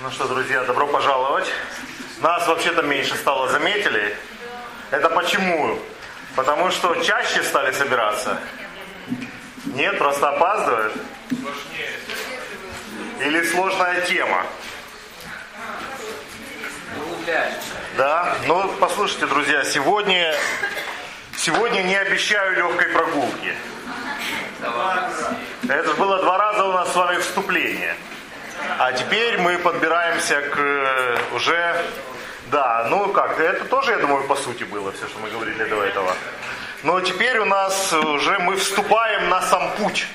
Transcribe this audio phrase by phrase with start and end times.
[0.00, 1.46] Ну что, друзья, добро пожаловать.
[2.20, 4.16] Нас вообще-то меньше стало, заметили?
[4.90, 5.78] Это почему?
[6.34, 8.40] Потому что чаще стали собираться?
[9.66, 10.94] Нет, просто опаздывают?
[13.20, 14.44] Или сложная тема?
[17.96, 20.34] Да, ну послушайте, друзья, сегодня,
[21.36, 23.54] сегодня не обещаю легкой прогулки.
[25.68, 27.94] Это было два раза у нас с вами вступление.
[28.78, 31.84] А теперь мы подбираемся к э, уже,
[32.46, 35.82] да, ну как, это тоже, я думаю, по сути было все, что мы говорили до
[35.82, 36.14] этого.
[36.82, 40.06] Но теперь у нас уже мы вступаем на сам путь.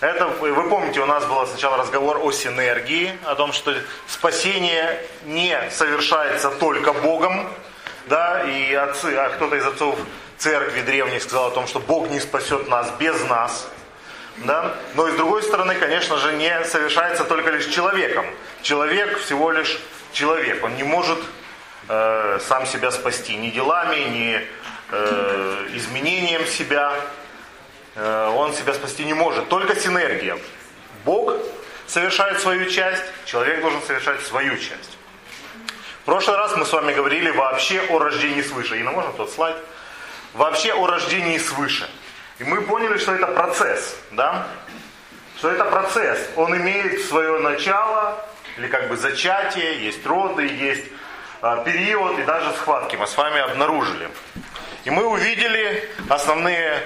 [0.00, 3.74] Это, вы помните, у нас был сначала разговор о синергии, о том, что
[4.06, 7.46] спасение не совершается только Богом,
[8.06, 9.98] да, и отцы, а кто-то из отцов
[10.38, 13.68] церкви древних сказал о том, что Бог не спасет нас без нас.
[14.38, 14.74] Да?
[14.94, 18.26] Но и с другой стороны, конечно же, не совершается только лишь человеком.
[18.62, 19.78] Человек всего лишь
[20.12, 20.64] человек.
[20.64, 21.18] Он не может
[21.88, 24.48] э, сам себя спасти ни делами, ни
[24.90, 26.94] э, изменением себя.
[27.96, 29.48] Э, он себя спасти не может.
[29.48, 30.38] Только синергия.
[31.04, 31.34] Бог
[31.86, 34.96] совершает свою часть, человек должен совершать свою часть.
[36.02, 38.78] В прошлый раз мы с вами говорили вообще о рождении свыше.
[38.78, 39.56] И на можно тот слайд?
[40.34, 41.88] Вообще о рождении свыше.
[42.40, 44.46] И мы поняли, что это процесс, да?
[45.36, 46.18] Что это процесс.
[46.36, 48.24] Он имеет свое начало,
[48.56, 50.86] или как бы зачатие, есть роды, есть
[51.42, 54.08] э, период и даже схватки мы с вами обнаружили.
[54.84, 56.82] И мы увидели основные,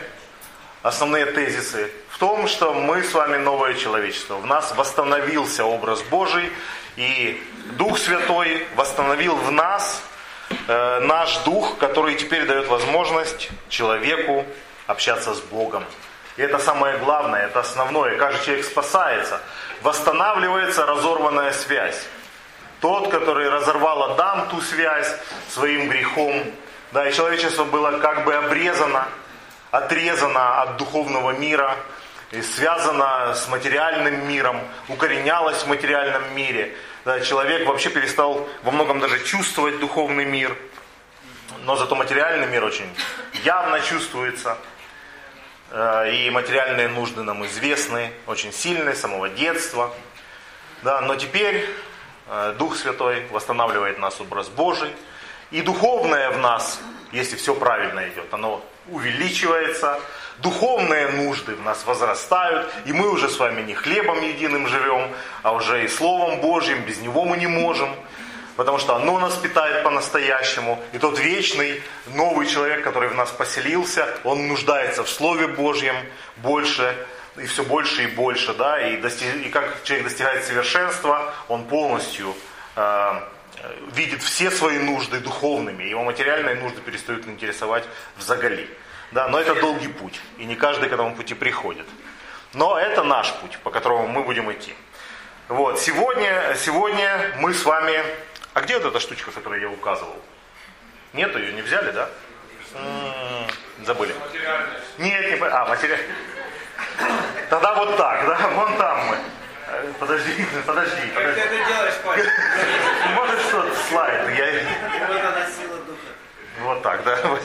[0.82, 4.34] основные тезисы в том, что мы с вами новое человечество.
[4.34, 6.50] В нас восстановился образ Божий,
[6.96, 7.40] и
[7.76, 10.02] Дух Святой восстановил в нас
[10.66, 14.44] э, наш дух, который теперь дает возможность человеку
[14.86, 15.84] общаться с Богом.
[16.36, 18.16] И это самое главное, это основное.
[18.18, 19.40] Каждый человек спасается.
[19.82, 22.06] Восстанавливается разорванная связь.
[22.80, 25.14] Тот, который разорвал Адам ту связь
[25.48, 26.42] своим грехом,
[26.92, 29.06] да, и человечество было как бы обрезано,
[29.70, 31.76] отрезано от духовного мира,
[32.30, 36.74] и связано с материальным миром, укоренялось в материальном мире.
[37.04, 40.56] Да, человек вообще перестал во многом даже чувствовать духовный мир,
[41.64, 42.88] но зато материальный мир очень
[43.44, 44.58] явно чувствуется.
[45.70, 49.92] Э, и материальные нужды нам известны, очень сильные, с самого детства.
[50.82, 51.68] Да, но теперь
[52.28, 54.90] э, Дух Святой восстанавливает нас образ Божий.
[55.50, 56.80] И духовное в нас,
[57.12, 60.00] если все правильно идет, оно увеличивается.
[60.38, 62.68] Духовные нужды в нас возрастают.
[62.86, 65.10] И мы уже с вами не хлебом единым живем,
[65.42, 66.82] а уже и Словом Божьим.
[66.82, 67.88] Без него мы не можем
[68.56, 70.82] потому что оно нас питает по-настоящему.
[70.92, 75.96] И тот вечный новый человек, который в нас поселился, он нуждается в Слове Божьем
[76.36, 76.96] больше,
[77.36, 82.34] и все больше и больше, да, и, достиг, и как человек достигает совершенства, он полностью
[82.76, 83.20] э,
[83.92, 87.84] видит все свои нужды духовными, его материальные нужды перестают интересовать
[88.16, 88.68] в заголи.
[89.10, 91.86] Да, но это долгий путь, и не каждый к этому пути приходит.
[92.52, 94.74] Но это наш путь, по которому мы будем идти.
[95.48, 98.02] Вот, сегодня, сегодня мы с вами
[98.54, 100.16] а где вот эта штучка, которую я указывал?
[101.12, 102.08] Нету ее, не взяли, да?
[102.74, 104.14] М-м, забыли.
[104.98, 106.06] Нет, не А, материальная.
[107.50, 108.48] Тогда вот так, да?
[108.54, 109.16] Вон там мы.
[109.68, 111.08] Э, подожди, подожди.
[111.14, 112.24] Как ты это делаешь, Павел?
[113.14, 114.38] Может что-то слайд.
[114.38, 115.06] Я...
[115.08, 115.98] Вот она сила духа.
[116.60, 117.38] Вот так, да?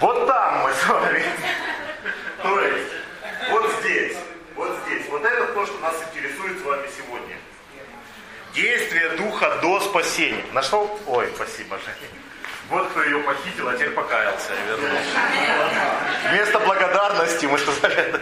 [0.00, 1.24] Вот там мы с вами.
[2.42, 2.92] То есть,
[3.50, 4.16] вот здесь,
[4.56, 5.06] вот здесь.
[5.08, 7.36] Вот это то, что нас интересует с вами сегодня.
[8.54, 10.44] Действие духа до спасения.
[10.52, 11.00] Нашел?
[11.06, 12.10] Ой, спасибо, Женя.
[12.68, 15.18] Вот кто ее похитил, а теперь покаялся и вернулся.
[16.30, 18.14] Вместо благодарности мы сказали...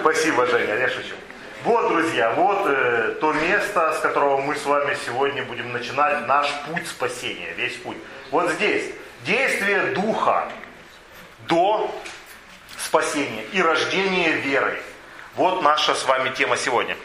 [0.00, 1.14] Спасибо, Женя, я шучу.
[1.64, 6.46] Вот, друзья, вот э, то место, с которого мы с вами сегодня будем начинать наш
[6.68, 7.96] путь спасения, весь путь.
[8.30, 8.92] Вот здесь.
[9.24, 10.48] Действие Духа
[11.48, 11.90] до
[12.76, 14.78] спасения и рождения веры.
[15.36, 16.96] Вот наша с вами тема сегодня.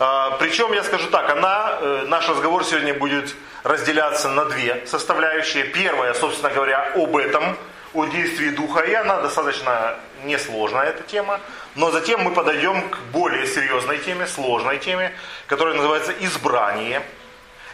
[0.00, 5.64] А, причем, я скажу так, она, э, наш разговор сегодня будет разделяться на две составляющие.
[5.64, 7.56] Первая, собственно говоря, об этом,
[7.92, 9.94] о действии духа, и она достаточно
[10.24, 11.40] несложная, эта тема.
[11.76, 15.12] Но затем мы подойдем к более серьезной теме, сложной теме,
[15.46, 17.02] которая называется избрание.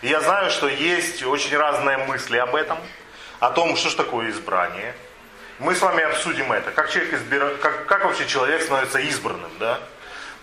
[0.03, 2.79] Я знаю, что есть очень разные мысли об этом,
[3.39, 4.95] о том, что же такое избрание.
[5.59, 7.49] Мы с вами обсудим это, как, человек избира...
[7.57, 9.79] как, как вообще человек становится избранным, да?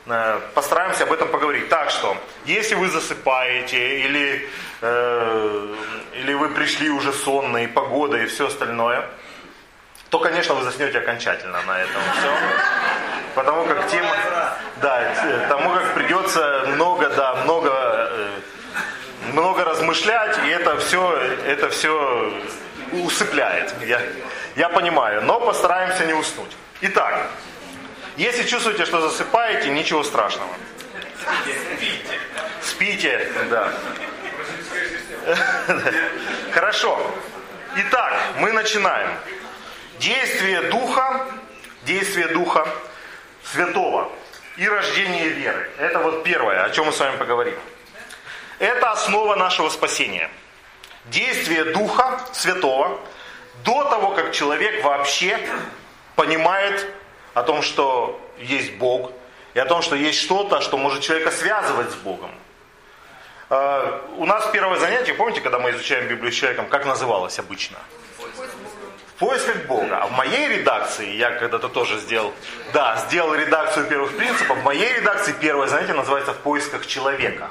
[0.10, 1.68] Э, постараемся об этом поговорить.
[1.70, 4.50] Так что, если вы засыпаете, или,
[4.82, 5.76] э,
[6.14, 9.06] или вы пришли уже сонные, погода и все остальное,
[10.10, 12.32] то, конечно, вы заснете окончательно на этом все.
[13.36, 14.16] Потому как тема,
[14.78, 15.14] да,
[15.50, 17.78] тому как придется много, да, много
[19.66, 22.34] размышлять, и это все, это все
[22.94, 23.74] усыпляет.
[23.86, 24.02] Я,
[24.56, 26.56] я понимаю, но постараемся не уснуть.
[26.82, 27.30] Итак,
[28.18, 30.50] если чувствуете, что засыпаете, ничего страшного.
[31.24, 32.18] Спите.
[32.62, 33.74] Спите, да.
[36.52, 37.00] Хорошо.
[37.76, 39.10] Итак, мы начинаем.
[40.00, 41.28] Действие Духа,
[41.84, 42.68] действие Духа
[43.44, 44.12] Святого
[44.58, 45.70] и рождение веры.
[45.78, 47.56] Это вот первое, о чем мы с вами поговорим.
[48.60, 50.30] Это основа нашего спасения.
[51.06, 53.00] Действие Духа Святого
[53.64, 55.40] до того, как человек вообще
[56.16, 56.86] понимает
[57.38, 59.12] о том, что есть Бог,
[59.54, 62.32] и о том, что есть что-то, что может человека связывать с Богом.
[63.50, 67.78] А, у нас первое занятие, помните, когда мы изучаем Библию с человеком, как называлось обычно?
[68.18, 70.00] В поисках Бога.
[70.02, 72.34] А в моей редакции, я когда-то тоже сделал,
[72.74, 77.50] да, сделал редакцию первых принципов, в моей редакции первое занятие называется «В поисках человека».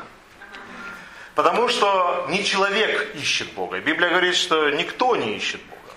[1.37, 3.79] Потому что не человек ищет Бога.
[3.79, 5.95] Библия говорит, что никто не ищет Бога.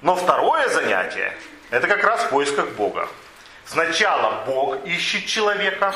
[0.00, 1.36] Но второе занятие,
[1.70, 3.08] это как раз в поисках Бога.
[3.64, 5.94] Сначала Бог ищет человека,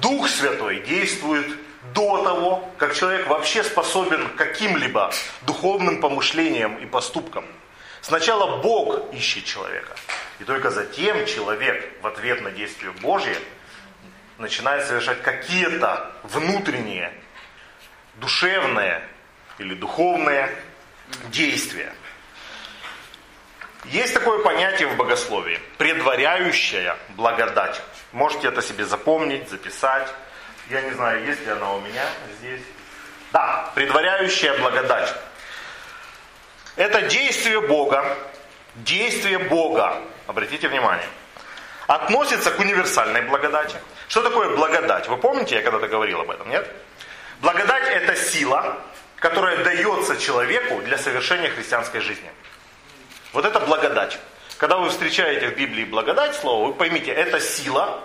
[0.00, 1.46] Дух Святой действует
[1.92, 5.12] до того, как человек вообще способен к каким-либо
[5.42, 7.44] духовным помышлениям и поступкам.
[8.00, 9.94] Сначала Бог ищет человека.
[10.38, 13.36] И только затем человек в ответ на действие Божье
[14.38, 17.12] начинает совершать какие-то внутренние,
[18.16, 19.06] душевные
[19.58, 20.50] или духовные
[21.28, 21.92] действия.
[23.86, 27.80] Есть такое понятие в богословии– предваряющая благодать.
[28.12, 30.08] Можете это себе запомнить, записать.
[30.70, 32.04] Я не знаю, есть ли она у меня
[32.38, 32.62] здесь.
[33.32, 35.14] Да, предваряющая благодать.
[36.76, 38.16] Это действие Бога,
[38.76, 41.06] действие Бога, обратите внимание,
[41.86, 43.76] относится к универсальной благодати.
[44.08, 45.08] Что такое благодать?
[45.08, 46.68] Вы помните, я когда-то говорил об этом, нет?
[47.40, 48.78] Благодать это сила,
[49.16, 52.30] которая дается человеку для совершения христианской жизни.
[53.34, 54.16] Вот это благодать.
[54.58, 58.00] Когда вы встречаете в Библии благодать слово, вы поймите, это сила,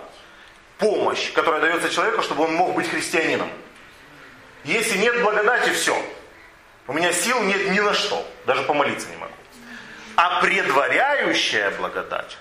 [0.78, 3.48] помощь, которая дается человеку, чтобы он мог быть христианином.
[4.64, 5.96] Если нет благодати, все.
[6.88, 8.26] У меня сил нет ни на что.
[8.44, 9.32] Даже помолиться не могу.
[10.16, 12.36] А предваряющая благодать,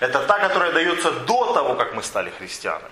[0.00, 2.88] это та, которая дается до того, как мы стали христианами.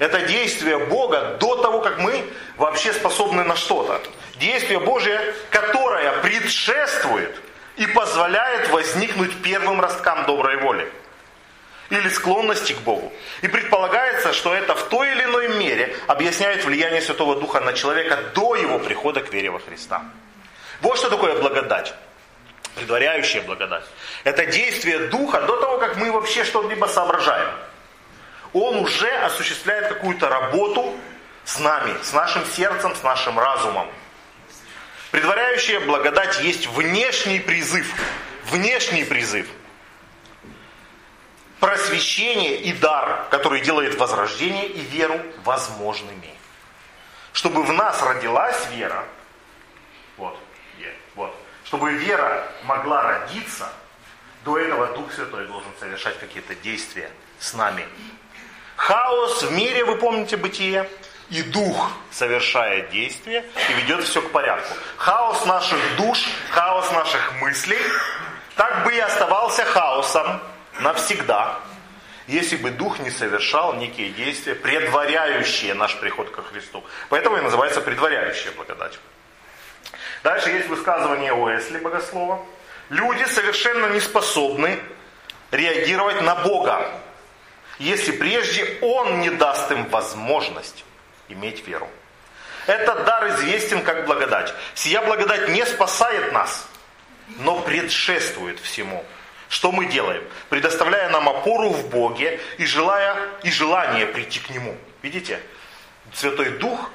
[0.00, 4.00] Это действие Бога до того, как мы вообще способны на что-то.
[4.40, 7.40] Действие Божие, которое предшествует
[7.76, 10.90] и позволяет возникнуть первым росткам доброй воли
[11.90, 13.12] или склонности к Богу.
[13.42, 18.18] И предполагается, что это в той или иной мере объясняет влияние Святого Духа на человека
[18.34, 20.02] до его прихода к вере во Христа.
[20.80, 21.94] Вот что такое благодать.
[22.76, 23.84] Предваряющая благодать.
[24.24, 27.48] Это действие Духа до того, как мы вообще что-либо соображаем.
[28.52, 30.94] Он уже осуществляет какую-то работу
[31.44, 33.88] с нами, с нашим сердцем, с нашим разумом.
[35.14, 37.86] Предваряющая благодать есть внешний призыв.
[38.46, 39.46] Внешний призыв.
[41.60, 46.34] Просвещение и дар, который делает возрождение и веру возможными.
[47.32, 49.04] Чтобы в нас родилась вера,
[50.16, 50.36] вот,
[51.14, 51.32] вот,
[51.62, 53.72] чтобы вера могла родиться,
[54.44, 57.08] до этого Дух Святой должен совершать какие-то действия
[57.38, 57.86] с нами.
[58.74, 60.90] Хаос в мире, вы помните бытие,
[61.30, 64.74] и дух совершает действие и ведет все к порядку.
[64.96, 66.18] Хаос наших душ,
[66.50, 67.78] хаос наших мыслей,
[68.56, 70.40] так бы и оставался хаосом
[70.80, 71.58] навсегда,
[72.26, 76.84] если бы дух не совершал некие действия, предваряющие наш приход ко Христу.
[77.08, 78.98] Поэтому и называется предваряющая благодать.
[80.22, 82.44] Дальше есть высказывание Уэсли, богослова.
[82.90, 84.78] Люди совершенно не способны
[85.50, 86.90] реагировать на Бога,
[87.78, 90.84] если прежде Он не даст им возможность
[91.28, 91.88] иметь веру.
[92.66, 94.54] Этот дар известен как благодать.
[94.74, 96.66] Сия благодать не спасает нас,
[97.38, 99.04] но предшествует всему.
[99.48, 100.24] Что мы делаем?
[100.48, 104.76] Предоставляя нам опору в Боге и, желая, и желание прийти к Нему.
[105.02, 105.40] Видите?
[106.12, 106.90] Святой Дух,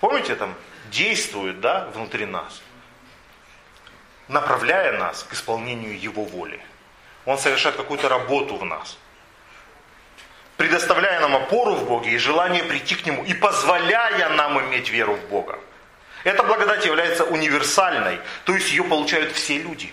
[0.00, 0.54] помните там,
[0.90, 2.60] действует да, внутри нас,
[4.28, 6.60] направляя нас к исполнению Его воли.
[7.24, 8.98] Он совершает какую-то работу в нас
[10.56, 15.14] предоставляя нам опору в Боге и желание прийти к Нему, и позволяя нам иметь веру
[15.14, 15.58] в Бога.
[16.24, 19.92] Эта благодать является универсальной, то есть ее получают все люди.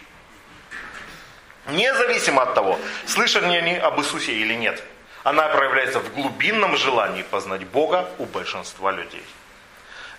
[1.67, 4.83] Независимо от того, слышали они об Иисусе или нет.
[5.23, 9.23] Она проявляется в глубинном желании познать Бога у большинства людей.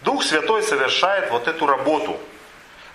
[0.02, 2.18] Дух Святой совершает вот эту работу.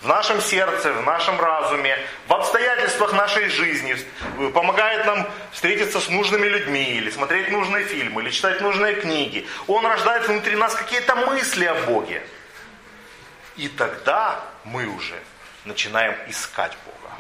[0.02, 1.98] В нашем сердце, в нашем разуме,
[2.28, 3.98] в обстоятельствах нашей жизни,
[4.54, 9.48] помогает нам встретиться с нужными людьми, или смотреть нужные фильмы, или читать нужные книги.
[9.68, 12.22] Он рождает внутри нас какие-то мысли о Боге.
[13.56, 15.18] И тогда мы уже
[15.64, 17.14] начинаем искать Бога.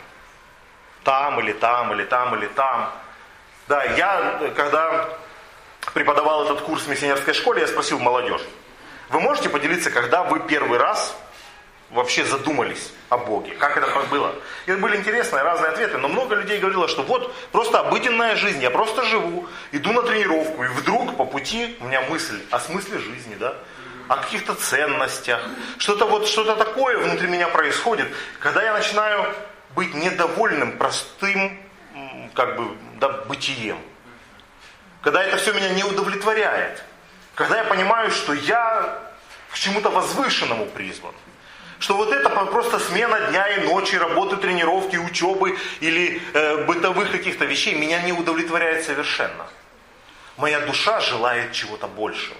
[1.04, 2.94] Там или там, или там, или там.
[3.68, 5.10] Да, я, когда
[5.94, 8.42] преподавал этот курс в миссионерской школе, я спросил молодежь,
[9.10, 11.16] вы можете поделиться, когда вы первый раз
[11.90, 13.54] вообще задумались о Боге?
[13.56, 14.34] Как это было?
[14.66, 18.72] И были интересные разные ответы, но много людей говорило, что вот просто обыденная жизнь, я
[18.72, 23.36] просто живу, иду на тренировку, и вдруг по пути у меня мысль о смысле жизни,
[23.36, 23.56] да,
[24.08, 25.42] о каких-то ценностях,
[25.78, 28.08] что-то вот, что-то такое внутри меня происходит,
[28.40, 29.34] когда я начинаю
[29.76, 31.60] быть недовольным простым,
[32.34, 33.78] как бы, да, бытием.
[35.02, 36.84] Когда это все меня не удовлетворяет.
[37.36, 39.00] Когда я понимаю, что я
[39.52, 41.14] к чему-то возвышенному призван.
[41.86, 47.46] Что вот это просто смена дня и ночи, работы, тренировки, учебы или э, бытовых каких-то
[47.46, 49.46] вещей меня не удовлетворяет совершенно.
[50.36, 52.38] Моя душа желает чего-то большего.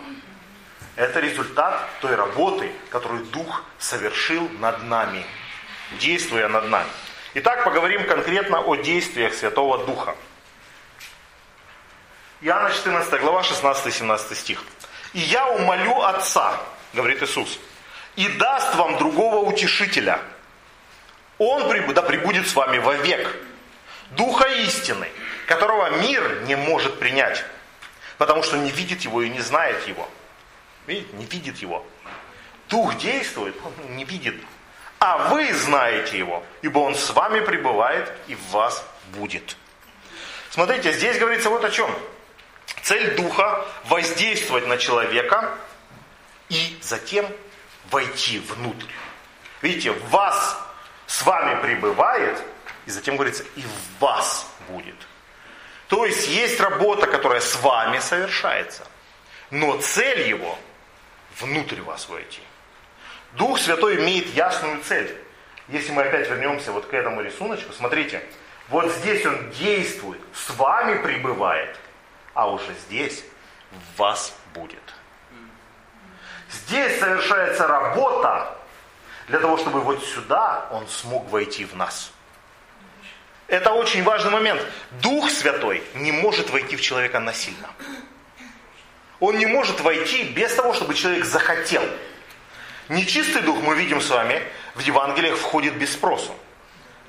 [0.96, 5.24] Это результат той работы, которую Дух совершил над нами,
[6.00, 6.90] действуя над нами.
[7.36, 10.16] Итак, поговорим конкретно о действиях Святого Духа.
[12.42, 14.64] Иоанна 14 глава 16-17 стих.
[15.14, 16.60] «И я умолю Отца,
[16.94, 17.60] говорит Иисус,
[18.16, 20.20] и даст вам другого утешителя.
[21.38, 23.36] Он да прибудет с вами вовек.
[24.12, 25.10] Духа истины,
[25.48, 27.44] которого мир не может принять,
[28.18, 30.10] потому что не видит его и не знает его.
[30.88, 31.86] Видите, не видит его.
[32.70, 34.36] Дух действует, он не видит.
[35.00, 39.58] А вы знаете его, ибо он с вами пребывает и в вас будет.
[40.52, 41.94] Смотрите, здесь говорится вот о чем.
[42.82, 45.54] Цель Духа– воздействовать на человека
[46.50, 47.28] и затем
[47.92, 48.92] войти внутрь.
[49.62, 50.58] Видите, в вас
[51.08, 52.42] с вами пребывает,
[52.86, 54.96] и затем говорится, и в вас будет.
[55.88, 58.86] То есть есть работа, которая с вами совершается,
[59.52, 60.58] но цель его
[61.40, 62.42] внутрь вас войти.
[63.34, 65.16] Дух Святой имеет ясную цель.
[65.68, 68.24] Если мы опять вернемся вот к этому рисунку, смотрите,
[68.70, 71.78] вот здесь он действует, с вами пребывает,
[72.34, 73.24] а уже здесь
[73.72, 74.85] в вас будет.
[76.56, 78.56] Здесь совершается работа
[79.28, 82.12] для того, чтобы вот сюда он смог войти в нас.
[83.48, 84.62] Это очень важный момент.
[85.02, 87.70] Дух Святой не может войти в человека насильно.
[89.20, 91.84] Он не может войти без того, чтобы человек захотел.
[92.90, 94.42] Нечистый дух, мы видим с вами,
[94.76, 96.34] в Евангелиях входит без спросу.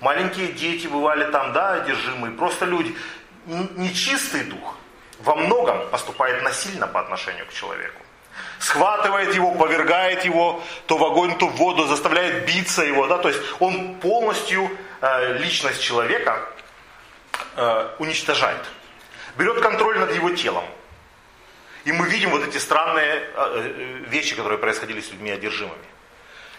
[0.00, 2.94] Маленькие дети бывали там, да, одержимые, просто люди.
[3.46, 4.76] Нечистый дух
[5.18, 8.05] во многом поступает насильно по отношению к человеку.
[8.58, 13.06] Схватывает его, повергает его то в огонь, то в воду, заставляет биться его.
[13.06, 13.18] Да?
[13.18, 16.40] То есть он полностью э, личность человека
[17.56, 18.64] э, уничтожает.
[19.36, 20.64] Берет контроль над его телом.
[21.84, 25.86] И мы видим вот эти странные э, э, вещи, которые происходили с людьми одержимыми.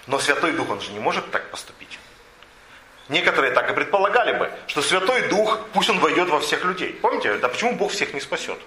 [0.08, 2.00] Но Святой Дух, он же не может так поступить.
[3.10, 6.94] Некоторые так и предполагали бы, что Святой Дух, пусть он войдет во всех людей.
[6.94, 8.58] Помните, да почему Бог всех не спасет?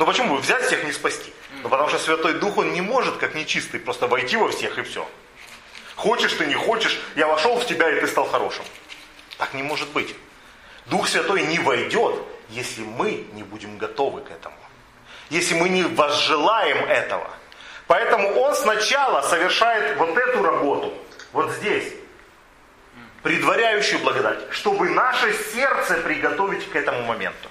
[0.00, 1.30] Ну почему бы взять всех не спасти?
[1.62, 4.82] Ну потому что Святой Дух, он не может, как нечистый, просто войти во всех и
[4.82, 5.06] все.
[5.94, 8.64] Хочешь ты, не хочешь, я вошел в тебя, и ты стал хорошим.
[9.36, 10.16] Так не может быть.
[10.86, 12.14] Дух Святой не войдет,
[12.48, 14.56] если мы не будем готовы к этому
[15.28, 17.30] если мы не возжелаем этого.
[17.86, 20.94] Поэтому он сначала совершает вот эту работу,
[21.32, 21.92] вот здесь,
[23.22, 27.49] предваряющую благодать, чтобы наше сердце приготовить к этому моменту.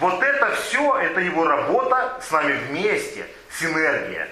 [0.00, 3.26] Вот это все, это его работа с нами вместе,
[3.58, 4.28] синергия.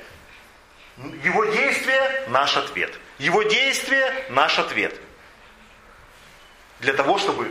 [1.22, 2.92] Его действие– наш ответ.
[3.18, 4.94] Его действие– наш ответ.
[6.80, 7.50] Для того, чтобы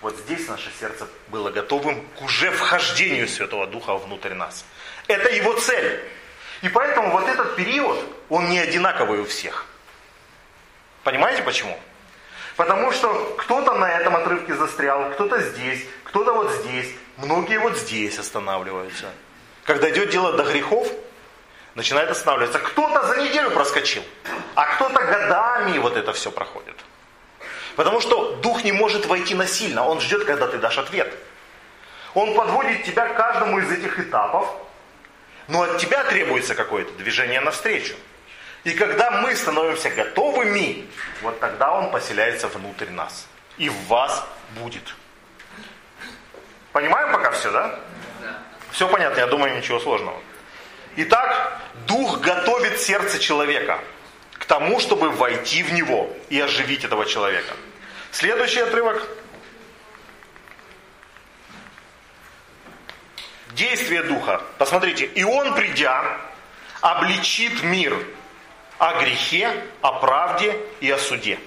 [0.00, 4.64] вот здесь наше сердце было готовым к уже вхождению Святого Духа внутрь нас.
[5.06, 6.04] Это его цель.
[6.62, 9.66] И поэтому вот этот период, он не одинаковый у всех.
[11.02, 11.78] Понимаете почему?
[12.56, 18.18] Потому что кто-то на этом отрывке застрял, кто-то здесь, кто-то вот здесь, многие вот здесь
[18.18, 19.06] останавливаются.
[19.64, 20.88] Когда идет дело до грехов,
[21.74, 22.60] начинает останавливаться.
[22.60, 24.02] Кто-то за неделю проскочил,
[24.54, 26.76] а кто-то годами вот это все проходит.
[27.76, 31.12] Потому что дух не может войти насильно, он ждет, когда ты дашь ответ.
[32.14, 34.48] Он подводит тебя к каждому из этих этапов,
[35.48, 37.94] но от тебя требуется какое-то движение навстречу.
[38.64, 40.86] И когда мы становимся готовыми,
[41.20, 43.26] вот тогда он поселяется внутрь нас.
[43.58, 44.26] И в вас
[44.58, 44.94] будет.
[46.72, 47.78] Понимаем пока все, да?
[48.20, 48.38] Да.
[48.72, 50.18] Все понятно, я думаю, ничего сложного.
[50.96, 53.78] Итак, дух готовит сердце человека
[54.32, 57.54] к тому, чтобы войти в него и оживить этого человека.
[58.12, 59.06] Следующий отрывок.
[63.52, 64.40] Действие Духа.
[64.58, 66.18] Посмотрите, и он, придя,
[66.80, 67.94] обличит мир
[68.78, 71.38] о грехе, о правде и о суде.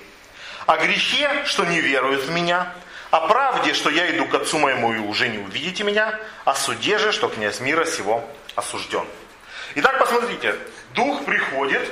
[0.65, 2.73] О грехе, что не веруют в меня,
[3.11, 6.97] о правде, что я иду к отцу моему и уже не увидите меня, о суде
[6.97, 8.23] же, что князь мира сего
[8.55, 9.05] осужден.
[9.75, 10.55] Итак, посмотрите,
[10.93, 11.89] Дух приходит,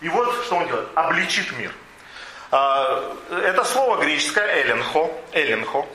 [0.00, 1.72] и вот что он делает, обличит мир.
[2.50, 5.86] А, это слово греческое эленхо, эленхо,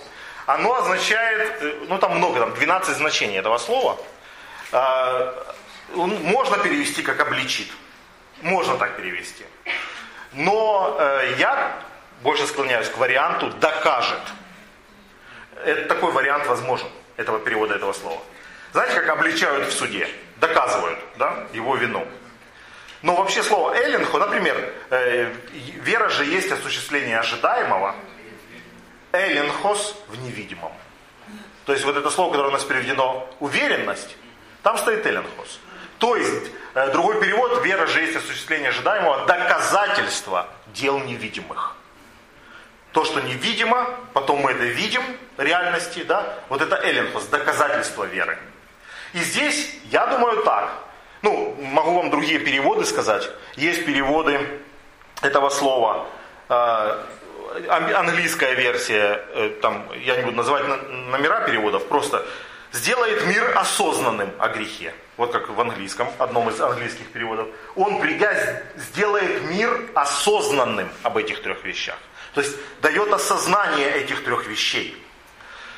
[0.45, 3.97] оно означает, э, ну там много, там 12 значений этого слова.
[5.93, 7.71] Можно перевести как обличит.
[8.41, 9.45] Можно так перевести.
[10.33, 11.79] Но э, я
[12.23, 14.21] больше склоняюсь к варианту докажет.
[15.63, 18.21] Это такой вариант возможен, этого перевода этого слова.
[18.71, 20.09] Знаете, как обличают в суде?
[20.37, 22.05] Доказывают да, его вину.
[23.03, 27.95] Но вообще слово эллинху, например, э, вера же есть осуществление ожидаемого,
[29.11, 30.71] эллинхос в невидимом.
[31.65, 34.17] То есть вот это слово, которое у нас переведено уверенность,
[34.63, 35.59] там стоит эллинхос.
[36.03, 41.77] То есть, э, другой перевод, вера же есть осуществление ожидаемого, доказательство дел невидимых.
[42.91, 45.01] То, что невидимо, потом мы это видим,
[45.37, 48.37] реальности, да, вот это эллинхос, доказательство веры.
[49.13, 50.73] И здесь, я думаю так,
[51.21, 53.29] ну, могу вам другие переводы сказать.
[53.55, 54.59] Есть переводы
[55.21, 56.05] этого слова,
[56.49, 57.01] э,
[57.69, 62.25] английская версия, э, там, я не буду называть номера переводов, просто
[62.73, 64.93] сделает мир осознанным о грехе.
[65.17, 67.47] Вот как в английском, одном из английских переводов.
[67.75, 71.97] Он, придя, сделает мир осознанным об этих трех вещах.
[72.33, 74.97] То есть дает осознание этих трех вещей.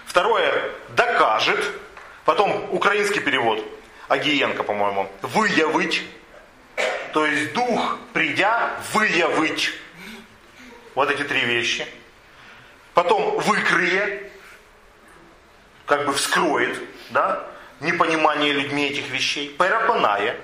[0.06, 1.60] Второе, докажет.
[2.24, 3.64] Потом украинский перевод,
[4.08, 6.04] Агиенко, по-моему, выявить.
[7.14, 9.74] То есть дух, придя, выявить.
[10.96, 11.86] Вот эти три вещи.
[12.94, 14.32] Потом выкрые,
[15.86, 17.46] как бы вскроет, да,
[17.80, 20.36] непонимание людьми этих вещей, переконає.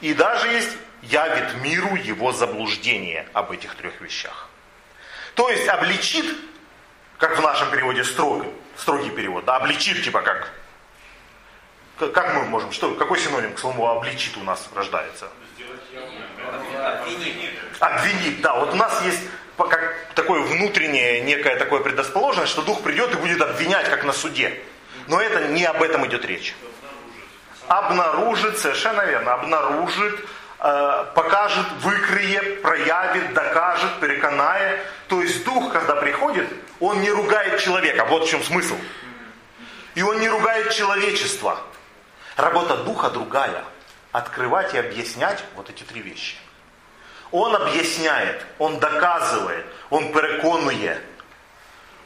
[0.00, 4.48] И даже есть явит миру его заблуждение об этих трех вещах.
[5.34, 6.36] То есть обличит,
[7.18, 10.52] как в нашем переводе строгий, строгий перевод, да, обличит типа как,
[11.98, 15.28] как мы можем, что, какой синоним к слову обличит у нас рождается?
[16.84, 17.50] Обвинить.
[17.80, 18.54] Обвинить, да.
[18.54, 19.22] Вот у нас есть
[19.56, 24.60] как такое внутреннее, некое такое предрасположенность, что Дух придет и будет обвинять, как на суде.
[25.08, 26.54] Но это не об этом идет речь.
[27.66, 30.20] Обнаружит, совершенно верно, обнаружит,
[30.60, 34.80] э, покажет, выкрые, проявит, докажет, переконает.
[35.08, 38.04] То есть Дух, когда приходит, он не ругает человека.
[38.04, 38.76] Вот в чем смысл.
[39.94, 41.58] И он не ругает человечество.
[42.36, 43.64] Работа Духа другая.
[44.12, 46.36] Открывать и объяснять вот эти три вещи.
[47.30, 51.00] Он объясняет, он доказывает, он переконує.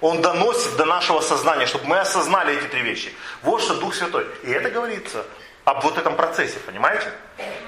[0.03, 3.15] Он доносит до нашего сознания, чтобы мы осознали эти три вещи.
[3.43, 4.27] Вот что Дух Святой.
[4.43, 5.25] И это говорится
[5.65, 7.07] об вот этом процессе, понимаете?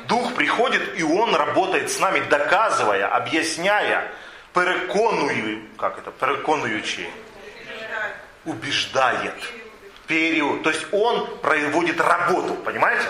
[0.09, 4.13] Дух приходит, и Он работает с нами, доказывая, объясняя,
[4.53, 7.09] переконуя, как это, переконуючи,
[8.45, 9.35] убеждает.
[10.09, 10.65] Период.
[10.65, 13.07] То есть Он проводит работу, понимаете?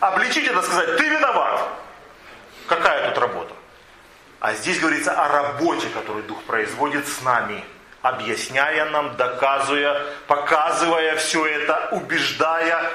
[0.00, 1.66] Обличить это сказать, ты виноват.
[2.66, 3.54] Какая тут работа?
[4.38, 7.64] А здесь говорится о работе, которую Дух производит с нами,
[8.02, 12.90] объясняя нам, доказывая, показывая все это, убеждая,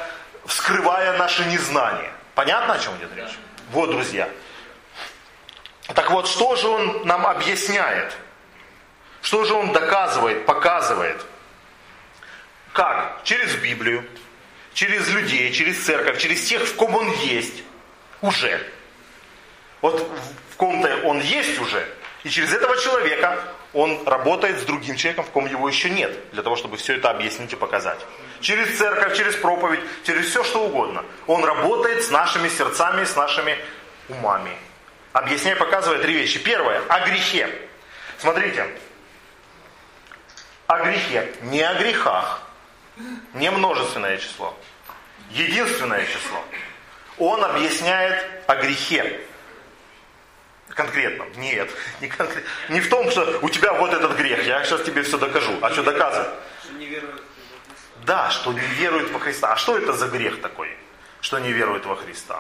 [0.46, 2.12] вскрывая наше незнание.
[2.34, 3.38] Понятно, о чем идет речь?
[3.72, 4.30] Вот, друзья.
[5.94, 8.16] Так вот, что же он нам объясняет?
[9.22, 11.24] Что же он доказывает, показывает?
[12.74, 13.22] Как?
[13.24, 14.06] Через Библию,
[14.74, 17.64] через людей, через церковь, через тех, в ком он есть
[18.22, 18.60] уже.
[19.82, 20.10] Вот
[20.52, 21.88] в ком-то он есть уже,
[22.24, 23.40] и через этого человека
[23.76, 27.10] он работает с другим человеком, в ком его еще нет, для того, чтобы все это
[27.10, 28.00] объяснить и показать.
[28.40, 31.04] Через церковь, через проповедь, через все что угодно.
[31.28, 33.58] Он работает с нашими сердцами, с нашими
[34.08, 34.52] умами.
[35.12, 36.40] Объясняя, показывая три вещи.
[36.40, 37.50] Первое, о грехе.
[38.18, 38.66] Смотрите,
[40.68, 42.44] о грехе, не о грехах,
[43.34, 44.58] не множественное число,
[45.32, 46.42] единственное число.
[47.18, 49.20] Он объясняет о грехе
[50.76, 51.28] конкретном.
[51.38, 51.70] Нет,
[52.02, 52.44] не, конкрет...
[52.70, 55.54] не в том, что у тебя вот этот грех, я сейчас тебе все докажу.
[55.62, 56.30] А что доказывать?
[56.64, 57.22] Что не верует
[58.06, 59.54] Да, что не верует во Христа.
[59.54, 60.70] А что это за грех такой,
[61.22, 62.40] что не верует во Христа?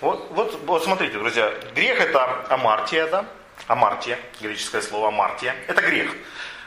[0.00, 3.24] Вот, вот, вот смотрите, друзья, грех это амартия, да?
[3.66, 5.56] Амартия, греческое слово амартия.
[5.66, 6.12] Это грех.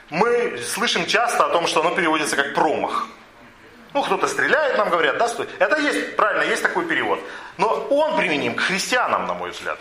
[0.09, 3.07] Мы слышим часто о том, что оно переводится как промах.
[3.93, 5.47] Ну, кто-то стреляет, нам говорят, да, стой.
[5.59, 7.19] Это есть, правильно, есть такой перевод.
[7.57, 9.79] Но он применим к христианам, на мой взгляд.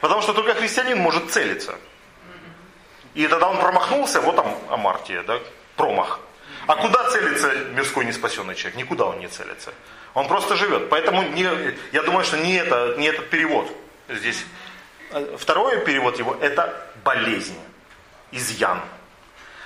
[0.00, 1.74] Потому что только христианин может целиться.
[3.14, 5.40] И тогда он промахнулся, вот там Амартия, да,
[5.76, 6.20] промах.
[6.66, 8.76] А куда целится мирской неспасенный человек?
[8.76, 9.72] Никуда он не целится.
[10.14, 10.88] Он просто живет.
[10.90, 11.48] Поэтому не,
[11.92, 13.70] я думаю, что не, это, не этот перевод
[14.08, 14.44] здесь.
[15.38, 17.58] Второй перевод его– это болезнь,
[18.32, 18.80] изъян.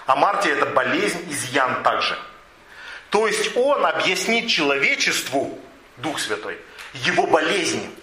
[0.06, 2.18] А Мартия– это болезнь, изъян также.
[3.10, 5.58] То есть он объяснит человечеству,
[5.96, 6.58] Дух Святой,
[6.94, 7.94] его болезнь,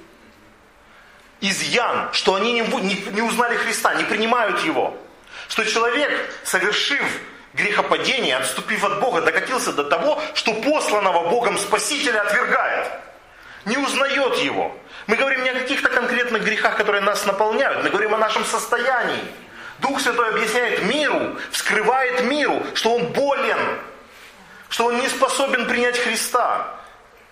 [1.41, 4.97] изъян, что они не, не, не узнали Христа, не принимают его.
[5.47, 6.11] Что человек,
[6.43, 7.03] совершив
[7.53, 12.87] грехопадение, отступив от Бога, докатился до того, что посланного Богом Спасителя отвергает.
[13.65, 14.75] Не узнает его.
[15.07, 17.83] Мы говорим не о каких-то конкретных грехах, которые нас наполняют.
[17.83, 19.23] Мы говорим о нашем состоянии.
[19.79, 23.59] Дух Святой объясняет миру, вскрывает миру, что он болен,
[24.69, 26.75] что он не способен принять Христа.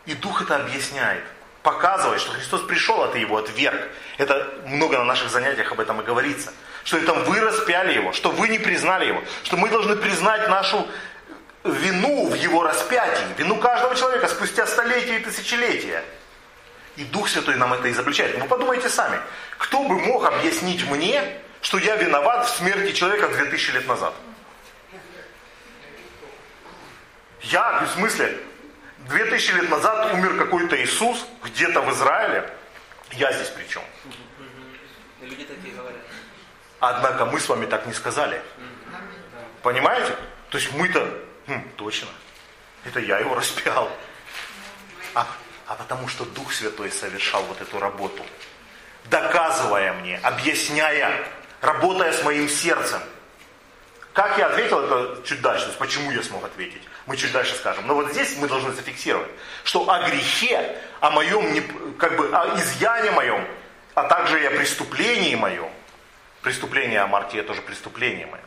[0.05, 1.23] И Дух это объясняет,
[1.65, 3.81] показывает, что Христос пришел, а ты его отверг.
[4.17, 6.53] Это много на наших занятиях об этом и говорится
[6.85, 10.87] что это вы распяли его, что вы не признали его, что мы должны признать нашу
[11.63, 16.05] вину в его распятии, вину каждого человека спустя столетия и тысячелетия.
[16.95, 18.39] И Дух Святой нам это изобличает.
[18.39, 19.19] Вы подумайте сами,
[19.57, 24.13] кто бы мог объяснить мне, что я виноват в смерти человека 2000 лет назад?
[27.41, 28.37] Я, в смысле,
[29.07, 32.51] 2000 лет назад умер какой-то Иисус где-то в Израиле,
[33.13, 33.83] я здесь при чем?
[35.21, 36.01] Люди такие говорят.
[36.79, 38.41] Однако мы с вами так не сказали.
[39.61, 40.15] Понимаете?
[40.49, 41.07] То есть мы-то,
[41.47, 42.07] хм, точно,
[42.83, 43.89] это я его распял.
[45.13, 45.27] А,
[45.67, 48.23] а потому что Дух Святой совершал вот эту работу,
[49.05, 51.25] доказывая мне, объясняя,
[51.61, 53.01] работая с моим сердцем.
[54.13, 57.55] Как я ответил, это чуть дальше, то есть почему я смог ответить, мы чуть дальше
[57.55, 57.85] скажем.
[57.87, 59.29] Но вот здесь мы должны зафиксировать,
[59.63, 63.45] что о грехе, о моем, как бы, о изъяне моем,
[63.93, 65.69] а также и о преступлении моем,
[66.41, 68.43] Преступление Амартия тоже преступление мое.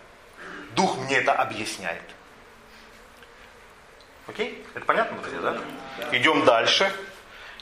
[0.77, 2.05] Дух мне это объясняет.
[4.29, 4.65] Окей?
[4.77, 5.61] Это понятно, друзья, да?
[6.13, 6.93] Идем дальше.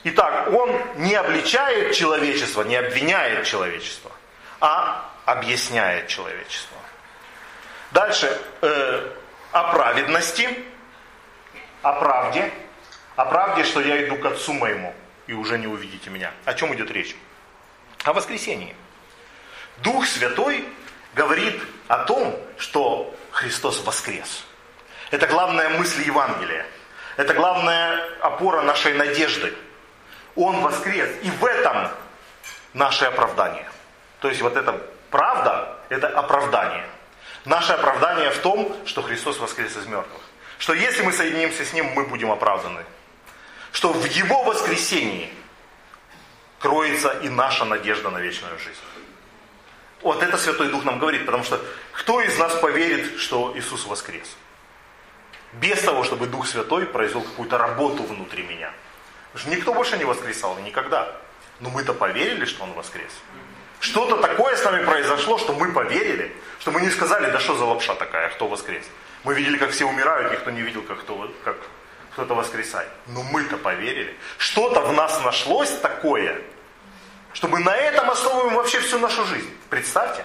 [0.03, 4.11] Итак, он не обличает человечество, не обвиняет человечество,
[4.59, 6.77] а объясняет человечество.
[7.91, 8.39] Дальше.
[8.61, 9.11] Э,
[9.51, 10.49] о праведности,
[11.87, 12.51] о правде,
[13.15, 14.93] о правде, что я иду к Отцу моему,
[15.25, 16.31] и уже не увидите меня.
[16.43, 17.15] О чем идет речь?
[18.03, 18.75] О воскресении.
[19.77, 20.67] Дух Святой
[21.15, 24.45] говорит о том, что Христос воскрес.
[25.11, 26.65] Это главная мысль Евангелия.
[27.15, 29.53] Это главная опора нашей надежды.
[30.35, 31.09] Он воскрес.
[31.23, 31.89] И в этом
[32.73, 33.67] наше оправдание.
[34.19, 34.73] То есть вот эта
[35.09, 36.85] правда, это оправдание.
[37.45, 40.26] Наше оправдание в том, что Христос воскрес из мертвых.
[40.57, 42.83] Что если мы соединимся с Ним, мы будем оправданы.
[43.71, 45.29] Что в Его воскресении
[46.59, 48.79] кроется и наша надежда на вечную жизнь.
[50.01, 51.59] Вот это Святой Дух нам говорит, потому что
[51.91, 54.27] кто из нас поверит, что Иисус воскрес?
[55.53, 58.71] Без того, чтобы Дух Святой произвел какую-то работу внутри меня.
[59.45, 61.15] Никто больше не воскресал, никогда.
[61.59, 63.11] Но мы-то поверили, что Он воскрес.
[63.79, 67.65] Что-то такое с нами произошло, что мы поверили, что мы не сказали, да что за
[67.65, 68.83] лапша такая, кто воскрес.
[69.27, 71.57] Мы видели, как все умирают, никто не видел, как, кто, как
[72.13, 72.87] кто-то воскресает.
[73.07, 74.17] Но мы-то поверили.
[74.37, 76.41] Что-то в нас нашлось такое,
[77.33, 79.53] чтобы на этом основываем вообще всю нашу жизнь.
[79.69, 80.23] Представьте.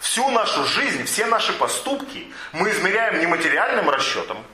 [0.00, 4.44] Всю нашу жизнь, все наши поступки мы измеряем не материальным расчетом,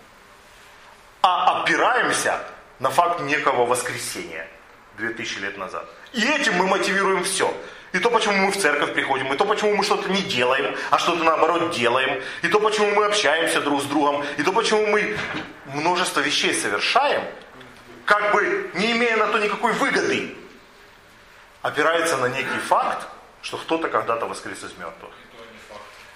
[1.23, 2.41] а опираемся
[2.81, 4.47] на факт некого воскресения
[4.99, 5.89] 2000 лет назад.
[6.13, 7.51] И этим мы мотивируем все.
[7.95, 10.99] И то, почему мы в церковь приходим, и то, почему мы что-то не делаем, а
[10.99, 15.17] что-то наоборот делаем, и то, почему мы общаемся друг с другом, и то, почему мы
[15.67, 17.23] множество вещей совершаем,
[18.05, 20.37] как бы не имея на то никакой выгоды
[21.63, 23.07] опирается на некий факт,
[23.43, 25.13] что кто-то когда-то воскрес из мертвых.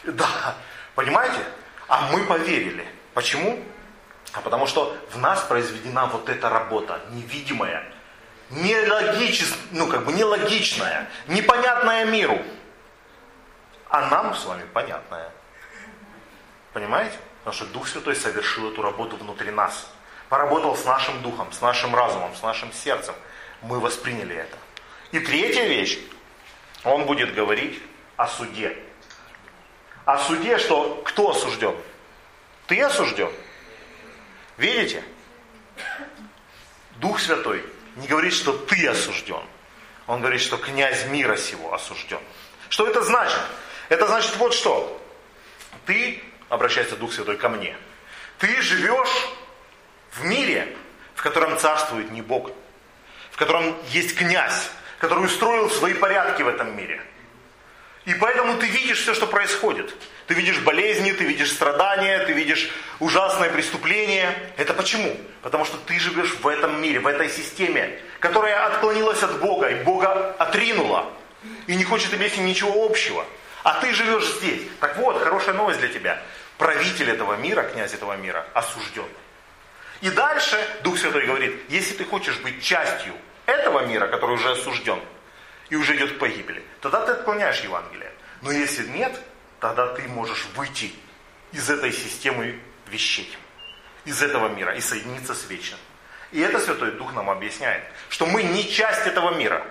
[0.02, 0.56] Да,
[0.96, 1.44] понимаете?
[1.86, 2.88] А мы поверили.
[3.14, 3.62] Почему?
[4.32, 7.84] А потому что в нас произведена вот эта работа, невидимая,
[8.50, 12.38] нелогичная, ну как бы нелогичная, непонятная миру.
[13.90, 15.30] А нам с вами понятная.
[16.72, 17.16] Понимаете?
[17.38, 19.90] Потому что Дух Святой совершил эту работу внутри нас.
[20.28, 23.14] Поработал с нашим духом, с нашим разумом, с нашим сердцем.
[23.62, 24.56] Мы восприняли это.
[25.10, 25.98] И третья вещь,
[26.84, 27.82] он будет говорить
[28.16, 28.76] о суде.
[30.04, 31.74] О суде, что кто осужден?
[32.66, 33.32] Ты осужден.
[34.58, 35.02] Видите?
[36.96, 37.64] Дух Святой
[37.98, 39.42] не говорит, что ты осужден.
[40.06, 42.20] Он говорит, что князь мира сего осужден.
[42.68, 43.40] Что это значит?
[43.88, 45.00] Это значит вот что.
[45.86, 47.76] Ты, обращается Дух Святой ко мне,
[48.38, 49.28] ты живешь
[50.12, 50.74] В мире,
[51.14, 52.50] в котором царствует не Бог,
[53.30, 57.00] в котором есть князь, который устроил свои порядки в этом мире.
[58.08, 59.94] И поэтому ты видишь все, что происходит.
[60.28, 64.34] Ты видишь болезни, ты видишь страдания, ты видишь ужасное преступление.
[64.56, 65.14] Это почему?
[65.42, 69.84] Потому что ты живешь в этом мире, в этой системе, которая отклонилась от Бога, и
[69.84, 71.04] Бога отринула,
[71.66, 73.26] и не хочет иметь с ним ничего общего.
[73.62, 74.62] А ты живешь здесь.
[74.80, 76.18] Так вот, хорошая новость для тебя.
[76.56, 79.04] Правитель этого мира, князь этого мира, осужден.
[80.00, 83.12] И дальше Дух Святой говорит, если ты хочешь быть частью
[83.44, 84.98] этого мира, который уже осужден
[85.70, 88.12] и уже идет к погибели, тогда ты отклоняешь Евангелие.
[88.42, 89.18] Но если нет,
[89.60, 90.92] тогда ты можешь выйти
[91.52, 93.36] из этой системы вещей,
[94.04, 95.78] из этого мира и соединиться с вечным.
[96.30, 99.64] И это Святой Дух нам объясняет, что мы не часть этого мира,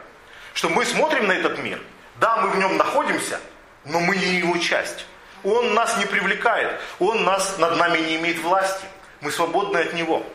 [0.53, 1.79] что мы смотрим на этот мир,
[2.19, 3.39] да, мы в нем находимся,
[3.85, 5.05] но мы не его часть.
[5.43, 8.85] Он нас не привлекает, он нас над нами не имеет власти.
[9.21, 10.25] Мы свободны от него.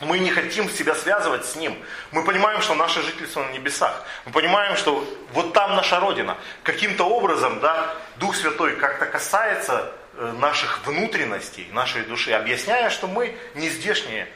[0.00, 1.76] Мы не хотим себя связывать с Ним.
[2.12, 4.04] Мы понимаем, что наше жительство на небесах.
[4.26, 6.36] Мы понимаем, что вот там наша Родина.
[6.62, 13.34] Каким-то образом, да, Дух Святой как-то касается э, наших внутренностей, нашей души, объясняя, что мы
[13.54, 14.28] не здешние.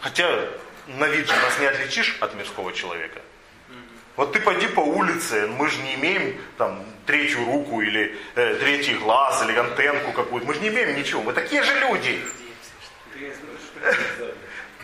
[0.00, 0.28] Хотя
[0.86, 3.20] на вид же нас не отличишь от мирского человека.
[4.16, 8.94] Вот ты пойди по улице, мы же не имеем там третью руку или э, третий
[8.94, 10.46] глаз или антенку какую-то.
[10.46, 11.22] Мы же не имеем ничего.
[11.22, 12.20] Мы такие же люди.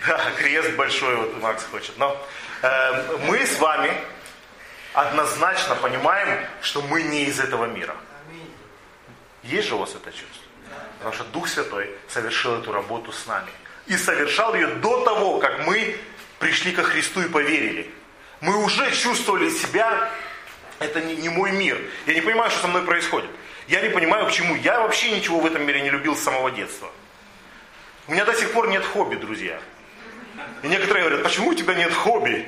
[0.07, 1.97] Да, крест большой, вот Макс хочет.
[1.99, 2.16] Но
[2.62, 3.92] э, мы с вами
[4.92, 7.97] однозначно понимаем, что мы не из этого мира.
[9.42, 10.42] Есть же у вас это чувство?
[10.99, 13.51] Потому что Дух Святой совершил эту работу с нами.
[13.87, 15.97] И совершал ее до того, как мы
[16.38, 17.90] пришли ко Христу и поверили.
[18.40, 20.11] Мы уже чувствовали себя,
[20.79, 21.81] это не, не мой мир.
[22.07, 23.31] Я не понимаю, что со мной происходит.
[23.69, 24.55] Я не понимаю, почему.
[24.57, 26.90] Я вообще ничего в этом мире не любил с самого детства.
[28.09, 29.61] У меня до сих пор нет хобби, друзья.
[30.66, 32.44] И некоторые говорят, почему у тебя нет хобби?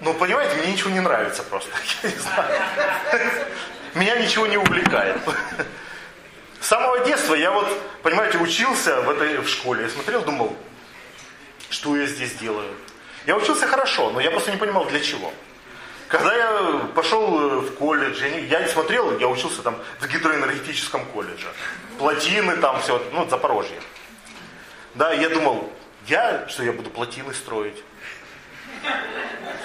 [0.00, 1.70] Ну, понимаете, мне ничего не нравится просто.
[2.02, 2.62] Я не знаю.
[3.94, 5.18] Меня ничего не увлекает.
[6.60, 7.66] С самого детства я вот,
[8.02, 9.84] понимаете, учился в этой в школе.
[9.84, 10.56] Я смотрел, думал,
[11.70, 12.70] что я здесь делаю.
[13.26, 15.32] Я учился хорошо, но я просто не понимал, для чего.
[16.08, 21.46] Когда я пошел в колледж, я не смотрел, я учился там в гидроэнергетическом колледже.
[21.98, 23.80] Плотины там все, ну, Запорожье.
[24.94, 25.72] Да, я думал,
[26.06, 27.82] я, что я буду плотины строить.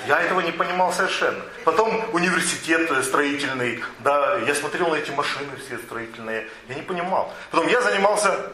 [0.08, 1.44] Я этого не понимал совершенно.
[1.66, 7.34] Потом университет строительный, да, я смотрел на эти машины все строительные, я не понимал.
[7.52, 8.52] Потом я занимался,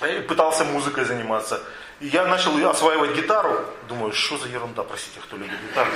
[0.00, 1.60] э, пытался музыкой заниматься.
[2.00, 3.64] И я начал осваивать гитару.
[3.88, 5.90] Думаю, что за ерунда, простите, кто любит гитару.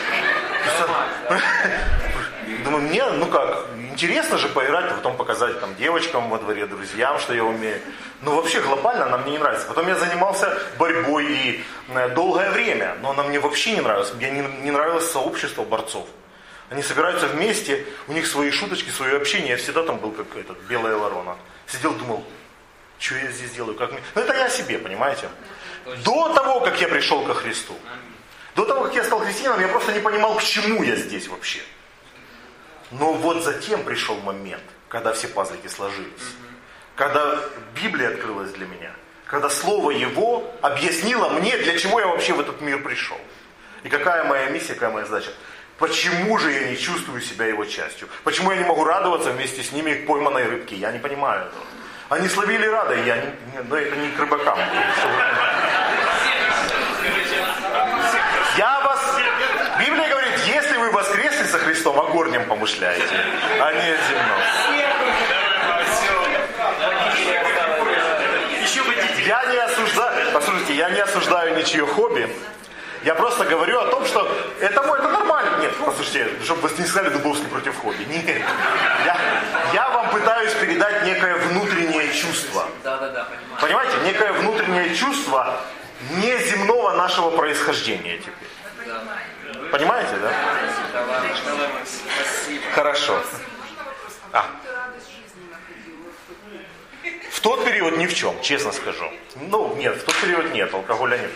[2.65, 3.67] Думаю, мне, ну как,
[3.97, 7.81] интересно же поиграть, потом показать там девочкам во дворе, друзьям, что я умею.
[8.21, 9.67] Но вообще глобально она мне не нравится.
[9.67, 14.13] Потом я занимался борьбой и э, долгое время, но она мне вообще не нравилась.
[14.13, 16.07] Мне не, не нравилось сообщество борцов.
[16.69, 19.51] Они собираются вместе, у них свои шуточки, свое общение.
[19.51, 21.37] Я всегда там был как этот, белая ворона.
[21.67, 22.23] Сидел, думал,
[22.99, 24.03] что я здесь делаю, как мне...
[24.15, 25.31] Ну это я себе, понимаете?
[26.05, 27.75] До того, как я пришел ко Христу.
[28.57, 31.61] До того, как я стал христианином, я просто не понимал, к чему я здесь вообще.
[32.91, 36.35] Но вот затем пришел момент, когда все пазлики сложились.
[36.95, 37.41] Когда
[37.75, 38.93] Библия открылась для меня.
[39.27, 43.19] Когда Слово Его объяснило мне, для чего я вообще в этот мир пришел.
[43.83, 45.31] И какая моя миссия, какая моя задача.
[45.79, 48.09] Почему же я не чувствую себя его частью?
[48.25, 50.77] Почему я не могу радоваться вместе с ними пойманной рыбке?
[50.77, 51.65] Я не понимаю этого.
[52.09, 53.33] Они словили рада, я не,
[53.69, 54.59] но это не к рыбакам.
[58.57, 59.21] Я вас...
[59.79, 63.15] Библия говорит, если вы воскресли со Христом, о горнем помышляете,
[63.61, 64.39] а не о земном.
[69.25, 72.29] Я не осуждаю, послушайте, я не осуждаю ничье хобби.
[73.05, 74.29] Я просто говорю о том, что
[74.61, 75.59] это, это нормально.
[75.61, 78.05] Нет, послушайте, чтобы вы не сказали Дубовский против хобби.
[78.09, 78.43] Нет.
[79.05, 79.17] Я,
[79.73, 82.67] я вам пытаюсь передать некое внутреннее чувство.
[82.83, 83.61] Да, да, да, понимаю.
[83.61, 85.61] Понимаете, некое внутреннее чувство
[86.11, 88.49] неземного нашего происхождения теперь.
[89.71, 90.33] Понимаете, да?
[92.75, 93.23] Хорошо.
[94.33, 94.47] А.
[97.31, 99.11] В тот период ни в чем, честно скажу.
[99.37, 101.31] Ну, нет, в тот период нет, алкоголя нет.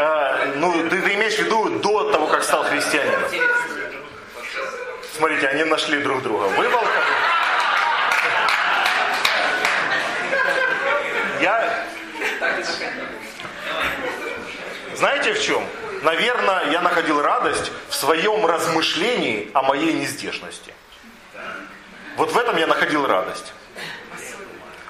[0.00, 3.30] А, ну, ты, ты имеешь в виду до того, как стал христианином?
[5.16, 6.44] Смотрите, они нашли друг друга.
[6.44, 7.06] Вы в алкоголе?
[11.40, 11.84] Я...
[14.98, 15.64] Знаете в чем?
[16.02, 20.74] Наверное, я находил радость в своем размышлении о моей нездешности.
[22.16, 23.52] Вот в этом я находил радость.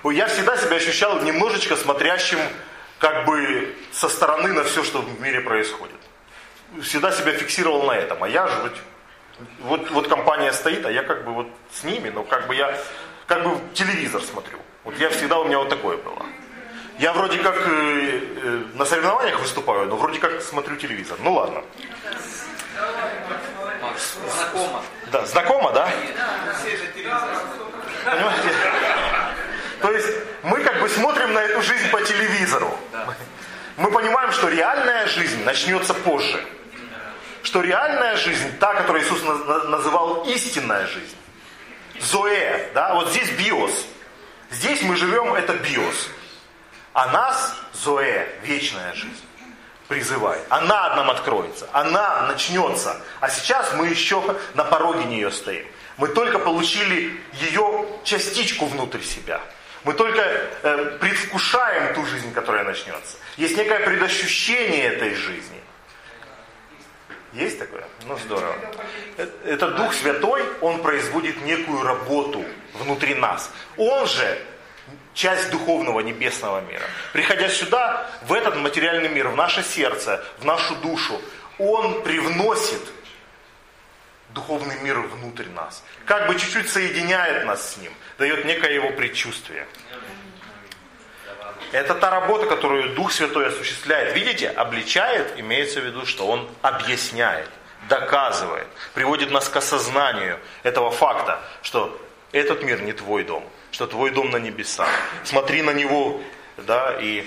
[0.04, 2.38] я всегда себя ощущал немножечко смотрящим
[2.98, 6.00] как бы со стороны на все, что в мире происходит.
[6.80, 8.24] Всегда себя фиксировал на этом.
[8.24, 8.72] А я же вот,
[9.58, 12.74] вот, вот компания стоит, а я как бы вот с ними, но как бы я
[13.26, 14.58] как бы телевизор смотрю.
[14.84, 16.24] Вот я всегда у меня вот такое было.
[16.98, 21.16] Я вроде как э, э, на соревнованиях выступаю, но вроде как смотрю телевизор.
[21.20, 21.62] Ну ладно.
[24.34, 24.82] Знакомо.
[25.12, 25.88] Да, знакомо, да?
[28.04, 28.52] Понимаете?
[29.80, 30.08] То есть
[30.42, 32.76] мы как бы смотрим на эту жизнь по телевизору.
[33.76, 36.44] Мы понимаем, что реальная жизнь начнется позже.
[37.44, 41.16] Что реальная жизнь, та, которую Иисус называл истинная жизнь.
[42.00, 43.86] Зоэ, да, вот здесь биос.
[44.50, 46.08] Здесь мы живем, это биос.
[46.98, 49.24] А нас, Зоэ, вечная жизнь
[49.86, 50.44] призывает.
[50.48, 53.00] Она нам откроется, она начнется.
[53.20, 54.20] А сейчас мы еще
[54.54, 55.64] на пороге нее стоим.
[55.96, 59.40] Мы только получили ее частичку внутрь себя.
[59.84, 63.16] Мы только э, предвкушаем ту жизнь, которая начнется.
[63.36, 65.62] Есть некое предощущение этой жизни.
[67.32, 67.84] Есть такое?
[68.06, 68.56] Ну здорово.
[69.18, 73.52] Э, это Дух Святой, Он производит некую работу внутри нас.
[73.76, 74.44] Он же
[75.14, 76.84] часть духовного небесного мира.
[77.12, 81.20] Приходя сюда, в этот материальный мир, в наше сердце, в нашу душу,
[81.58, 82.82] Он привносит
[84.30, 85.82] духовный мир внутрь нас.
[86.04, 89.66] Как бы чуть-чуть соединяет нас с Ним, дает некое Его предчувствие.
[91.72, 94.14] Это та работа, которую Дух Святой осуществляет.
[94.14, 97.48] Видите, обличает, имеется в виду, что Он объясняет,
[97.88, 102.00] доказывает, приводит нас к осознанию этого факта, что
[102.32, 104.88] этот мир не твой дом, что твой дом на небесах.
[105.24, 106.20] Смотри на него,
[106.56, 107.26] да, и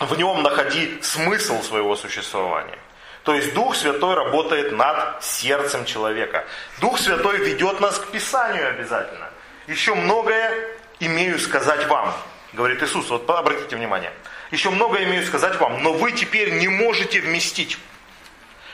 [0.00, 2.78] в нем находи смысл своего существования.
[3.24, 6.46] То есть Дух Святой работает над сердцем человека.
[6.80, 9.28] Дух Святой ведет нас к Писанию обязательно.
[9.66, 10.50] Еще многое
[11.00, 12.14] имею сказать вам,
[12.52, 13.10] говорит Иисус.
[13.10, 14.12] Вот обратите внимание.
[14.50, 17.78] Еще многое имею сказать вам, но вы теперь не можете вместить.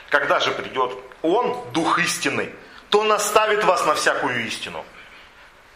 [0.09, 2.49] Когда же придет Он, Дух истины,
[2.89, 4.85] то наставит вас на всякую истину.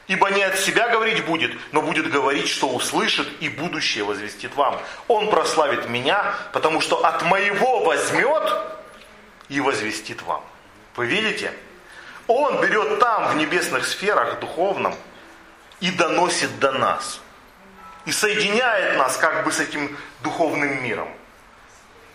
[0.10, 4.82] Ибо не от себя говорить будет, но будет говорить, что услышит, и будущее возвестит вам.
[5.08, 8.52] Он прославит меня, потому что от моего возьмет
[9.50, 10.44] и возвестит вам.
[10.96, 11.54] Вы видите?
[12.26, 14.96] Он берет там, в небесных сферах, духовном,
[15.80, 17.22] и доносит до нас.
[18.06, 21.10] И соединяет нас как бы с этим духовным миром.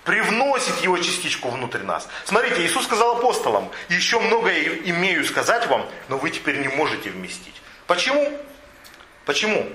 [0.02, 2.08] Привносит его частичку внутрь нас.
[2.24, 7.54] Смотрите, Иисус сказал апостолам, еще многое имею сказать вам, но вы теперь не можете вместить.
[7.86, 8.32] Почему?
[9.24, 9.66] Почему?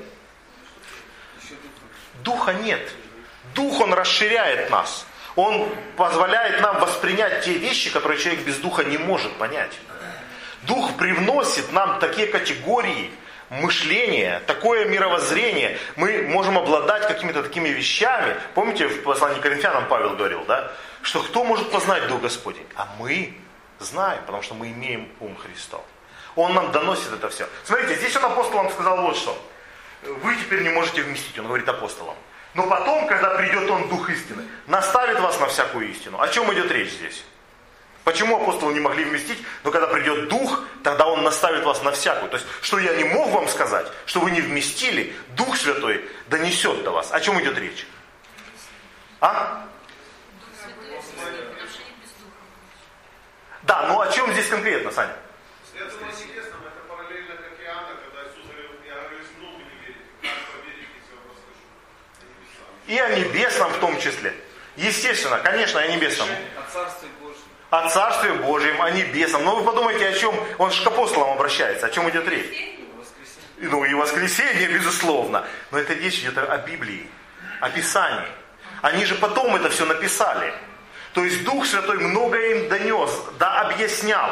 [2.24, 2.92] Духа нет.
[3.56, 5.06] Дух, он расширяет нас.
[5.36, 9.72] Он позволяет нам воспринять те вещи, которые человек без духа не может понять.
[10.64, 13.12] Дух привносит нам такие категории
[13.50, 15.78] мышления, такое мировоззрение.
[15.96, 18.36] Мы можем обладать какими-то такими вещами.
[18.54, 20.72] Помните, в послании к Коринфянам Павел говорил, да?
[21.02, 22.68] Что кто может познать Дух Господень?
[22.76, 23.34] А мы
[23.80, 25.84] знаем, потому что мы имеем ум Христов.
[26.40, 27.48] Он нам доносит это все.
[27.66, 29.38] Смотрите, здесь он апостолам сказал вот что.
[30.04, 32.16] Вы теперь не можете вместить, он говорит апостолам.
[32.54, 36.20] Но потом, когда придет он, Дух истины, наставит вас на всякую истину.
[36.20, 37.26] О чем идет речь здесь?
[38.06, 42.30] Почему апостолы не могли вместить, но когда придет Дух, тогда Он наставит вас на всякую.
[42.30, 46.84] То есть, что я не мог вам сказать, что вы не вместили, Дух Святой донесет
[46.84, 47.12] до вас.
[47.12, 47.86] О чем идет речь?
[49.20, 49.66] А?
[53.64, 55.14] Да, но о чем здесь конкретно, Саня?
[62.90, 64.34] И о небесном в том числе.
[64.76, 66.28] Естественно, конечно, о небесном.
[66.28, 67.42] О Царстве Божьем.
[67.70, 69.46] О Царстве Божьем, о небесном.
[69.46, 72.80] Но вы подумайте, о чем он же к апостолам обращается, о чем идет речь.
[73.60, 75.46] Ну и воскресенье, безусловно.
[75.70, 77.08] Но это речь идет о Библии,
[77.62, 78.28] о Писании.
[78.82, 80.52] Они же потом это все написали.
[81.14, 84.32] То есть Дух Святой многое им донес, да объяснял,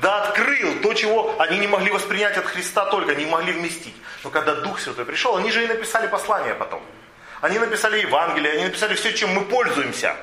[0.00, 3.94] да открыл то, чего они не могли воспринять от Христа только, не могли вместить.
[4.24, 6.82] Но когда Дух Святой пришел, они же и написали послание потом.
[7.42, 10.16] Они написали Евангелие, они написали все, чем мы пользуемся.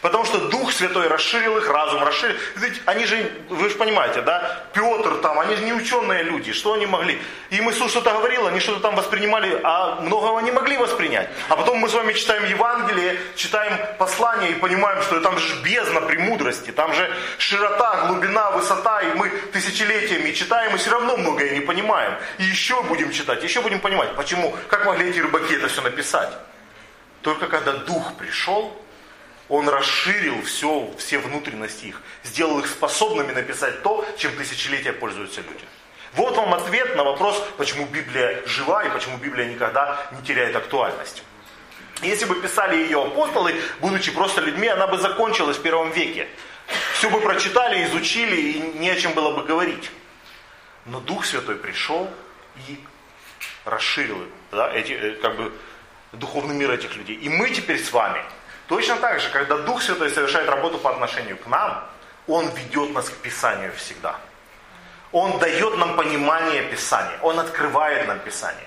[0.00, 2.36] Потому что Дух Святой расширил их разум, расширил.
[2.56, 6.72] Ведь они же, вы же понимаете, да, Петр там, они же не ученые люди, что
[6.72, 7.20] они могли?
[7.50, 11.28] Им Иисус что-то говорил, они что-то там воспринимали, а многого не могли воспринять.
[11.48, 16.00] А потом мы с вами читаем Евангелие, читаем послание и понимаем, что там же бездна
[16.00, 21.60] премудрости, там же широта, глубина, высота, и мы тысячелетиями читаем и все равно многое не
[21.60, 22.14] понимаем.
[22.38, 26.30] И еще будем читать, еще будем понимать, почему, как могли эти рыбаки это все написать.
[27.22, 28.76] Только когда Дух пришел,
[29.48, 35.64] Он расширил все, все внутренности их, сделал их способными написать то, чем тысячелетия пользуются люди.
[36.14, 41.22] Вот вам ответ на вопрос, почему Библия жива и почему Библия никогда не теряет актуальность.
[42.02, 46.28] Если бы писали ее апостолы, будучи просто людьми, она бы закончилась в первом веке.
[46.94, 49.90] Все бы прочитали, изучили и не о чем было бы говорить.
[50.86, 52.08] Но Дух Святой пришел
[52.68, 52.80] и
[53.64, 55.52] расширил да, эти, э, как бы,
[56.12, 57.16] духовный мир этих людей.
[57.16, 58.22] И мы теперь с вами,
[58.68, 61.84] точно так же, когда Дух Святой совершает работу по отношению к нам,
[62.26, 64.16] Он ведет нас к Писанию всегда.
[65.12, 68.66] Он дает нам понимание Писания, Он открывает нам Писание.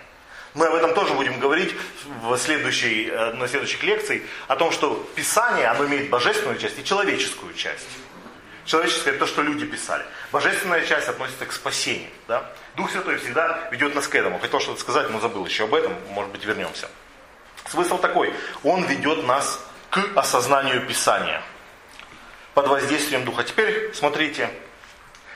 [0.53, 1.73] Мы об этом тоже будем говорить
[2.21, 6.83] в следующей, э, на следующих лекциях, о том, что Писание, оно имеет божественную часть и
[6.83, 7.87] человеческую часть.
[8.65, 10.05] Человеческое это то, что люди писали.
[10.31, 12.09] Божественная часть относится к спасению.
[12.27, 12.49] Да?
[12.75, 14.39] Дух Святой всегда ведет нас к этому.
[14.39, 15.93] Хотел что-то сказать, но забыл еще об этом.
[16.09, 16.87] Может быть, вернемся.
[17.67, 18.33] Смысл такой.
[18.63, 19.59] Он ведет нас
[19.89, 21.41] к осознанию Писания.
[22.53, 23.43] Под воздействием Духа.
[23.43, 24.49] Теперь смотрите.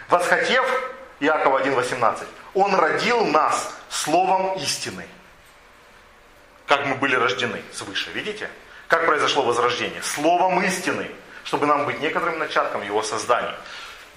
[0.09, 0.65] Восхотев,
[1.19, 5.05] Иакова 1.18, Он родил нас словом истины.
[6.65, 8.11] Как мы были рождены свыше.
[8.11, 8.49] Видите?
[8.87, 10.01] Как произошло возрождение?
[10.03, 11.09] Словом истины
[11.47, 13.55] чтобы нам быть некоторым начатком Его создания.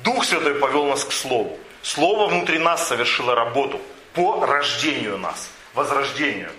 [0.01, 1.59] Дух Святой повел нас к Слову.
[1.83, 3.81] Слово внутри нас совершило работу
[4.15, 6.51] по рождению нас, возрождению.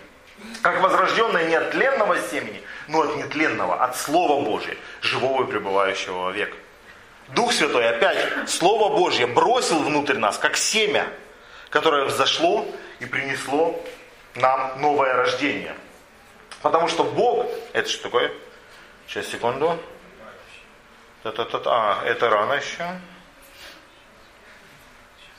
[0.62, 6.30] Как возрожденное не от тленного семени, но от нетленного, от Слова Божия, живого и пребывающего
[6.32, 6.56] век.
[7.30, 11.08] Дух Святой опять Слово Божье бросил внутрь нас, как семя,
[11.70, 12.68] которое взошло
[13.00, 13.82] и принесло
[14.36, 15.76] нам новое рождение.
[16.62, 18.32] Потому что Бог, это что такое?
[19.08, 19.80] Сейчас, секунду.
[21.24, 23.00] Та -та -та а, это рано еще.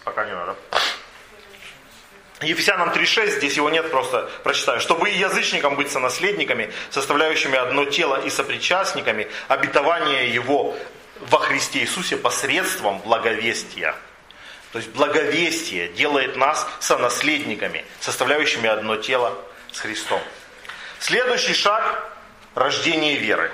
[0.05, 0.57] Пока не надо.
[2.43, 4.81] Ефесянам 3.6, здесь его нет, просто прочитаю.
[4.81, 10.77] «Чтобы и язычникам быть сонаследниками, составляющими одно тело и сопричастниками, обетование его
[11.21, 13.95] во Христе Иисусе посредством благовестия».
[14.73, 19.39] То есть благовестие делает нас сонаследниками, составляющими одно тело
[19.71, 20.21] с Христом.
[20.99, 22.11] Следующий шаг–
[22.55, 23.51] рождение веры.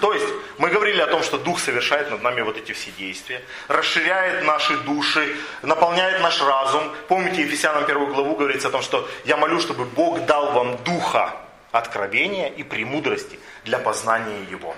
[0.00, 0.26] То есть
[0.58, 4.76] мы говорили о том, что Дух совершает над нами вот эти все действия, расширяет наши
[4.78, 6.92] души, наполняет наш разум.
[7.08, 11.34] Помните, Ефесянам первую главу говорится о том, что я молю, чтобы Бог дал вам духа
[11.72, 14.76] откровения и премудрости для познания Его.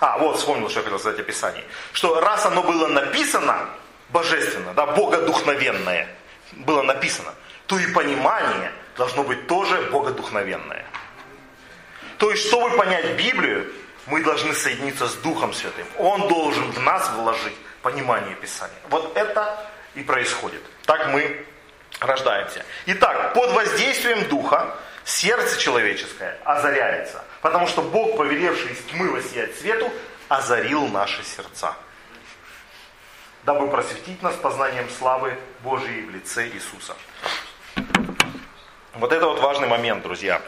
[0.00, 1.64] А, вот вспомнил, что я хотел сказать о Писании.
[1.92, 3.68] Что раз оно было написано,
[4.10, 6.08] божественно, да, богодухновенное,
[6.52, 7.32] было написано,
[7.66, 10.84] то и понимание должно быть тоже богодухновенное.
[12.18, 13.72] То есть, чтобы понять Библию,
[14.06, 15.86] мы должны соединиться с Духом Святым.
[15.98, 18.76] Он должен в нас вложить понимание Писания.
[18.88, 19.58] Вот это
[19.94, 20.62] и происходит.
[20.84, 21.46] Так мы
[22.00, 22.64] рождаемся.
[22.86, 27.24] Итак, под воздействием Духа сердце человеческое озаряется.
[27.42, 29.90] Потому что Бог, повелевший из тьмы воссиять свету,
[30.28, 31.74] озарил наши сердца.
[33.44, 36.94] Дабы просветить нас познанием славы Божией в лице Иисуса.
[38.94, 40.42] Вот это вот важный момент, друзья.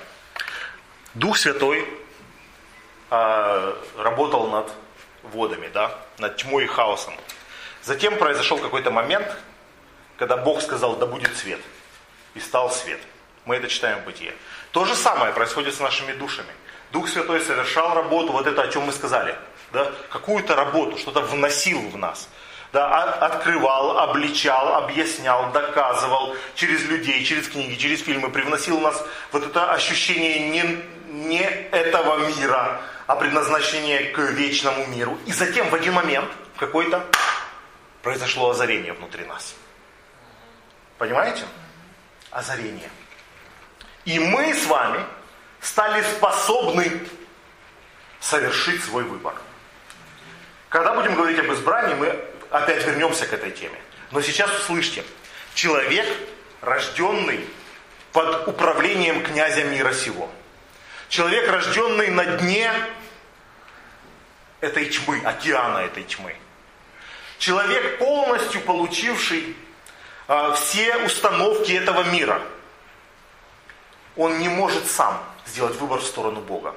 [1.14, 1.88] Дух Святой
[3.14, 4.72] а, работал над
[5.22, 7.12] водами, да, над тьмой и хаосом.
[7.82, 9.36] Затем произошел какой-то момент,
[10.16, 11.60] когда Бог сказал, да будет свет.
[12.34, 13.00] И стал свет.
[13.44, 14.32] Мы это читаем в Бытие.
[14.70, 16.48] То же самое происходит с нашими душами.
[16.90, 19.36] Дух Святой совершал работу, вот это о чем мы сказали.
[19.72, 19.92] Да?
[20.08, 22.30] Какую-то работу, что-то вносил в нас.
[22.72, 29.44] Да, открывал, обличал, объяснял, доказывал через людей, через книги, через фильмы, привносил в нас вот
[29.44, 32.80] это ощущение не, не этого мира,
[33.12, 35.18] а предназначение к вечному миру.
[35.26, 37.06] И затем в один момент какой-то
[38.00, 39.54] произошло озарение внутри нас.
[40.96, 41.42] Понимаете?
[42.30, 42.88] Озарение.
[44.06, 45.04] И мы с вами
[45.60, 47.06] стали способны
[48.18, 49.34] совершить свой выбор.
[50.70, 53.78] Когда будем говорить об избрании, мы опять вернемся к этой теме.
[54.10, 55.04] Но сейчас услышьте.
[55.52, 56.06] Человек,
[56.62, 57.46] рожденный
[58.12, 60.30] под управлением князя мира сего.
[61.10, 62.72] Человек, рожденный на дне
[64.62, 66.34] этой тьмы, океана этой тьмы.
[67.38, 69.56] Человек, полностью получивший
[70.28, 72.40] э, все установки этого мира.
[74.16, 76.74] Он не может сам сделать выбор в сторону Бога.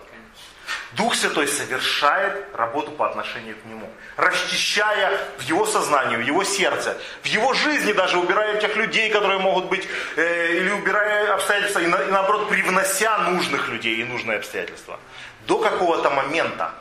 [0.93, 6.97] Дух Святой совершает работу по отношению к Нему, расчищая в Его сознании, в Его сердце,
[7.21, 11.87] в Его жизни даже, убирая тех людей, которые могут быть, э, или убирая обстоятельства, и,
[11.87, 14.99] на, и наоборот, привнося нужных людей и нужные обстоятельства.
[15.45, 16.71] До какого-то момента,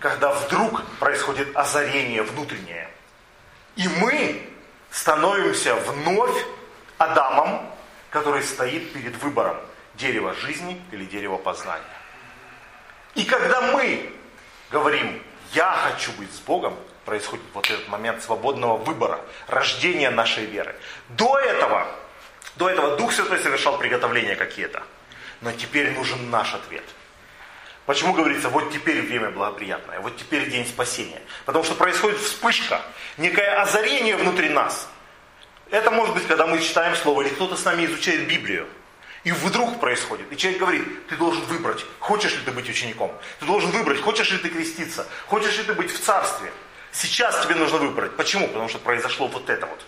[0.00, 2.88] когда вдруг происходит озарение внутреннее.
[3.76, 4.48] И мы
[4.90, 6.44] становимся вновь
[6.98, 7.70] Адамом,
[8.10, 9.56] который стоит перед выбором
[9.94, 11.84] дерева жизни или дерева познания.
[13.14, 14.12] И когда мы
[14.70, 15.22] говорим
[15.52, 20.76] я хочу быть с Богом, происходит вот этот момент свободного выбора, рождения нашей веры.
[21.08, 21.88] До этого,
[22.54, 24.82] до этого Дух Святой совершал приготовления какие-то.
[25.40, 26.84] Но теперь нужен наш ответ.
[27.90, 31.20] Почему говорится, вот теперь время благоприятное, вот теперь день спасения?
[31.44, 32.82] Потому что происходит вспышка,
[33.16, 34.88] некое озарение внутри нас.
[35.72, 38.68] Это может быть, когда мы читаем Слово, или кто-то с нами изучает Библию.
[39.24, 40.32] И вдруг происходит.
[40.32, 43.10] И человек говорит, ты должен выбрать, хочешь ли ты быть учеником.
[43.40, 46.52] Ты должен выбрать, хочешь ли ты креститься, хочешь ли ты быть в царстве.
[46.92, 48.14] Сейчас тебе нужно выбрать.
[48.14, 48.46] Почему?
[48.46, 49.84] Потому что произошло вот это вот.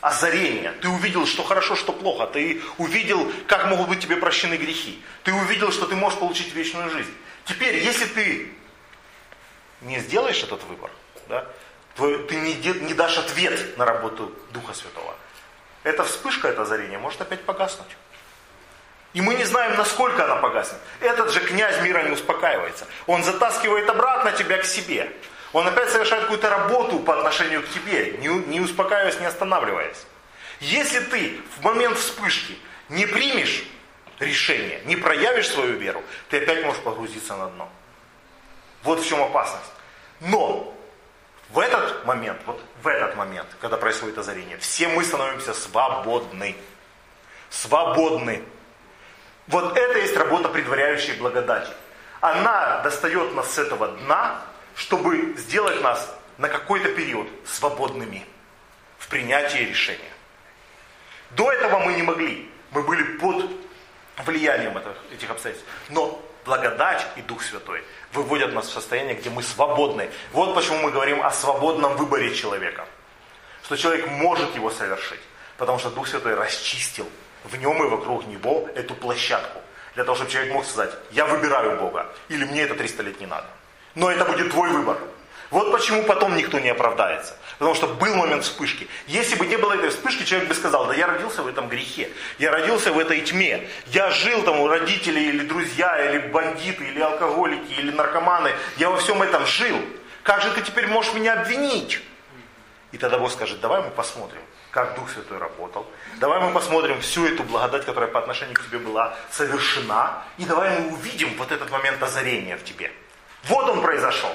[0.00, 0.72] Озарение.
[0.80, 2.26] Ты увидел, что хорошо, что плохо.
[2.28, 5.02] Ты увидел, как могут быть тебе прощены грехи.
[5.22, 7.12] Ты увидел, что ты можешь получить вечную жизнь.
[7.44, 8.52] Теперь, если ты
[9.80, 10.90] не сделаешь этот выбор,
[11.28, 11.46] да,
[11.96, 15.14] то ты не, не дашь ответ на работу Духа Святого.
[15.82, 17.96] Эта вспышка, это озарение может опять погаснуть.
[19.12, 20.80] И мы не знаем, насколько она погаснет.
[21.00, 22.86] Этот же князь мира не успокаивается.
[23.06, 25.12] Он затаскивает обратно тебя к себе.
[25.52, 30.06] Он опять совершает какую-то работу по отношению к тебе, не, не успокаиваясь, не останавливаясь.
[30.60, 32.56] Если ты в момент вспышки
[32.88, 33.64] не примешь
[34.22, 37.68] решение, не проявишь свою веру, ты опять можешь погрузиться на дно.
[38.82, 39.70] Вот в чем опасность.
[40.20, 40.74] Но
[41.50, 46.56] в этот момент, вот в этот момент, когда происходит озарение, все мы становимся свободны.
[47.50, 48.42] Свободны.
[49.48, 51.70] Вот это есть работа, предваряющая благодати.
[52.20, 54.40] Она достает нас с этого дна,
[54.76, 58.24] чтобы сделать нас на какой-то период свободными
[58.98, 60.12] в принятии решения.
[61.32, 62.50] До этого мы не могли.
[62.70, 63.50] Мы были под
[64.18, 64.76] влиянием
[65.12, 65.68] этих обстоятельств.
[65.88, 67.82] Но благодать и Дух Святой
[68.12, 70.10] выводят нас в состояние, где мы свободны.
[70.32, 72.86] Вот почему мы говорим о свободном выборе человека.
[73.64, 75.20] Что человек может его совершить.
[75.56, 77.08] Потому что Дух Святой расчистил
[77.44, 79.60] в нем и вокруг него эту площадку.
[79.94, 83.26] Для того, чтобы человек мог сказать, я выбираю Бога, или мне это 300 лет не
[83.26, 83.46] надо.
[83.94, 84.96] Но это будет твой выбор.
[85.52, 87.36] Вот почему потом никто не оправдается.
[87.58, 88.88] Потому что был момент вспышки.
[89.06, 92.10] Если бы не было этой вспышки, человек бы сказал, да я родился в этом грехе,
[92.38, 97.00] я родился в этой тьме, я жил там у родителей или друзья, или бандиты, или
[97.00, 99.78] алкоголики, или наркоманы, я во всем этом жил.
[100.22, 102.00] Как же ты теперь можешь меня обвинить?
[102.92, 104.40] И тогда Бог скажет, давай мы посмотрим,
[104.70, 105.86] как Дух Святой работал.
[106.18, 110.24] Давай мы посмотрим всю эту благодать, которая по отношению к тебе была совершена.
[110.38, 112.90] И давай мы увидим вот этот момент озарения в тебе.
[113.44, 114.32] Вот он произошел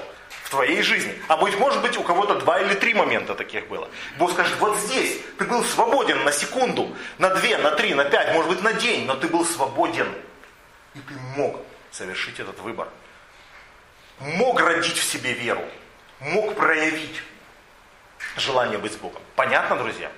[0.47, 1.13] в твоей жизни.
[1.27, 3.89] А быть может быть у кого-то два или три момента таких было.
[4.17, 8.33] Бог скажет, вот здесь ты был свободен на секунду, на две, на три, на пять,
[8.33, 10.07] может быть на день, но ты был свободен.
[10.95, 11.59] И ты мог
[11.91, 12.87] совершить этот выбор.
[14.19, 15.65] Мог родить в себе веру.
[16.21, 17.21] Мог проявить
[18.37, 19.21] желание быть с Богом.
[19.35, 20.09] Понятно, друзья?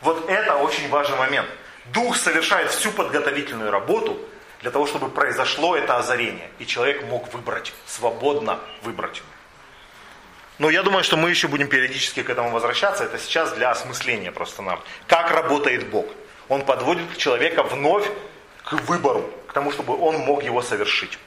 [0.00, 1.48] Вот это очень важный момент.
[1.86, 4.16] Дух совершает всю подготовительную работу–
[4.64, 6.48] для того, чтобы произошло это озарение.
[6.58, 9.22] И человек мог выбрать, свободно выбрать.
[10.58, 13.04] Но я думаю, что мы еще будем периодически к этому возвращаться.
[13.04, 14.80] Это сейчас для осмысления просто нам.
[15.06, 16.06] Как работает Бог?
[16.48, 18.10] Он подводит человека вновь
[18.64, 21.18] к выбору, к тому, чтобы он мог его совершить.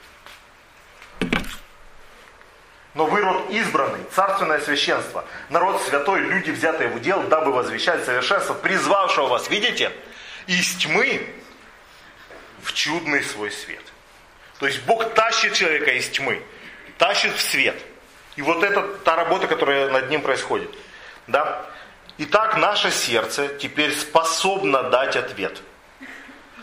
[2.95, 8.55] Но вы род избранный, царственное священство, народ святой, люди, взятые в удел, дабы возвещать совершенство,
[8.55, 9.91] призвавшего вас, видите,
[10.47, 11.21] из тьмы
[12.67, 13.83] в чудный свой свет.
[14.59, 16.43] То есть Бог тащит человека из тьмы,
[16.97, 17.81] тащит в свет.
[18.35, 20.69] И вот это та работа, которая над ним происходит.
[21.27, 21.65] Да?
[22.17, 25.61] Итак, наше сердце теперь способно дать ответ.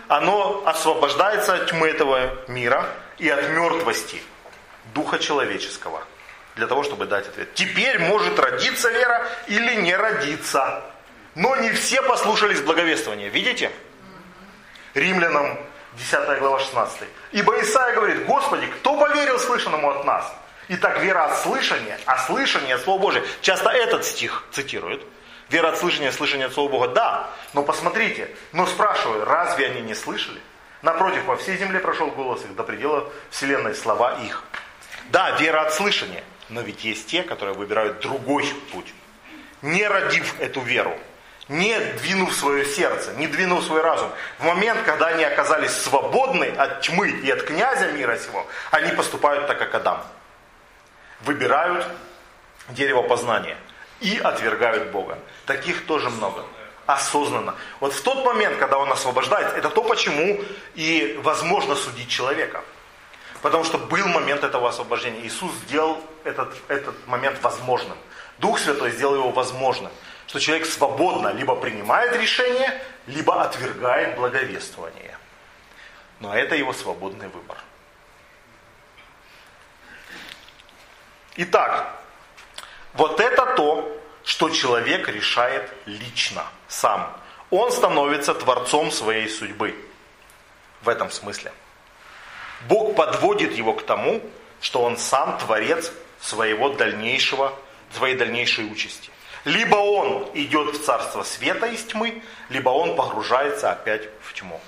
[0.08, 2.86] Оно освобождается от тьмы этого мира
[3.16, 4.20] и от мертвости
[4.92, 6.04] духа человеческого
[6.54, 7.54] для того, чтобы дать ответ.
[7.54, 10.82] Теперь может родиться вера или не родиться.
[11.34, 13.28] Но не все послушались благовествования.
[13.28, 13.70] Видите?
[14.92, 15.58] Римлянам
[15.96, 17.02] 10 глава 16.
[17.32, 20.32] Ибо Исаия говорит, Господи, кто поверил слышанному от нас?
[20.68, 23.22] Итак, вера от слышания, а слышание от Слова Божия.
[23.42, 25.06] Часто этот стих цитируют.
[25.50, 26.88] Вера от слышания, слышание от Слова Бога.
[26.88, 30.40] Да, но посмотрите, но спрашиваю, разве они не слышали?
[30.82, 34.42] Напротив, по всей земле прошел голос их до предела вселенной, слова их.
[35.10, 38.92] Да, вера от слышания, но ведь есть те, которые выбирают другой путь.
[39.62, 40.98] Не родив эту веру,
[41.48, 44.10] не двинув свое сердце, не двинув свой разум.
[44.38, 49.46] В момент, когда они оказались свободны от тьмы и от князя мира сего, они поступают
[49.46, 50.02] так, как Адам.
[51.20, 51.86] Выбирают
[52.70, 53.56] дерево познания
[54.00, 55.18] и отвергают Бога.
[55.46, 56.44] Таких тоже много.
[56.86, 57.54] Осознанно.
[57.80, 60.42] Вот в тот момент, когда он освобождается, это то, почему
[60.74, 62.62] и возможно судить человека.
[63.40, 65.26] Потому что был момент этого освобождения.
[65.26, 67.96] Иисус сделал этот, этот момент возможным.
[68.38, 69.90] Дух Святой сделал его возможным
[70.26, 75.16] что человек свободно либо принимает решение, либо отвергает благовествование.
[76.20, 77.58] Но это его свободный выбор.
[81.36, 82.00] Итак,
[82.94, 87.14] вот это то, что человек решает лично, сам.
[87.50, 89.74] Он становится творцом своей судьбы.
[90.82, 91.52] В этом смысле.
[92.68, 94.22] Бог подводит его к тому,
[94.60, 97.52] что он сам творец своего дальнейшего,
[97.92, 99.10] своей дальнейшей участи.
[99.44, 104.60] Либо он идет в царство света из тьмы, либо он погружается опять в тьму.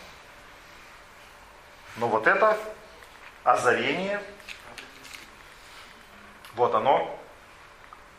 [1.96, 2.58] Но вот это
[3.42, 4.20] озарение,
[6.54, 7.18] вот оно,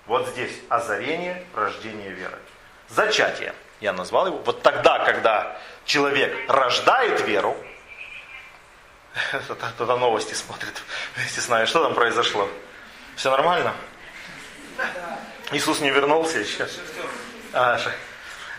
[0.08, 2.39] вот здесь озарение, рождение веры.
[2.89, 4.38] Зачатие, я назвал его.
[4.39, 7.55] Вот тогда, когда человек рождает веру,
[9.78, 10.82] Туда новости смотрит
[11.16, 11.68] вместе с.
[11.68, 12.49] Что там произошло?
[13.16, 13.74] Все нормально?
[15.52, 16.68] Иисус не вернулся еще?
[17.54, 17.80] А,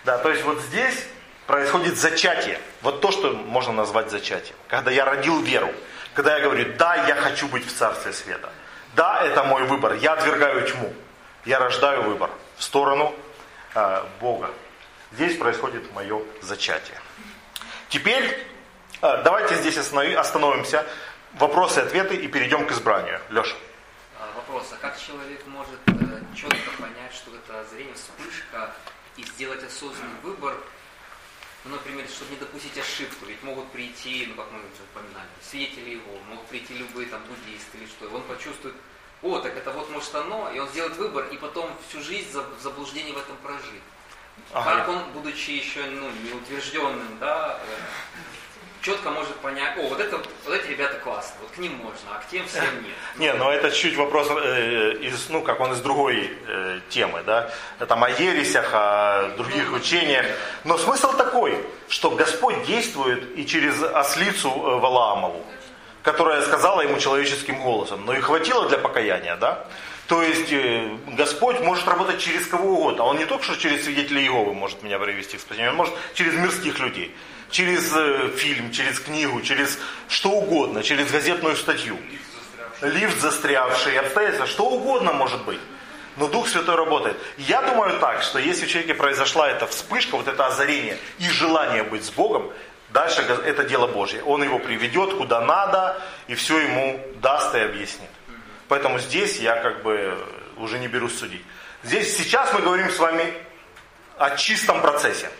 [0.04, 1.06] да, то есть вот здесь
[1.46, 2.58] происходит зачатие.
[2.82, 4.56] Вот то, что можно назвать зачатием.
[4.68, 5.72] Когда я родил веру.
[6.14, 8.50] Когда я говорю, да, я хочу быть в Царстве Света.
[8.96, 9.94] Да, это мой выбор.
[9.94, 10.92] Я отвергаю тьму.
[11.44, 13.14] Я рождаю выбор в сторону
[13.74, 14.50] э, Бога.
[15.12, 17.00] Здесь происходит мое зачатие.
[17.88, 18.46] Теперь
[19.00, 20.84] а, давайте здесь остановимся.
[21.34, 23.20] Вопросы и ответы и перейдем к избранию.
[23.30, 23.54] Леша.
[24.18, 24.72] А, вопрос.
[24.72, 26.07] А как человек может э,
[26.40, 28.74] четко понять, что это зрение вспышка
[29.16, 30.56] и сделать осознанный выбор,
[31.64, 35.90] ну, например, чтобы не допустить ошибку, ведь могут прийти, ну, как мы уже упоминали, свидетели
[35.90, 38.76] его, могут прийти любые там буддисты или что, и он почувствует,
[39.22, 42.62] о, так это вот может оно, и он сделает выбор, и потом всю жизнь в
[42.62, 43.82] заблуждении в этом прожить.
[44.52, 44.76] Ага.
[44.76, 47.78] Как он, будучи еще ну, неутвержденным, да, э,
[48.82, 52.18] четко может понять, о, вот, это, вот эти ребята классные, вот к ним можно, а
[52.20, 52.94] к тем всем нет.
[53.16, 57.50] Не, но это чуть вопрос э, из, ну, как он из другой э, темы, да,
[57.86, 60.26] там о ересях, о других учениях.
[60.64, 61.58] Но смысл такой,
[61.88, 65.44] что Господь действует и через ослицу э, Валаамову,
[66.02, 69.66] которая сказала ему человеческим голосом, но и хватило для покаяния, да?
[70.06, 70.50] То есть
[71.18, 73.04] Господь может работать через кого угодно.
[73.04, 76.32] Он не только что через свидетелей Иеговы может меня привести к спасению, он может через
[76.32, 77.14] мирских людей
[77.50, 79.78] через э, фильм, через книгу, через
[80.08, 81.98] что угодно, через газетную статью.
[82.80, 85.60] Лифт застрявший, обстоятельства, что угодно может быть.
[86.16, 87.16] Но Дух Святой работает.
[87.36, 91.84] Я думаю так, что если в человеке произошла эта вспышка, вот это озарение и желание
[91.84, 92.52] быть с Богом,
[92.90, 94.22] дальше это дело Божье.
[94.24, 98.10] Он его приведет куда надо и все ему даст и объяснит.
[98.66, 100.18] Поэтому здесь я как бы
[100.56, 101.44] уже не берусь судить.
[101.84, 103.32] Здесь сейчас мы говорим с вами
[104.18, 105.30] о чистом процессе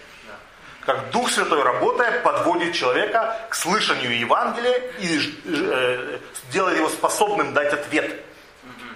[0.89, 6.19] как Дух Святой, работая, подводит человека к слышанию Евангелия и э,
[6.51, 8.11] делает его способным дать ответ.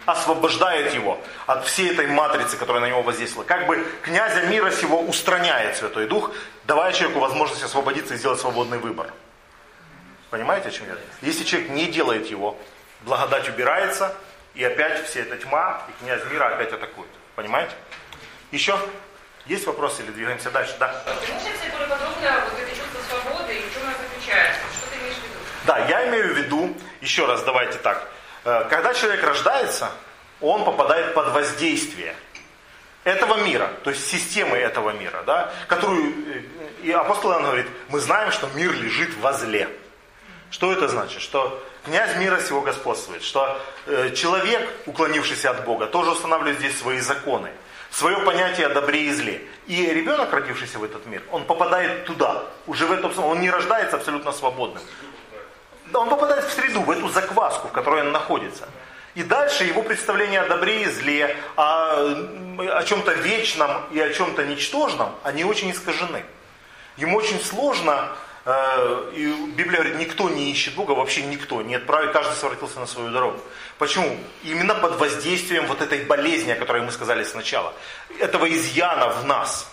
[0.07, 3.47] Освобождает его от всей этой матрицы, которая на него воздействовала.
[3.47, 6.30] Как бы князя мира сего устраняет Святой Дух,
[6.64, 9.12] давая человеку возможность освободиться и сделать свободный выбор.
[10.30, 10.97] Понимаете, о чем я?
[11.20, 12.57] Если человек не делает его,
[13.03, 14.16] благодать убирается,
[14.55, 17.11] и опять вся эта тьма, и князь мира опять атакует.
[17.36, 17.74] Понимаете?
[18.51, 18.78] Еще?
[19.47, 20.74] Есть вопросы или двигаемся дальше?
[20.78, 21.03] Да.
[21.05, 24.61] Ты можешь более подробно вот это чувство свободы и в чем оно заключается?
[24.72, 25.34] Что ты имеешь в виду?
[25.66, 28.09] Да, я имею в виду, еще раз давайте так,
[28.45, 29.90] э, когда человек рождается,
[30.40, 32.14] он попадает под воздействие
[33.03, 36.43] этого мира, то есть системы этого мира, да, которую, э,
[36.84, 39.68] и апостол Иоанн говорит, мы знаем, что мир лежит возле.
[40.51, 41.20] Что это значит?
[41.20, 47.01] Что князь мира сего господствует, что э, человек, уклонившийся от Бога, тоже устанавливает здесь свои
[47.01, 47.51] законы
[47.93, 49.43] свое понятие о добре и зле.
[49.66, 53.97] И ребенок, родившийся в этот мир, он попадает туда, уже в этом, он не рождается
[53.97, 54.82] абсолютно свободным.
[55.93, 58.68] Он попадает в среду, в эту закваску, в которой он находится.
[59.14, 62.01] И дальше его представления о добре и зле, о,
[62.59, 66.24] о чем-то вечном и о чем-то ничтожном, они очень искажены.
[66.97, 68.09] Ему очень сложно
[68.45, 73.11] и Библия говорит, никто не ищет Бога, вообще никто, не отправит, каждый совратился на свою
[73.11, 73.40] дорогу.
[73.78, 74.18] Почему?
[74.43, 77.72] Именно под воздействием вот этой болезни, о которой мы сказали сначала,
[78.18, 79.72] этого изъяна в нас.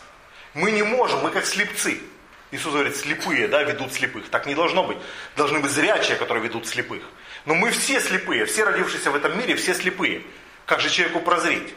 [0.54, 2.00] Мы не можем, мы как слепцы.
[2.52, 4.30] Иисус говорит, слепые, да, ведут слепых.
[4.30, 4.98] Так не должно быть.
[5.36, 7.04] Должны быть зрячие, которые ведут слепых.
[7.46, 10.24] Но мы все слепые, все родившиеся в этом мире, все слепые.
[10.66, 11.74] Как же человеку прозреть?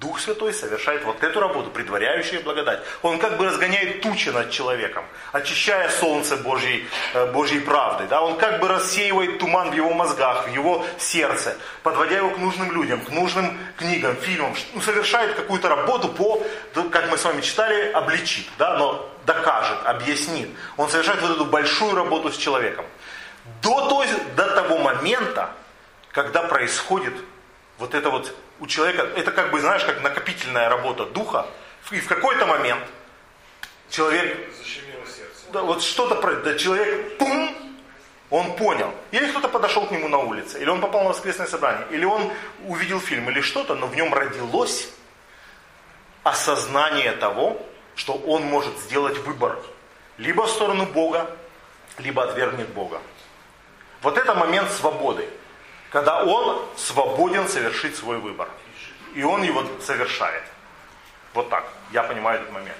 [0.00, 2.80] Дух Святой совершает вот эту работу, предваряющую благодать.
[3.02, 8.04] Он как бы разгоняет тучи над человеком, очищая солнце Божьей, э, Божьей правды.
[8.06, 8.20] Да?
[8.20, 12.72] Он как бы рассеивает туман в его мозгах, в его сердце, подводя его к нужным
[12.72, 14.54] людям, к нужным книгам, фильмам.
[14.74, 16.42] Ну, совершает какую-то работу по,
[16.90, 18.76] как мы с вами читали, обличит, да?
[18.76, 20.50] но докажет, объяснит.
[20.76, 22.84] Он совершает вот эту большую работу с человеком.
[23.62, 25.50] До, той, до того момента,
[26.12, 27.14] когда происходит
[27.78, 31.46] вот это вот у человека, это как бы, знаешь, как накопительная работа духа.
[31.90, 32.84] И в какой-то момент
[33.90, 34.38] человек,
[35.52, 37.54] да, вот что-то, да, человек, пум,
[38.30, 38.92] Он понял.
[39.12, 42.32] Или кто-то подошел к нему на улице, или он попал на воскресное собрание, или он
[42.64, 44.88] увидел фильм или что-то, но в нем родилось
[46.24, 47.62] осознание того,
[47.94, 49.58] что он может сделать выбор.
[50.18, 51.30] Либо в сторону Бога,
[51.98, 53.00] либо отвергнет Бога.
[54.02, 55.28] Вот это момент свободы.
[55.90, 58.48] Когда он свободен совершить свой выбор.
[59.14, 60.42] И он его совершает.
[61.32, 61.64] Вот так.
[61.92, 62.76] Я понимаю этот момент.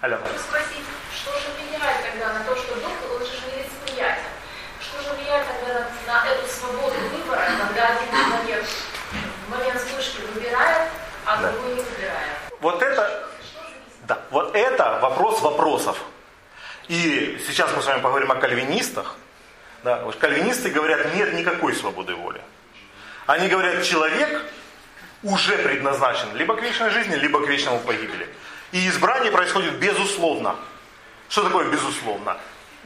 [0.00, 0.20] Алена.
[0.38, 4.22] Спросить, что же влияет тогда на то, что Дух, он же не восприятен.
[4.80, 8.64] Что же влияет тогда на, на эту свободу выбора, когда один
[9.46, 10.90] в момент вспышки выбирает,
[11.24, 11.52] а да.
[11.52, 12.30] другой не выбирает?
[12.60, 13.28] Вот это,
[14.02, 15.98] да, вот это вопрос вопросов.
[16.88, 19.16] И сейчас мы с вами поговорим о кальвинистах.
[19.86, 22.40] Да, вот кальвинисты говорят, нет никакой свободы воли.
[23.26, 24.42] Они говорят, человек
[25.22, 28.26] уже предназначен либо к вечной жизни, либо к вечному погибели.
[28.72, 30.56] И избрание происходит безусловно.
[31.28, 32.36] Что такое безусловно?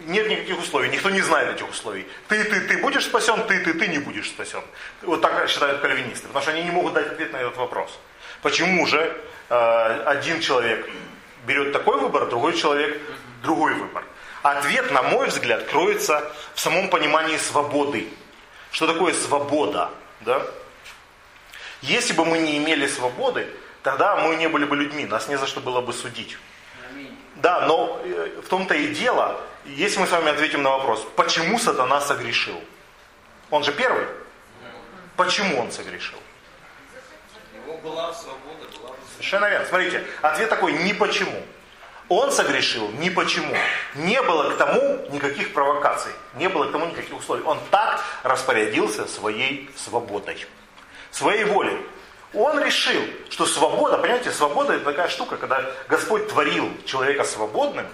[0.00, 2.06] Нет никаких условий, никто не знает этих условий.
[2.28, 4.60] Ты, ты, ты будешь спасен, ты, ты, ты не будешь спасен.
[5.00, 7.98] Вот так считают кальвинисты, потому что они не могут дать ответ на этот вопрос.
[8.42, 10.86] Почему же э, один человек
[11.46, 13.00] берет такой выбор, другой человек
[13.42, 14.04] другой выбор?
[14.42, 18.08] Ответ, на мой взгляд, кроется в самом понимании свободы.
[18.70, 19.90] Что такое свобода?
[20.20, 20.42] Да?
[21.82, 23.48] Если бы мы не имели свободы,
[23.82, 26.38] тогда мы не были бы людьми, нас не за что было бы судить.
[27.36, 31.58] Да, но э, в том-то и дело, если мы с вами ответим на вопрос, почему
[31.58, 32.60] сатана согрешил?
[33.50, 34.06] Он же первый.
[35.16, 36.18] Почему он согрешил?
[37.54, 39.66] Его была свобода, была Совершенно верно.
[39.66, 41.42] Смотрите, ответ такой, не почему.
[42.10, 43.54] Он согрешил ни почему.
[43.94, 47.44] Не было к тому никаких провокаций, не было к тому никаких условий.
[47.44, 50.44] Он так распорядился своей свободой,
[51.12, 51.78] своей волей.
[52.34, 57.86] Он решил, что свобода, понимаете, свобода это такая штука, когда Господь творил человека свободным,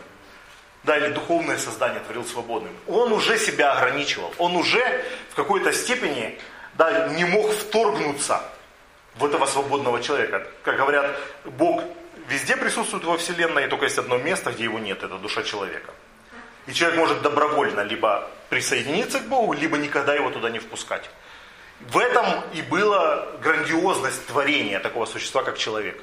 [0.85, 6.39] да, или духовное создание творил свободным, он уже себя ограничивал, он уже в какой-то степени
[6.75, 8.41] да, не мог вторгнуться
[9.17, 10.47] в этого свободного человека.
[10.63, 11.15] Как говорят,
[11.45, 11.83] Бог
[12.29, 15.93] везде присутствует во Вселенной, и только есть одно место, где его нет, это душа человека.
[16.67, 21.09] И человек может добровольно либо присоединиться к Богу, либо никогда его туда не впускать.
[21.81, 26.03] В этом и была грандиозность творения такого существа, как человек.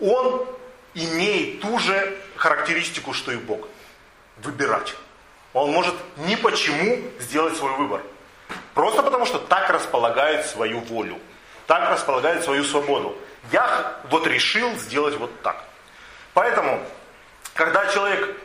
[0.00, 0.46] Он
[0.94, 3.68] имеет ту же характеристику, что и Бог.
[4.38, 4.94] Выбирать.
[5.52, 8.02] Он может ни почему сделать свой выбор.
[8.74, 11.18] Просто потому, что так располагает свою волю.
[11.66, 13.16] Так располагает свою свободу.
[13.52, 15.64] Я вот решил сделать вот так.
[16.34, 16.82] Поэтому,
[17.54, 18.36] когда человек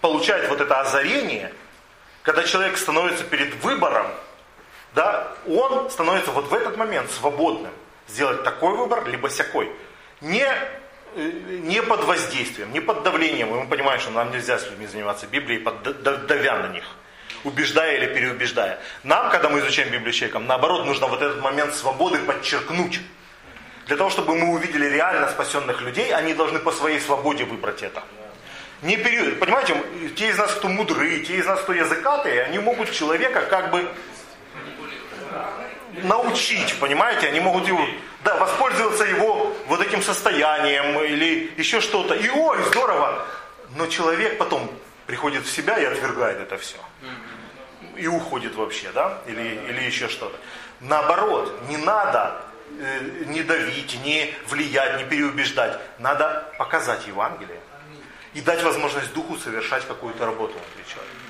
[0.00, 1.52] получает вот это озарение,
[2.22, 4.06] когда человек становится перед выбором,
[4.94, 7.72] да, он становится вот в этот момент свободным
[8.08, 9.70] сделать такой выбор, либо всякой.
[10.20, 10.46] Не,
[11.14, 11.30] э,
[11.62, 13.50] не под воздействием, не под давлением.
[13.50, 16.84] Мы понимаем, что нам нельзя с людьми заниматься Библией, под, давя на них,
[17.44, 18.80] убеждая или переубеждая.
[19.04, 23.00] Нам, когда мы изучаем Библию человеком, наоборот, нужно вот этот момент свободы подчеркнуть.
[23.88, 28.02] Для того, чтобы мы увидели реально спасенных людей, они должны по своей свободе выбрать это.
[28.82, 29.40] Не период.
[29.40, 29.82] Понимаете,
[30.14, 33.88] те из нас, кто мудрые, те из нас, кто языкатые, они могут человека как бы
[36.02, 37.80] научить, понимаете, они могут его,
[38.24, 42.14] да, воспользоваться его вот этим состоянием или еще что-то.
[42.14, 43.26] И ой, здорово!
[43.74, 44.70] Но человек потом
[45.06, 46.76] приходит в себя и отвергает это все.
[47.96, 49.18] И уходит вообще, да?
[49.26, 50.36] Или, или еще что-то.
[50.80, 52.47] Наоборот, не надо
[52.80, 55.78] э, не давить, не влиять, не переубеждать.
[55.98, 57.60] Надо показать Евангелие
[58.34, 61.28] и дать возможность Духу совершать какую-то работу внутри человека.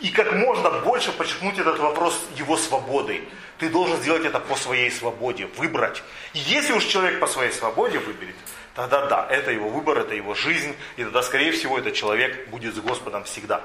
[0.00, 3.22] И как можно больше подчеркнуть этот вопрос его свободы.
[3.58, 6.02] Ты должен сделать это по своей свободе, выбрать.
[6.32, 8.34] И если уж человек по своей свободе выберет,
[8.74, 12.74] тогда да, это его выбор, это его жизнь, и тогда, скорее всего, этот человек будет
[12.74, 13.62] с Господом всегда.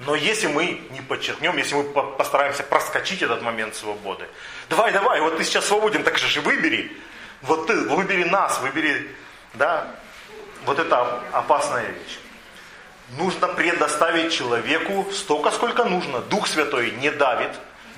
[0.00, 4.26] Но если мы не подчеркнем, если мы постараемся проскочить этот момент свободы,
[4.68, 6.90] давай, давай, вот ты сейчас свободен, так же выбери,
[7.42, 9.08] вот ты, выбери нас, выбери,
[9.54, 9.86] да,
[10.66, 12.18] вот это опасная вещь
[13.16, 16.20] нужно предоставить человеку столько, сколько нужно.
[16.20, 17.50] Дух Святой не давит,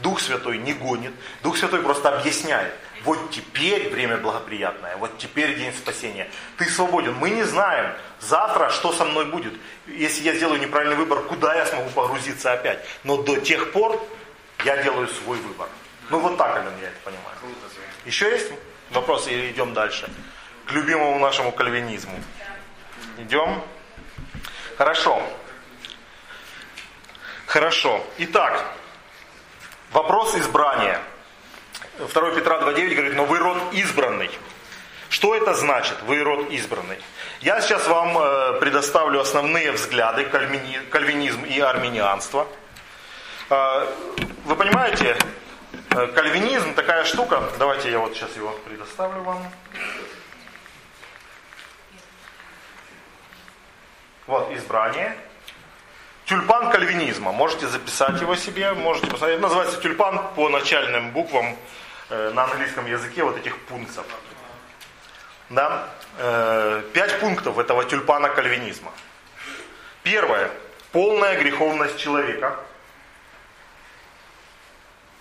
[0.03, 2.75] Дух Святой не гонит, Дух Святой просто объясняет.
[3.07, 6.29] Вот теперь время благоприятное, вот теперь день спасения.
[6.59, 7.15] Ты свободен.
[7.15, 9.55] Мы не знаем завтра, что со мной будет.
[9.87, 12.85] Если я сделаю неправильный выбор, куда я смогу погрузиться опять.
[13.05, 14.05] Но до тех пор
[14.65, 15.69] я делаю свой выбор.
[16.11, 17.37] Ну вот так, Ален, я это понимаю.
[18.05, 18.51] Еще есть
[18.91, 20.11] вопросы или идем дальше?
[20.65, 22.19] К любимому нашему кальвинизму.
[23.19, 23.63] Идем.
[24.77, 25.23] Хорошо.
[27.47, 28.05] Хорошо.
[28.19, 28.65] Итак,
[29.93, 31.01] вопрос избрания.
[31.99, 34.31] 2 Петра 2.9 говорит, но вы род избранный.
[35.09, 36.99] Что это значит, вы род избранный?
[37.41, 42.47] Я сейчас вам э, предоставлю основные взгляды, кальвинизм и армянианство.
[43.49, 43.87] А,
[44.45, 45.17] Вы понимаете,
[45.91, 47.43] э, кальвинизм такая штука.
[47.59, 49.39] Давайте я вот сейчас его предоставлю вам.
[54.27, 55.17] Вот, избрание.
[56.25, 57.31] Тюльпан кальвинизма.
[57.31, 59.41] Можете записать его себе, можете посмотреть.
[59.41, 61.57] Называется тюльпан по начальным буквам э,
[62.11, 64.07] на английском языке вот этих пунктов.
[65.49, 65.89] Да?
[66.19, 68.93] Э, пять пунктов этого тюльпана кальвинизма.
[70.03, 70.51] Первое.
[70.93, 72.59] Полная греховность человека.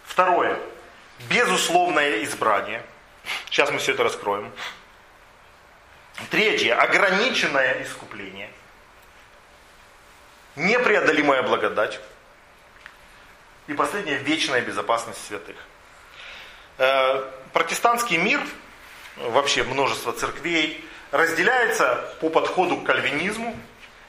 [0.05, 0.57] Второе.
[1.29, 2.83] Безусловное избрание.
[3.45, 4.51] Сейчас мы все это раскроем.
[6.29, 6.75] Третье.
[6.75, 8.49] Ограниченное искупление.
[10.55, 11.99] Непреодолимая благодать.
[13.67, 14.17] И последнее.
[14.17, 15.57] Вечная безопасность святых.
[16.77, 17.23] Э,
[17.53, 18.41] протестантский мир,
[19.17, 23.55] вообще множество церквей, разделяется по подходу к кальвинизму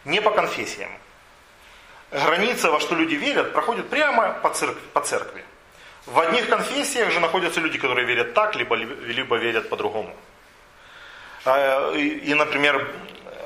[0.05, 0.91] не по конфессиям.
[2.11, 4.81] Граница, во что люди верят, проходит прямо по церкви.
[4.93, 5.45] По церкви.
[6.07, 10.15] В одних конфессиях же находятся люди, которые верят так, либо, либо верят по-другому.
[11.45, 12.89] А, и, например,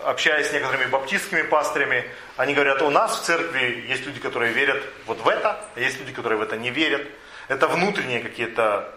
[0.05, 2.05] общаясь с некоторыми баптистскими пастырями,
[2.37, 5.99] они говорят, у нас в церкви есть люди, которые верят вот в это, а есть
[5.99, 7.07] люди, которые в это не верят.
[7.49, 8.93] Это внутренние какие-то,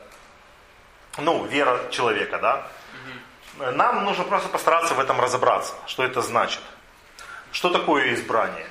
[1.17, 2.67] ну, вера человека, да.
[3.71, 6.61] Нам нужно просто постараться в этом разобраться, что это значит.
[7.51, 8.65] Что такое избрание?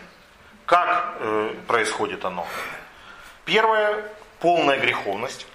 [0.66, 2.47] Как э, происходит оно?
[3.45, 4.05] Первое,
[4.40, 5.47] полная греховность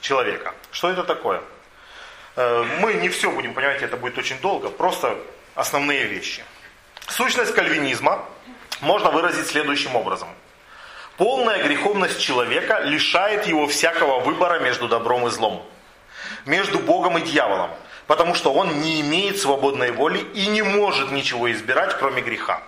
[0.00, 0.54] человека.
[0.72, 1.42] Что это такое?
[2.34, 5.16] Э, мы не все будем, понимаете, это будет очень долго, просто
[5.54, 6.44] основные вещи.
[7.08, 8.24] Сущность кальвинизма
[8.80, 10.28] можно выразить следующим образом.
[11.16, 15.64] Полная греховность человека лишает его всякого выбора между добром и злом,
[16.46, 17.70] между Богом и дьяволом,
[18.06, 22.62] потому что он не имеет свободной воли и не может ничего избирать, кроме греха.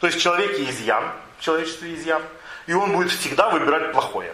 [0.00, 2.22] То есть в человеке изъян, в человечестве изъян,
[2.66, 4.32] и он будет всегда выбирать плохое.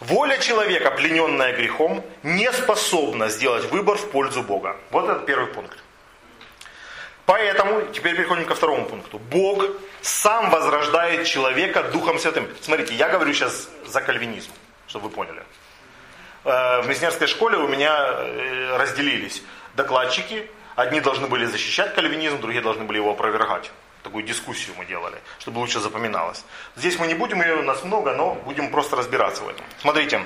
[0.00, 4.76] Воля человека, плененная грехом, не способна сделать выбор в пользу Бога.
[4.90, 5.78] Вот это первый пункт.
[7.24, 9.18] Поэтому, теперь переходим ко второму пункту.
[9.18, 9.64] Бог
[10.00, 12.48] сам возрождает человека Духом Святым.
[12.60, 14.50] Смотрите, я говорю сейчас за кальвинизм,
[14.88, 15.42] чтобы вы поняли.
[16.44, 19.42] Э, в мессианской школе у меня э, разделились
[19.74, 20.50] докладчики.
[20.74, 23.70] Одни должны были защищать кальвинизм, другие должны были его опровергать.
[24.02, 26.44] Такую дискуссию мы делали, чтобы лучше запоминалось.
[26.74, 29.64] Здесь мы не будем ее, у нас много, но будем просто разбираться в этом.
[29.80, 30.22] Смотрите.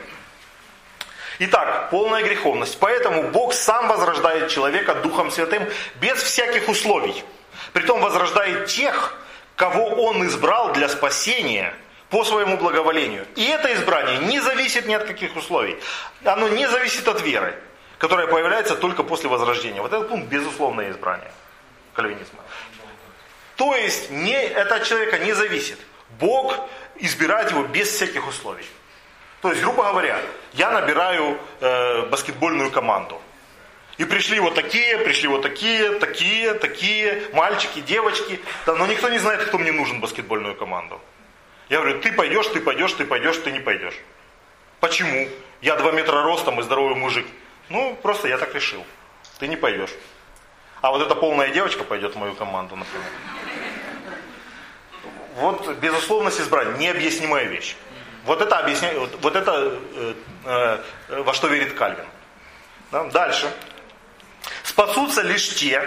[1.39, 2.79] Итак, полная греховность.
[2.81, 5.69] Поэтому Бог сам возрождает человека Духом Святым
[6.01, 7.23] без всяких условий.
[7.75, 9.15] Притом возрождает тех,
[9.55, 11.75] кого Он избрал для спасения
[12.11, 13.27] по своему благоволению.
[13.37, 15.79] И это избрание не зависит ни от каких условий.
[16.25, 17.59] Оно не зависит от веры,
[17.99, 19.83] которая появляется только после возрождения.
[19.83, 21.31] Вот этот пункт безусловное избрание
[21.95, 22.41] кальвинизма.
[23.57, 25.79] То есть не, это от человека не зависит.
[26.21, 26.57] Бог
[26.97, 28.67] избирает его без всяких условий.
[29.43, 30.21] То есть, грубо говоря,
[30.55, 33.21] я набираю э, баскетбольную команду.
[33.99, 38.41] И пришли вот такие, пришли вот такие, такие, такие, мальчики, девочки.
[38.67, 41.01] Да, но никто не знает, кто мне нужен баскетбольную команду.
[41.69, 43.95] Я говорю, ты пойдешь, ты пойдешь, ты пойдешь, ты не пойдешь.
[44.81, 45.29] Почему?
[45.61, 47.27] Я два метра ростом и здоровый мужик.
[47.69, 48.85] Ну, просто я так решил.
[49.39, 49.91] Ты не пойдешь.
[50.81, 53.07] А вот эта полная девочка пойдет в мою команду, например.
[55.37, 57.77] Вот безусловность избрания, необъяснимая вещь.
[58.25, 60.15] Вот это, объясняет, вот, вот это э,
[61.09, 62.07] э, во что верит Кальвин.
[62.91, 63.05] Да?
[63.05, 63.51] Дальше.
[64.63, 65.83] Спасутся лишь те,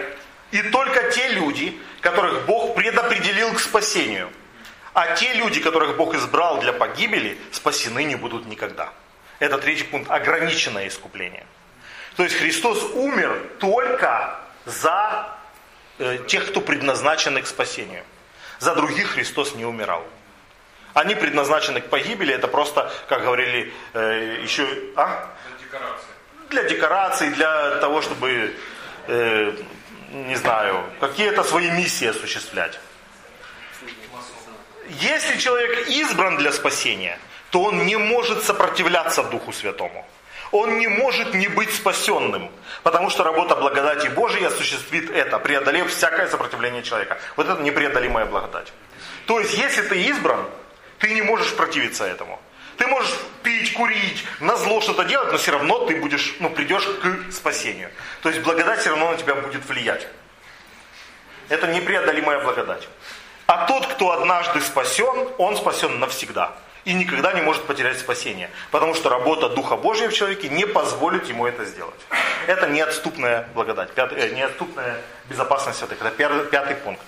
[0.51, 4.30] и только те люди, которых Бог предопределил к спасению.
[4.94, 8.90] А те люди, которых Бог избрал для погибели, спасены не будут никогда.
[9.40, 10.10] Это третий пункт.
[10.10, 11.46] Ограниченное искупление.
[12.16, 15.38] То есть Христос умер только за
[16.00, 18.04] э, тех, кто предназначен к спасению.
[18.60, 20.04] За других Христос не умирал.
[20.94, 24.68] Они предназначены к погибели, это просто, как говорили э, еще...
[24.96, 25.30] А?
[25.48, 26.08] Для декорации.
[26.50, 28.56] Для декорации, для того, чтобы,
[29.08, 29.54] э,
[30.12, 32.80] не знаю, какие-то свои миссии осуществлять.
[34.90, 37.20] Если человек избран для спасения,
[37.52, 40.06] то он не может сопротивляться Духу Святому
[40.52, 42.50] он не может не быть спасенным.
[42.84, 47.20] Потому что работа благодати Божией осуществит это, преодолев всякое сопротивление человека.
[47.36, 48.72] Вот это непреодолимая благодать.
[49.26, 50.46] То есть, если ты избран,
[51.00, 52.40] ты не можешь противиться этому.
[52.78, 53.14] Ты можешь
[53.44, 57.90] пить, курить, на зло что-то делать, но все равно ты будешь, ну, придешь к спасению.
[58.22, 60.08] То есть благодать все равно на тебя будет влиять.
[61.50, 62.88] Это непреодолимая благодать.
[63.50, 66.52] А тот, кто однажды спасен, он спасен навсегда
[66.86, 68.52] и никогда не может потерять спасение.
[68.70, 72.00] Потому что работа Духа Божьего в человеке не позволит ему это сделать.
[72.45, 76.00] Это неотступная благодать, пятый, э, неотступная безопасность святых.
[76.00, 77.02] Это пятый пункт.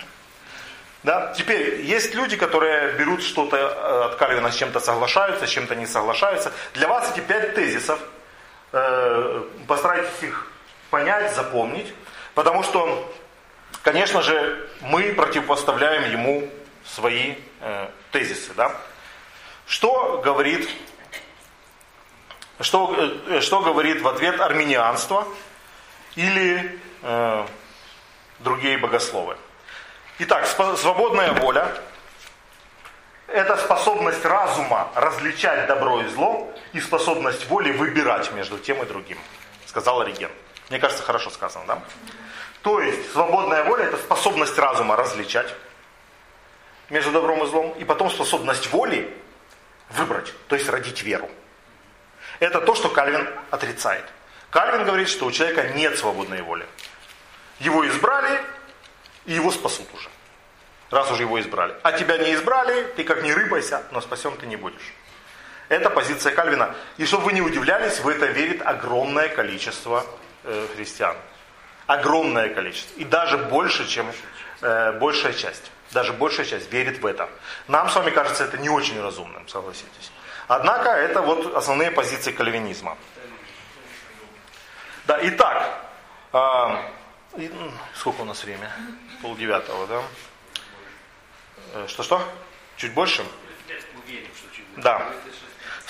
[1.03, 1.31] Да?
[1.37, 5.85] Теперь, есть люди, которые берут что-то э, от Кальвина, с чем-то соглашаются, с чем-то не
[5.85, 6.51] соглашаются.
[6.73, 7.99] Для вас эти пять тезисов,
[8.71, 10.47] э, постарайтесь их
[10.89, 11.93] понять, запомнить,
[12.33, 13.13] потому что,
[13.83, 16.49] конечно же, мы противопоставляем ему
[16.85, 18.53] свои э, тезисы.
[18.53, 18.75] Да?
[19.65, 20.69] Что говорит,
[22.59, 22.95] что,
[23.27, 25.27] э, что говорит в ответ армянианство
[26.15, 27.45] или э,
[28.39, 29.37] другие богословы?
[30.19, 31.73] Итак, свободная воля–
[33.27, 39.17] это способность разума различать добро и зло и способность воли выбирать между тем и другим,
[39.65, 40.29] сказал Ориген.
[40.69, 41.81] Мне кажется, хорошо сказано, да?
[42.61, 45.53] То есть, свободная воля– это способность разума различать
[46.89, 49.11] между добром и злом, и потом способность воли
[49.89, 51.29] выбрать, то есть родить веру.
[52.39, 54.05] Это то, что Кальвин отрицает.
[54.49, 56.65] Кальвин говорит, что у человека нет свободной воли.
[57.59, 58.41] Его избрали,
[59.25, 60.09] и его спасут уже.
[60.89, 61.73] Раз уже его избрали.
[61.83, 64.93] А тебя не избрали, ты как не рыпайся, но спасен ты не будешь.
[65.69, 66.75] Это позиция Кальвина.
[66.97, 70.05] И чтобы вы не удивлялись, в это верит огромное количество
[70.43, 71.15] э, христиан.
[71.87, 72.99] Огромное количество.
[72.99, 74.11] И даже больше, чем
[74.61, 75.71] э, большая часть.
[75.91, 77.29] Даже большая часть верит в это.
[77.67, 80.11] Нам с вами кажется это не очень разумным, согласитесь.
[80.47, 82.97] Однако это вот основные позиции кальвинизма.
[85.05, 85.85] Да, итак,
[86.33, 87.47] э,
[87.95, 88.71] сколько у нас время?
[89.21, 90.01] Пол девятого, да?
[91.73, 92.21] Э, что-что?
[92.77, 93.23] Чуть больше?
[94.77, 95.11] Да.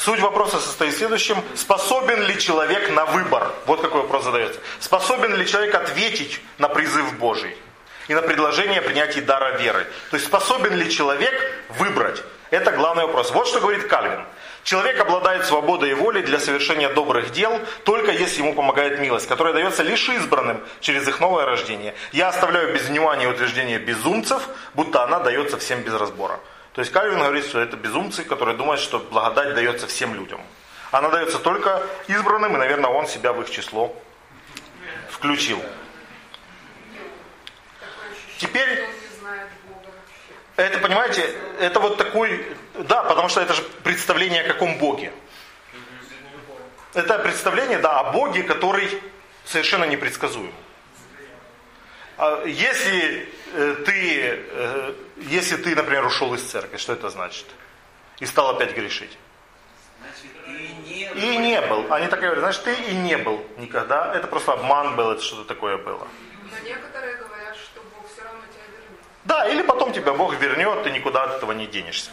[0.04, 1.38] Суть вопроса состоит в следующем.
[1.54, 3.52] Способен ли человек на выбор?
[3.68, 4.60] Вот какой вопрос задается.
[4.80, 7.56] Способен ли человек ответить на призыв Божий?
[8.08, 9.86] И на предложение принятия дара веры?
[10.10, 11.34] То есть способен ли человек
[11.78, 12.24] выбрать?
[12.50, 13.30] Это главный вопрос.
[13.30, 14.26] Вот что говорит Кальвин.
[14.64, 19.54] Человек обладает свободой и волей для совершения добрых дел, только если ему помогает милость, которая
[19.54, 21.94] дается лишь избранным через их новое рождение.
[22.12, 24.42] Я оставляю без внимания утверждение безумцев,
[24.74, 26.40] будто она дается всем без разбора.
[26.74, 30.42] То есть Кальвин говорит, что это безумцы, которые думают, что благодать дается всем людям.
[30.92, 33.96] Она дается только избранным, и, наверное, он себя в их число
[35.10, 35.62] включил.
[38.38, 38.86] Теперь
[40.56, 42.46] это, понимаете, это вот такой,
[42.76, 45.12] да, потому что это же представление о каком Боге.
[46.94, 49.02] Это представление, да, о Боге, который
[49.46, 50.54] совершенно непредсказуем.
[52.22, 57.48] А если э, ты, э, если ты, например, ушел из церкви, что это значит?
[58.20, 59.18] И стал опять грешить.
[61.16, 61.92] И не был.
[61.92, 64.14] Они так говорят, значит, ты и не был никогда.
[64.14, 66.08] Это просто обман был, это что-то такое было.
[66.52, 67.18] Но некоторые
[69.24, 72.12] да, или потом тебя Бог вернет, ты никуда от этого не денешься.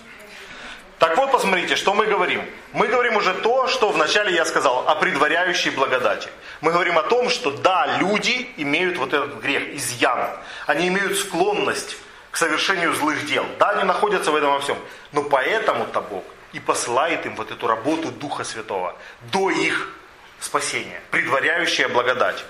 [0.99, 2.42] Так вот, посмотрите, что мы говорим.
[2.72, 6.28] Мы говорим уже то, что вначале я сказал, о предваряющей благодати.
[6.61, 10.30] Мы говорим о том, что да, люди имеют вот этот грех, изъян.
[10.66, 11.96] Они имеют склонность
[12.32, 13.46] к совершению злых дел.
[13.59, 14.76] Да, они находятся в этом во всем.
[15.12, 18.96] Но поэтому-то Бог и посылает им вот эту работу Духа Святого
[19.32, 19.92] до их
[20.40, 21.01] спасения.
[21.11, 22.44] Предваряющая благодать.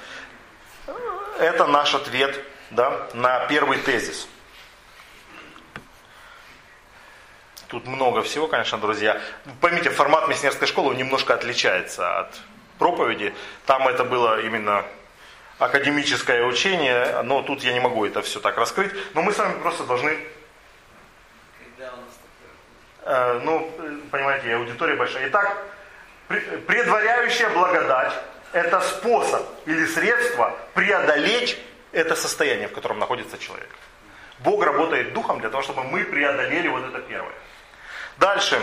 [1.38, 2.40] Это наш ответ
[2.70, 4.28] да, на первый тезис.
[7.68, 9.20] Тут много всего, конечно, друзья.
[9.60, 12.40] Поймите, формат миссионерской школы немножко отличается от
[12.78, 13.34] проповеди.
[13.66, 14.86] Там это было именно
[15.58, 18.92] академическое учение, но тут я не могу это все так раскрыть.
[19.14, 20.18] Но мы с вами просто должны...
[23.02, 23.70] Э, ну,
[24.10, 25.28] понимаете, аудитория большая.
[25.28, 25.58] Итак,
[26.28, 28.14] предваряющая благодать–
[28.52, 31.58] это способ или средство преодолеть
[31.92, 33.68] это состояние, в котором находится человек.
[34.40, 37.34] Бог работает духом для того, чтобы мы преодолели вот это первое.
[38.18, 38.60] Дальше.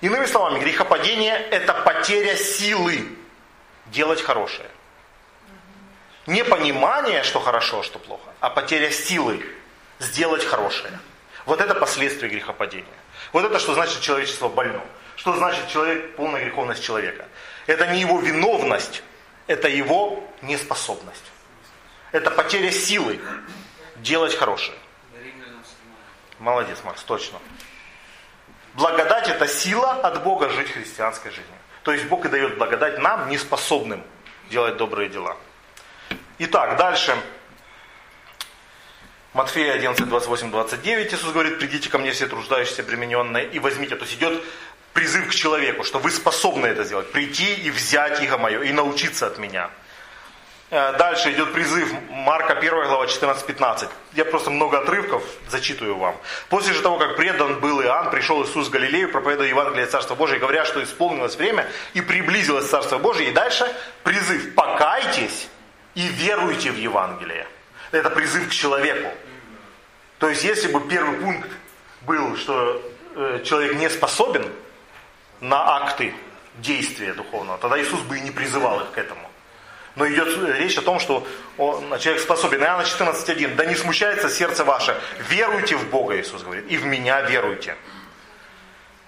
[0.00, 3.16] Иными словами, грехопадение– это потеря силы
[3.86, 4.68] делать хорошее.
[6.26, 9.44] Не понимание, что хорошо, а что плохо, а потеря силы
[9.98, 10.98] сделать хорошее.
[11.46, 12.86] Вот это последствия грехопадения.
[13.32, 14.82] Вот это что значит человечество больно.
[15.16, 17.26] Что значит человек, полная греховность человека.
[17.66, 19.02] Это не его виновность,
[19.46, 21.24] это его неспособность.
[22.12, 23.18] Это потеря силы
[23.96, 24.78] делать хорошее.
[26.38, 27.38] Молодец, Макс, точно.
[28.78, 31.58] Благодать это сила от Бога жить христианской жизнью.
[31.82, 34.04] То есть Бог и дает благодать нам, неспособным
[34.50, 35.36] делать добрые дела.
[36.38, 37.16] Итак, дальше.
[39.34, 43.96] Матфея 11, 28, 29 Иисус говорит, придите ко мне все труждающиеся, обремененные, и возьмите.
[43.96, 44.44] То есть идет
[44.92, 47.10] призыв к человеку, что вы способны это сделать.
[47.10, 49.70] Прийти и взять иго мое, и научиться от меня.
[50.70, 53.88] Э, дальше идет призыв Марка 1 глава 14-15.
[54.12, 56.14] Я просто много отрывков зачитываю вам.
[56.50, 60.38] После же того, как предан был Иоанн, пришел Иисус в Галилею, проповедуя Евангелие Царства Божие,
[60.38, 63.30] говоря, что исполнилось время и приблизилось Царство Божие.
[63.30, 63.66] И дальше
[64.04, 65.48] призыв «покайтесь
[65.94, 67.46] и веруйте в Евангелие».
[67.90, 69.10] Это призыв к человеку.
[70.18, 71.48] То есть, если бы первый пункт
[72.02, 72.82] был, что
[73.16, 74.52] э, человек не способен
[75.40, 76.12] на акты
[76.58, 79.27] действия духовного, тогда Иисус бы и не призывал их к этому.
[79.98, 80.28] Но идет
[80.58, 81.26] речь о том, что
[81.56, 82.62] он, человек способен.
[82.62, 83.56] Иоанна 14.1.
[83.56, 84.96] Да не смущается сердце ваше.
[85.28, 87.76] Веруйте в Бога, Иисус говорит, и в меня веруйте.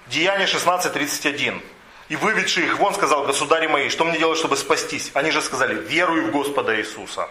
[0.08, 1.62] Деяние 16.31.
[2.08, 5.12] И выведший их вон сказал, государи мои, что мне делать, чтобы спастись?
[5.14, 7.28] Они же сказали, веруй в Господа Иисуса.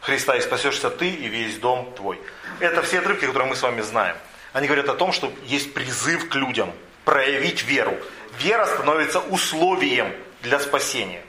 [0.00, 2.18] Христа и спасешься ты и весь дом твой.
[2.58, 4.16] Это все отрывки, которые мы с вами знаем.
[4.54, 6.72] Они говорят о том, что есть призыв к людям
[7.04, 7.98] проявить веру.
[8.38, 10.10] Вера становится условием
[10.40, 11.22] для спасения.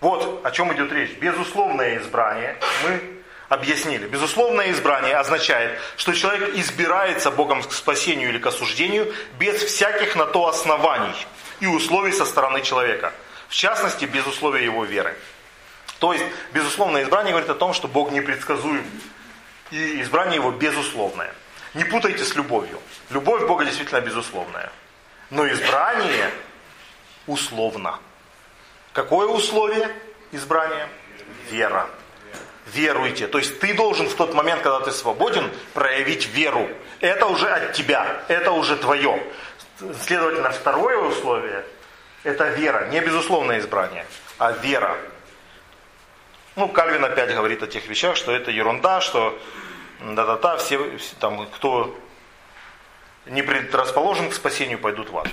[0.00, 1.12] Вот о чем идет речь.
[1.18, 3.00] Безусловное избрание мы
[3.48, 4.06] объяснили.
[4.06, 10.26] Безусловное избрание означает, что человек избирается Богом к спасению или к осуждению без всяких на
[10.26, 11.14] то оснований
[11.60, 13.12] и условий со стороны человека.
[13.48, 15.16] В частности, без условия его веры.
[15.98, 18.84] То есть, безусловное избрание говорит о том, что Бог непредсказуем.
[19.70, 21.32] И избрание его безусловное.
[21.74, 22.80] Не путайте с любовью.
[23.10, 24.70] Любовь Бога действительно безусловная.
[25.30, 26.30] Но избрание
[27.26, 27.98] условно.
[28.96, 29.90] Какое условие
[30.32, 30.88] избрания?
[31.50, 31.86] Вера.
[32.64, 33.26] Веруйте.
[33.26, 36.66] То есть ты должен в тот момент, когда ты свободен, проявить веру.
[37.00, 39.22] Это уже от тебя, это уже твое.
[40.00, 41.66] Следовательно, второе условие–
[42.24, 42.88] это вера.
[42.88, 44.06] Не безусловное избрание,
[44.38, 44.96] а вера.
[46.54, 49.38] Ну, Кальвин опять говорит о тех вещах, что это ерунда, что
[50.00, 51.94] да-да-да, все, там, кто
[53.26, 55.28] не предрасположен к спасению, пойдут в ад.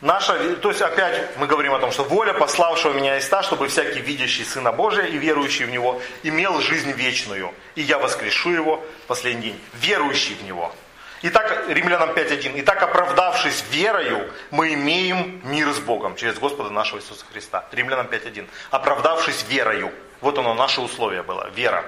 [0.00, 3.68] Наша, то есть опять мы говорим о том, что воля пославшего меня есть та, чтобы
[3.68, 7.52] всякий видящий Сына Божия и верующий в Него имел жизнь вечную.
[7.74, 9.60] И я воскрешу его в последний день.
[9.74, 10.74] Верующий в Него.
[11.22, 12.52] Итак, Римлянам 5.1.
[12.56, 17.66] Итак, оправдавшись верою, мы имеем мир с Богом через Господа нашего Иисуса Христа.
[17.72, 18.46] Римлянам 5.1.
[18.70, 19.92] Оправдавшись верою.
[20.22, 21.50] Вот оно, наше условие было.
[21.50, 21.84] Вера.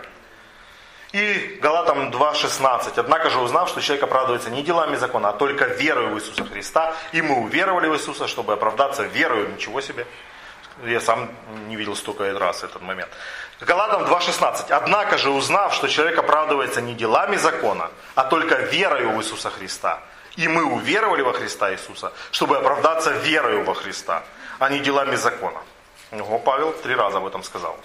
[1.12, 2.94] И Галатам 2.16.
[2.96, 6.94] Однако же узнав, что человек оправдывается не делами закона, а только верою в Иисуса Христа,
[7.12, 10.06] и мы уверовали в Иисуса, чтобы оправдаться верою, ничего себе.
[10.84, 11.30] Я сам
[11.68, 13.10] не видел столько раз этот момент.
[13.60, 14.72] Галатам 2.16.
[14.72, 20.00] Однако же узнав, что человек оправдывается не делами закона, а только верою в Иисуса Христа,
[20.36, 24.22] и мы уверовали во Христа Иисуса, чтобы оправдаться верою во Христа,
[24.58, 25.60] а не делами закона.
[26.10, 27.76] Ого, Павел три раза об этом сказал.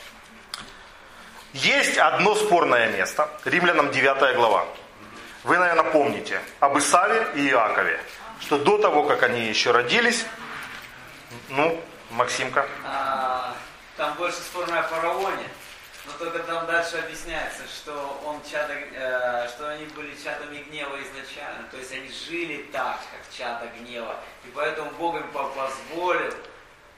[1.58, 4.68] Есть одно спорное место, Римлянам 9 глава.
[5.44, 8.00] Вы, наверное, помните об Исаве и Иакове,
[8.40, 10.24] что до того, как они еще родились,
[11.50, 11.82] ну,
[12.12, 12.68] Максимка.
[12.86, 13.56] А,
[13.96, 15.50] там больше спорное о фараоне,
[16.06, 21.68] но только там дальше объясняется, что он чадо, э, что они были чадами гнева изначально,
[21.72, 26.36] то есть они жили так, как чадо гнева, и поэтому Бог им позволил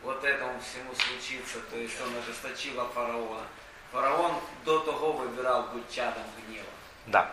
[0.03, 3.45] вот этому всему случиться, то есть он ожесточил фараона.
[3.91, 4.33] Фараон
[4.65, 6.65] до того выбирал быть чадом гнева.
[7.07, 7.29] Да.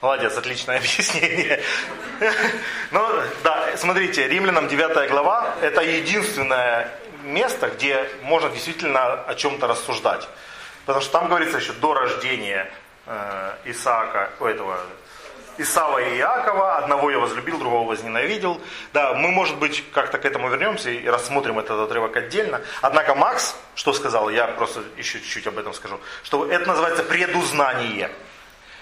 [0.00, 1.62] Молодец, отличное объяснение.
[2.90, 3.06] Ну,
[3.42, 6.92] да, смотрите, Римлянам 9 глава– это единственное
[7.24, 10.28] место, где можно действительно о чем-то рассуждать.
[10.86, 12.70] Потому что там говорится еще до рождения
[13.06, 14.78] э, Исаака, у этого
[15.58, 18.60] Исава и Иакова, одного я возлюбил, другого возненавидел.
[18.92, 22.60] Да, мы, может быть, как-то к этому вернемся и рассмотрим этот отрывок отдельно.
[22.80, 28.10] Однако Макс, что сказал, я просто еще чуть-чуть об этом скажу, что это называется предузнание.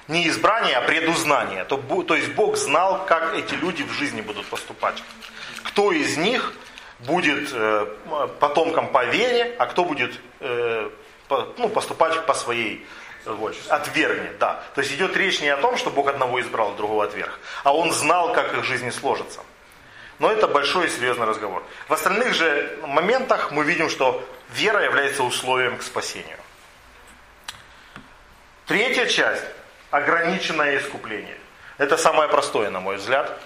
[0.08, 1.64] Не избрание, а предузнание.
[1.64, 5.02] То, то есть Бог знал, как эти люди в жизни будут поступать.
[5.64, 6.52] Кто из них
[7.00, 7.86] будет э,
[8.38, 10.90] потомком по вере, а кто будет э,
[11.28, 12.86] по, ну, поступать по своей
[13.68, 14.62] отвергнет, да.
[14.74, 17.92] То есть идет речь не о том, что Бог одного избрал, другого отверг, а Он
[17.92, 19.40] знал, как их жизни сложится.
[20.18, 21.62] Но это большой и серьезный разговор.
[21.88, 26.38] В остальных же моментах мы видим, что вера является условием к спасению.
[28.66, 29.44] Третья часть–
[29.90, 31.36] ограниченное искупление.
[31.78, 33.38] Это самое простое, на мой взгляд.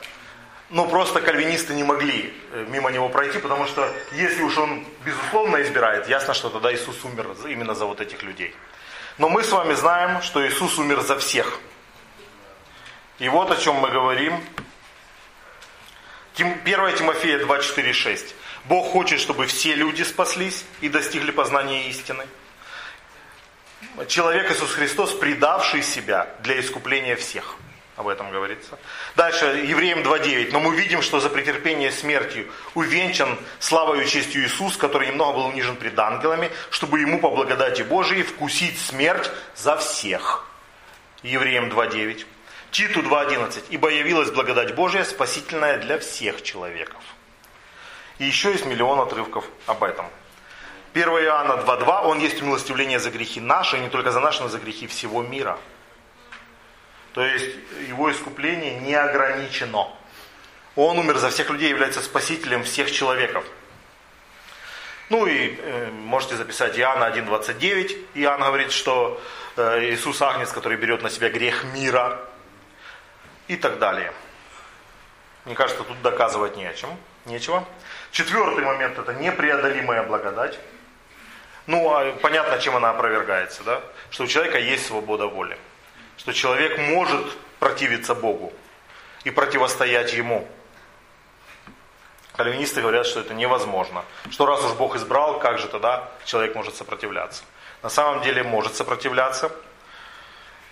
[0.70, 5.60] Но просто кальвинисты не могли э, мимо него пройти, потому что если уж он безусловно
[5.62, 8.54] избирает, ясно, что тогда Иисус умер именно за вот этих людей.
[9.20, 11.60] Но мы с вами знаем, что Иисус умер за всех.
[13.18, 14.42] И вот о чем мы говорим.
[16.36, 18.32] 1 Тимофея 2.4.6.
[18.64, 22.26] Бог хочет, чтобы все люди спаслись и достигли познания истины.
[24.08, 27.56] Человек Иисус Христос, предавший себя для искупления всех.
[28.00, 28.78] Об этом говорится.
[29.14, 30.52] Дальше, Евреям 2.9.
[30.52, 35.76] Но мы видим, что за претерпение смертью увенчан славою честью Иисус, который немного был унижен
[35.76, 40.46] пред ангелами, чтобы ему по благодати Божией вкусить смерть за всех.
[41.22, 42.24] Евреям 2.9.
[42.70, 43.64] Титу 2.11.
[43.68, 47.02] Ибо явилась благодать Божия, спасительная для всех человеков.
[48.18, 50.06] И еще есть миллион отрывков об этом.
[50.94, 54.48] 1 Иоанна 2.2, Он есть умилостивление за грехи наши, и не только за наши, но
[54.48, 55.58] за грехи всего мира.
[57.14, 57.56] То есть
[57.88, 59.88] Его искупление не ограничено.
[60.76, 63.44] Он умер за всех людей, является спасителем всех человеков.
[65.08, 68.06] Ну и э, можете записать Иоанна 1.29.
[68.14, 69.20] Иоанн говорит, что
[69.56, 72.20] э, Иисус Агнец, который берет на себя грех мира.
[73.48, 74.12] И так далее.
[75.44, 76.96] Мне кажется, тут доказывать не о чем,
[77.26, 77.66] нечего.
[78.12, 80.60] Четвертый момент это непреодолимая благодать.
[81.66, 83.80] Ну, а понятно, чем она опровергается, да?
[84.10, 85.58] Что у человека есть свобода воли.
[86.20, 88.52] Что человек может противиться Богу
[89.24, 90.46] и противостоять Ему.
[92.36, 94.04] Кальвинисты говорят, что это невозможно.
[94.30, 97.42] Что раз уж Бог избрал, как же тогда человек может сопротивляться?
[97.82, 99.50] На самом деле может сопротивляться.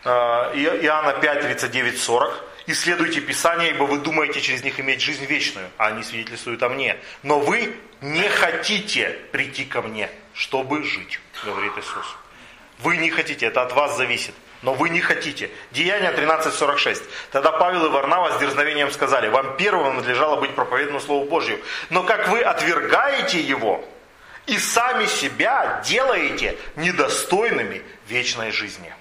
[0.04, 2.44] А, Иоанна 5, 39, 40.
[2.66, 6.98] Исследуйте Писание, ибо вы думаете через них иметь жизнь вечную, а они свидетельствуют о мне.
[7.22, 12.16] Но вы не хотите прийти ко мне, чтобы жить, говорит Иисус.
[12.80, 14.34] Вы не хотите, это от вас зависит.
[14.62, 15.50] Но вы не хотите.
[15.70, 17.02] Деяние 13.46.
[17.30, 21.60] Тогда Павел и Варнава с дерзновением сказали, вам первым надлежало быть проповедным Слову Божью.
[21.90, 23.84] Но как вы отвергаете его
[24.46, 28.92] и сами себя делаете недостойными вечной жизни.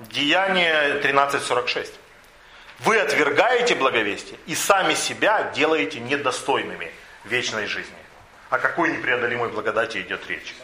[0.00, 1.92] Деяние 13.46.
[2.80, 6.92] Вы отвергаете благовестие и сами себя делаете недостойными
[7.24, 7.94] вечной жизни.
[8.50, 10.54] О какой непреодолимой благодати идет речь?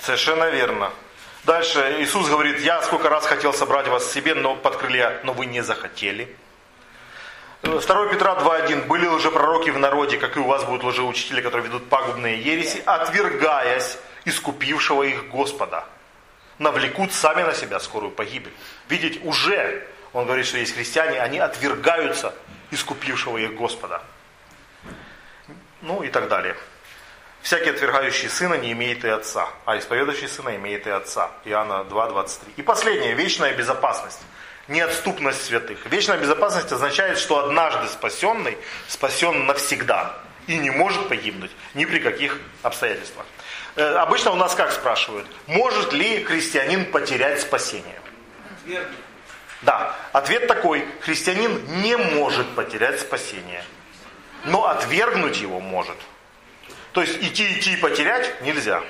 [0.00, 0.90] Совершенно верно.
[1.44, 5.46] Дальше Иисус говорит, я сколько раз хотел собрать вас себе, но под крылья, но вы
[5.46, 6.34] не захотели.
[7.62, 8.86] 2 Петра 2.1.
[8.86, 12.82] Были уже пророки в народе, как и у вас будут лжеучители, которые ведут пагубные ереси,
[12.86, 15.84] отвергаясь искупившего их Господа
[16.60, 18.52] навлекут сами на себя скорую погибель.
[18.88, 22.32] Видеть уже, он говорит, что есть христиане, они отвергаются
[22.70, 24.02] искупившего их Господа.
[25.80, 26.54] Ну и так далее.
[27.42, 31.30] Всякий отвергающий сына не имеет и отца, а исповедующий сына имеет и отца.
[31.44, 32.52] Иоанна 2.23.
[32.56, 34.20] И последнее, вечная безопасность.
[34.68, 35.84] Неотступность святых.
[35.86, 38.56] Вечная безопасность означает, что однажды спасенный
[38.88, 43.26] спасен навсегда и не может погибнуть ни при каких обстоятельствах.
[43.76, 48.00] Э, обычно у нас как спрашивают, может ли христианин потерять спасение?
[49.62, 53.64] Да, ответ такой, христианин не может потерять спасение,
[54.44, 55.96] но отвергнуть его может.
[56.92, 58.82] То есть идти, идти и потерять нельзя.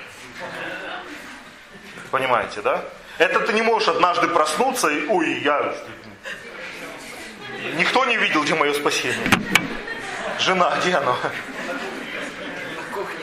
[2.10, 2.84] Понимаете, да?
[3.18, 5.74] Это ты не можешь однажды проснуться и, ой, я...
[7.76, 9.30] Никто не видел, где мое спасение.
[10.38, 11.18] Жена, где оно?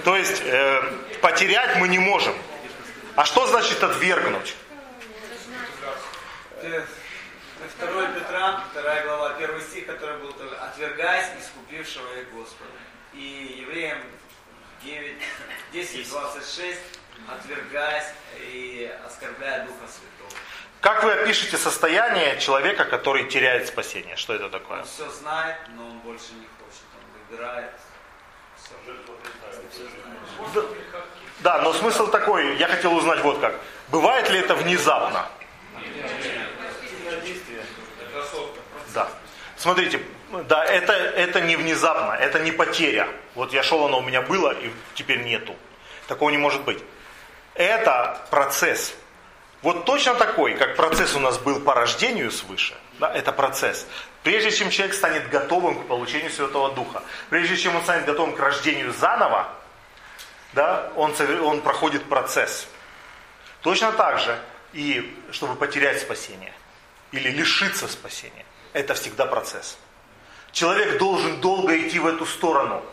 [0.03, 0.81] То есть, э,
[1.21, 2.35] потерять мы не можем.
[3.15, 4.55] А что значит отвергнуть?
[7.77, 12.69] Второй Петра, вторая глава, первый стих, который был «Отвергаясь искупившего их Господа».
[13.13, 13.97] И евреям
[14.83, 15.15] 9,
[15.73, 16.79] 10, 26,
[17.27, 20.41] отвергаясь и оскорбляя Духа Святого.
[20.81, 24.15] Как вы опишете состояние человека, который теряет спасение?
[24.15, 24.79] Что это такое?
[24.79, 26.83] Он все знает, но он больше не хочет.
[26.95, 27.71] Он выбирает.
[29.71, 29.91] Все.
[30.53, 30.63] Да,
[31.39, 33.55] да, но смысл такой, я хотел узнать вот как.
[33.89, 35.27] Бывает ли это внезапно?
[38.93, 39.09] Да.
[39.55, 40.01] Смотрите,
[40.47, 43.07] да, это, это не внезапно, это не потеря.
[43.35, 45.55] Вот я шел, оно у меня было, и теперь нету.
[46.07, 46.83] Такого не может быть.
[47.53, 48.93] Это процесс.
[49.61, 53.87] Вот точно такой, как процесс у нас был по рождению свыше, да, это процесс.
[54.21, 58.39] Прежде чем человек станет готовым к получению Святого Духа, прежде чем он станет готовым к
[58.39, 59.47] рождению заново,
[60.53, 61.13] да, он,
[61.43, 62.67] он проходит процесс.
[63.61, 64.37] Точно так же
[64.73, 66.53] и чтобы потерять спасение
[67.11, 68.45] или лишиться спасения.
[68.73, 69.77] Это всегда процесс.
[70.51, 72.83] Человек должен долго идти в эту сторону.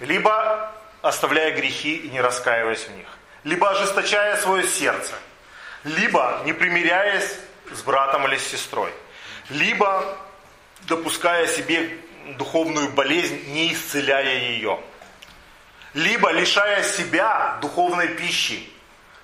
[0.00, 0.72] Либо
[1.02, 3.06] оставляя грехи и не раскаиваясь в них.
[3.44, 5.14] Либо ожесточая свое сердце.
[5.84, 7.38] Либо не примиряясь
[7.72, 8.92] с братом или с сестрой.
[9.50, 10.16] Либо
[10.82, 11.96] допуская себе
[12.38, 14.78] духовную болезнь, не исцеляя ее
[15.96, 18.68] либо лишая себя духовной пищи,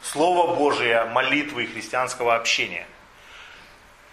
[0.03, 2.87] Слова Божия, молитвы и христианского общения.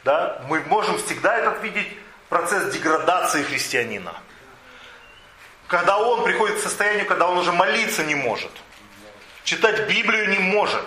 [0.03, 0.41] Да?
[0.47, 1.87] Мы можем всегда этот видеть
[2.29, 4.13] процесс деградации христианина.
[5.67, 8.51] Когда он приходит к состоянию, когда он уже молиться не может,
[9.43, 10.85] читать Библию не может,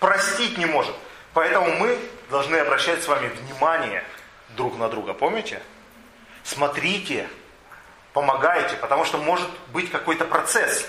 [0.00, 0.94] простить не может.
[1.32, 1.98] Поэтому мы
[2.30, 4.04] должны обращать с вами внимание
[4.56, 5.12] друг на друга.
[5.12, 5.62] Помните?
[6.42, 7.28] Смотрите,
[8.12, 10.88] помогайте, потому что может быть какой-то процесс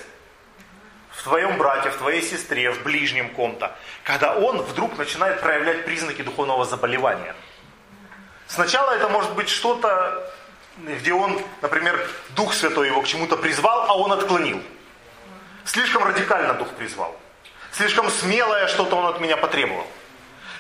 [1.10, 6.22] в твоем брате, в твоей сестре, в ближнем ком-то, когда он вдруг начинает проявлять признаки
[6.22, 7.36] духовного заболевания.
[8.48, 10.32] Сначала это может быть что-то,
[10.78, 14.61] где он, например, Дух Святой его к чему-то призвал, а он отклонил.
[15.65, 17.19] Слишком радикально Дух призвал.
[17.72, 19.86] Слишком смелое что-то Он от меня потребовал.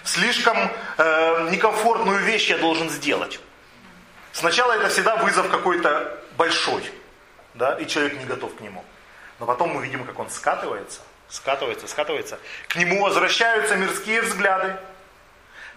[0.03, 0.57] Слишком
[0.97, 3.39] э, некомфортную вещь я должен сделать.
[4.31, 6.83] Сначала это всегда вызов какой-то большой,
[7.55, 8.85] да, и человек не готов к нему.
[9.39, 12.39] Но потом мы видим, как он скатывается, скатывается, скатывается.
[12.67, 14.77] К нему возвращаются мирские взгляды,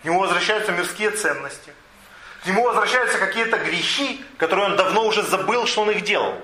[0.03, 1.73] к нему возвращаются мирские ценности.
[2.43, 6.41] К нему возвращаются какие-то грехи, которые он давно уже забыл, что он их делал.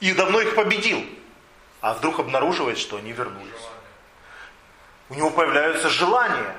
[0.00, 1.04] И давно их победил.
[1.80, 3.52] А вдруг обнаруживает, что они вернулись.
[5.08, 6.56] У него появляются желания,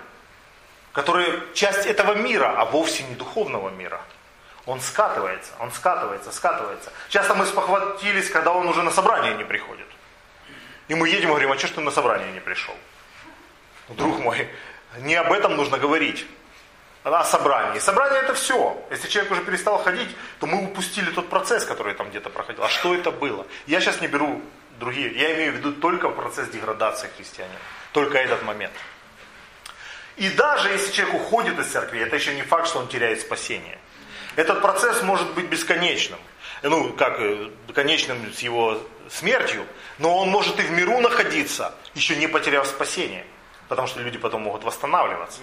[0.92, 4.02] которые часть этого мира, а вовсе не духовного мира.
[4.66, 6.92] Он скатывается, он скатывается, скатывается.
[7.10, 9.88] Часто мы спохватились, когда он уже на собрание не приходит.
[10.88, 12.76] И мы едем и говорим, а что ж ты на собрание не пришел?
[13.90, 14.50] Друг мой,
[15.00, 16.26] не об этом нужно говорить
[17.08, 17.80] о собрании.
[17.80, 18.78] Собрание это все.
[18.92, 20.10] Если человек уже перестал ходить,
[20.40, 22.64] то мы упустили тот процесс, который там где-то проходил.
[22.64, 23.46] А что это было?
[23.66, 24.42] Я сейчас не беру
[24.80, 25.12] другие.
[25.18, 27.58] Я имею в виду только процесс деградации христианина.
[27.94, 28.74] Только этот момент.
[30.18, 33.78] И даже если человек уходит из церкви, это еще не факт, что он теряет спасение.
[34.36, 36.20] Этот процесс может быть бесконечным.
[36.64, 39.66] Ну, как, э, конечным с его смертью,
[40.00, 43.26] но он может и в миру находиться, еще не потеряв спасение.
[43.68, 45.42] Потому что люди потом могут восстанавливаться.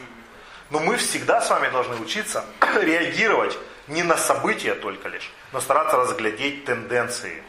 [0.70, 2.44] Но мы всегда с вами должны учиться
[2.80, 3.56] реагировать
[3.88, 7.42] не на события только лишь, но стараться разглядеть тенденции.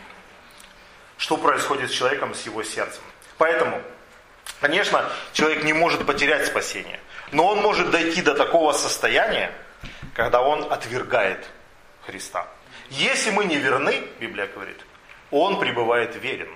[1.18, 3.02] Что происходит с человеком, с его сердцем.
[3.38, 3.82] Поэтому,
[4.60, 7.00] конечно, человек не может потерять спасение.
[7.32, 9.52] Но он может дойти до такого состояния,
[10.14, 11.46] когда он отвергает
[12.06, 12.48] Христа.
[12.90, 14.78] Если мы не верны, Библия говорит,
[15.32, 16.50] он пребывает верен,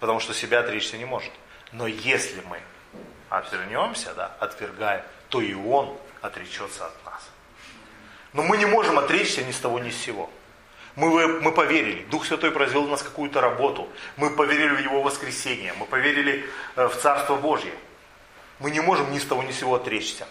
[0.00, 1.32] потому что себя отречься не может.
[1.72, 2.60] Но если мы
[3.28, 5.02] отвернемся, да, отвергаем,
[5.34, 7.28] то и Он отречется от нас.
[8.34, 10.30] Но мы не можем отречься ни с того, ни с сего.
[10.94, 15.72] Мы, мы поверили, Дух Святой произвел в нас какую-то работу, мы поверили в Его воскресение,
[15.72, 17.72] мы поверили э, в Царство Божье.
[18.60, 20.28] Мы не можем ни с того, ни с сего отречься.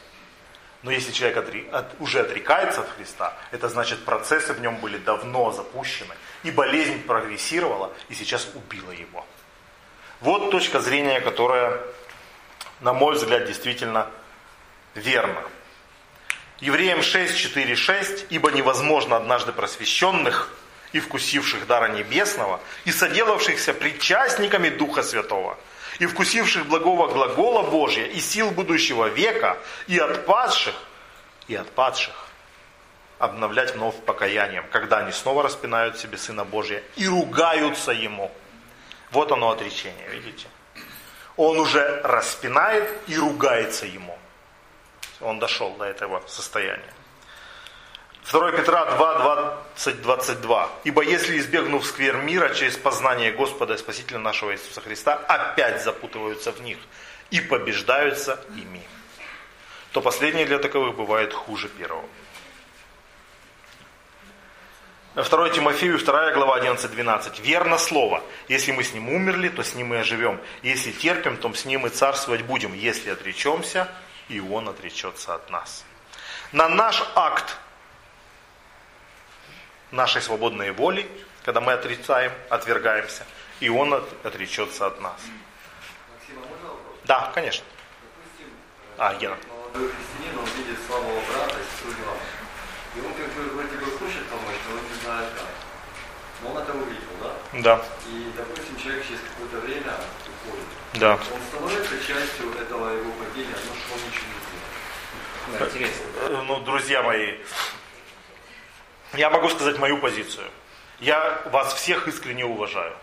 [0.83, 4.97] Но если человек отри, от, уже отрекается от Христа, это значит процессы в нем были
[4.97, 9.25] давно запущены, и болезнь прогрессировала, и сейчас убила его.
[10.21, 11.81] Вот точка зрения, которая,
[12.79, 14.07] на мой взгляд, действительно
[14.95, 15.41] верно.
[16.59, 18.25] Евреям 6, 4, 6.
[18.29, 20.49] «Ибо невозможно однажды просвещенных
[20.93, 25.57] и вкусивших дара небесного, и соделавшихся причастниками Духа Святого,
[25.99, 29.57] и вкусивших благого глагола Божия, и сил будущего века,
[29.87, 30.75] и отпадших,
[31.47, 32.13] и отпадших,
[33.19, 38.31] обновлять вновь покаянием, когда они снова распинают себе Сына Божия и ругаются Ему».
[39.11, 40.47] Вот оно отречение, видите?
[41.35, 44.17] Он уже распинает и ругается Ему
[45.23, 46.93] он дошел до этого состояния.
[48.31, 49.19] 2 Петра 2,
[49.75, 50.69] 20, 22.
[50.85, 56.51] «Ибо если, избегнув сквер мира через познание Господа и Спасителя нашего Иисуса Христа, опять запутываются
[56.51, 56.77] в них
[57.31, 58.81] и побеждаются ими,
[59.91, 62.05] то последнее для таковых бывает хуже первого».
[65.15, 67.41] 2 Тимофею 2 глава 11-12.
[67.41, 68.23] «Верно слово.
[68.47, 70.39] Если мы с ним умерли, то с ним и оживем.
[70.63, 72.73] Если терпим, то с ним и царствовать будем.
[72.73, 73.89] Если отречемся,
[74.29, 75.83] и Он отречется от нас.
[76.51, 77.57] На наш акт
[79.91, 81.09] нашей свободной воли,
[81.43, 83.25] когда мы отрицаем, отвергаемся,
[83.59, 83.93] и Он
[84.23, 85.19] отречется от нас.
[86.13, 86.97] Максим, а можно вопрос?
[87.05, 87.65] Да, конечно.
[88.01, 88.53] Допустим,
[88.97, 89.37] А, Гена.
[89.49, 92.19] молодой христианин, он видит слабого брата, Ивана.
[92.95, 95.47] И он как бы вроде бы хочет помочь, но он не знает как.
[96.43, 97.33] Но он это увидел, да?
[97.53, 99.93] Да, И, допустим, человек через какое-то время
[100.45, 100.67] уходит.
[100.95, 101.13] Да.
[101.13, 105.59] Он становится частью этого его падения, но что он ничего не сделал.
[105.59, 106.05] Да, интересно.
[106.21, 107.35] Э, Ну, друзья мои,
[109.13, 110.49] я могу сказать мою позицию.
[110.99, 112.93] Я вас всех искренне уважаю.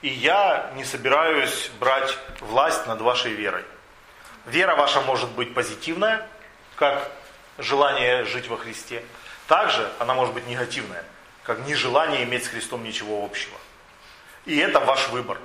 [0.00, 3.64] И я не собираюсь брать власть над вашей верой.
[4.46, 6.26] Вера ваша может быть позитивная,
[6.76, 7.08] как
[7.58, 9.04] желание жить во Христе.
[9.46, 11.04] Также она может быть негативная,
[11.44, 13.56] как нежелание иметь с Христом ничего общего.
[14.44, 15.38] И это ваш выбор.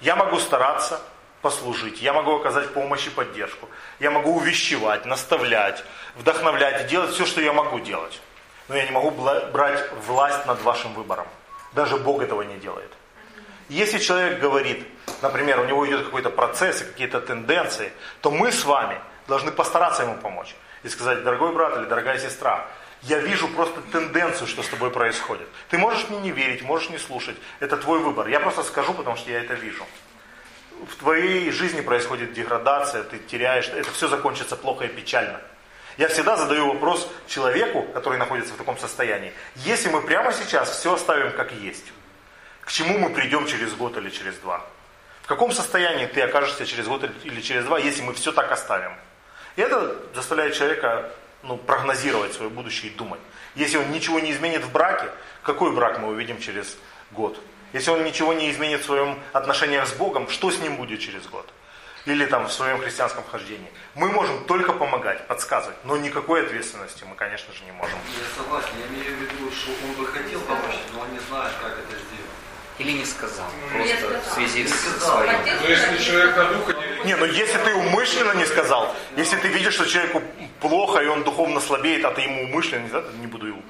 [0.00, 1.00] Я могу стараться
[1.42, 3.68] послужить, я могу оказать помощь и поддержку,
[3.98, 5.84] я могу увещевать, наставлять,
[6.16, 8.20] вдохновлять делать все, что я могу делать.
[8.68, 11.26] Но я не могу брать власть над вашим выбором.
[11.72, 12.90] Даже Бог этого не делает.
[13.68, 14.86] Если человек говорит,
[15.22, 18.98] например, у него идет какой-то процесс какие-то тенденции, то мы с вами
[19.28, 20.54] должны постараться ему помочь.
[20.82, 22.66] И сказать, дорогой брат или дорогая сестра,
[23.02, 25.48] я вижу просто тенденцию, что с тобой происходит.
[25.68, 27.36] Ты можешь мне не верить, можешь не слушать.
[27.58, 28.28] Это твой выбор.
[28.28, 29.84] Я просто скажу, потому что я это вижу.
[30.88, 35.40] В твоей жизни происходит деградация, ты теряешь, это все закончится плохо и печально.
[35.98, 39.32] Я всегда задаю вопрос человеку, который находится в таком состоянии.
[39.56, 41.92] Если мы прямо сейчас все оставим как есть,
[42.62, 44.64] к чему мы придем через год или через два?
[45.30, 48.90] каком состоянии ты окажешься через год или через два, если мы все так оставим.
[49.54, 53.20] И это заставляет человека ну, прогнозировать свое будущее и думать.
[53.54, 55.10] Если он ничего не изменит в браке,
[55.42, 56.76] какой брак мы увидим через
[57.10, 57.40] год?
[57.72, 61.26] Если он ничего не изменит в своем отношениях с Богом, что с ним будет через
[61.26, 61.48] год?
[62.06, 63.70] Или там в своем христианском хождении.
[63.94, 67.98] Мы можем только помогать, подсказывать, но никакой ответственности мы, конечно же, не можем.
[68.18, 71.52] Я согласен, я имею в виду, что он бы хотел помочь, но он не знает,
[71.60, 72.19] как это сделать.
[72.80, 74.20] Или не сказал, Не просто сказал.
[74.22, 75.32] в связи с своим.
[75.62, 79.48] Но если человек на духа не Не, ну если ты умышленно не сказал, если ты
[79.48, 80.22] видишь, что человеку
[80.60, 83.60] плохо, и он духовно слабеет, а ты ему умышленно не сказал, не буду его.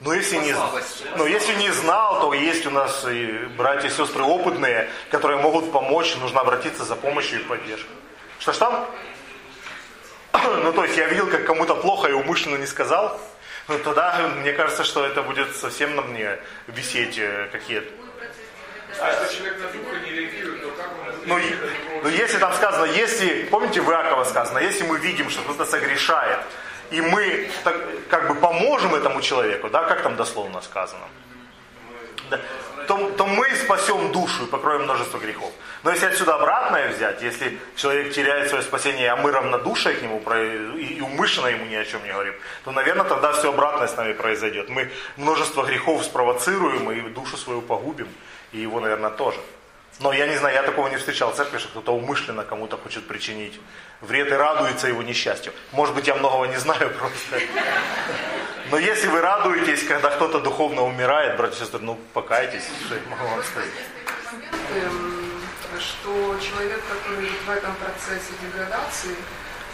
[0.00, 0.54] Но если не,
[1.16, 3.26] но если не знал, то есть у нас и
[3.56, 7.96] братья и сестры опытные, которые могут помочь, нужно обратиться за помощью и поддержкой.
[8.38, 8.86] Что ж там?
[10.62, 13.18] Ну то есть я видел, как кому-то плохо и умышленно не сказал, ну
[13.76, 16.38] тогда мне кажется, что это будет совсем на мне
[16.68, 17.92] висеть э, какие-то.
[19.00, 21.38] А если человек на духа не реагирует, то как он будет Ну,
[22.02, 26.38] ну, если там сказано, если, помните, в Иакова сказано, если мы видим, что кто-то согрешает,
[26.90, 27.76] и мы так,
[28.08, 31.04] как бы поможем этому человеку, да, как там дословно сказано,
[32.30, 32.40] да,
[32.86, 35.52] то, то мы спасем душу и покроем множество грехов.
[35.84, 40.20] Но если отсюда обратное взять, если человек теряет свое спасение, а мы равнодушие к нему
[40.76, 42.34] и умышленно ему ни о чем не говорим,
[42.64, 44.70] то, наверное, тогда все обратное с нами произойдет.
[44.70, 48.08] Мы множество грехов спровоцируем и душу свою погубим,
[48.52, 49.38] и его, наверное, тоже.
[50.00, 53.06] Но я не знаю, я такого не встречал в церкви, что кто-то умышленно кому-то хочет
[53.06, 53.60] причинить
[54.00, 55.52] вред и радуется его несчастью.
[55.72, 57.44] Может быть, я многого не знаю просто.
[58.70, 63.00] Но если вы радуетесь, когда кто-то духовно умирает, братья и сестры, ну покайтесь, что я
[63.08, 63.70] могу вам сказать.
[64.74, 65.40] эм,
[65.80, 69.16] что человек, который в этом процессе деградации,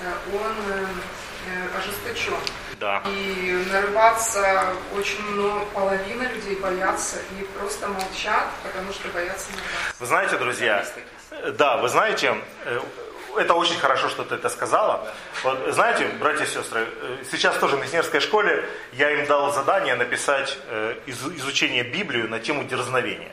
[0.00, 2.36] э, он э, ожесточен.
[2.78, 3.02] Да.
[3.06, 4.66] И нарываться
[4.96, 9.96] очень много, половина людей боятся и просто молчат, потому что боятся нарваться.
[9.98, 10.84] Вы знаете, друзья,
[11.30, 12.34] э, да, вы знаете,
[13.38, 15.06] это очень хорошо, что ты это сказала.
[15.42, 19.94] Вот, знаете, братья и сестры, э, сейчас тоже в миссионерской школе я им дал задание
[19.94, 23.32] написать э, из- изучение Библию на тему дерзновения.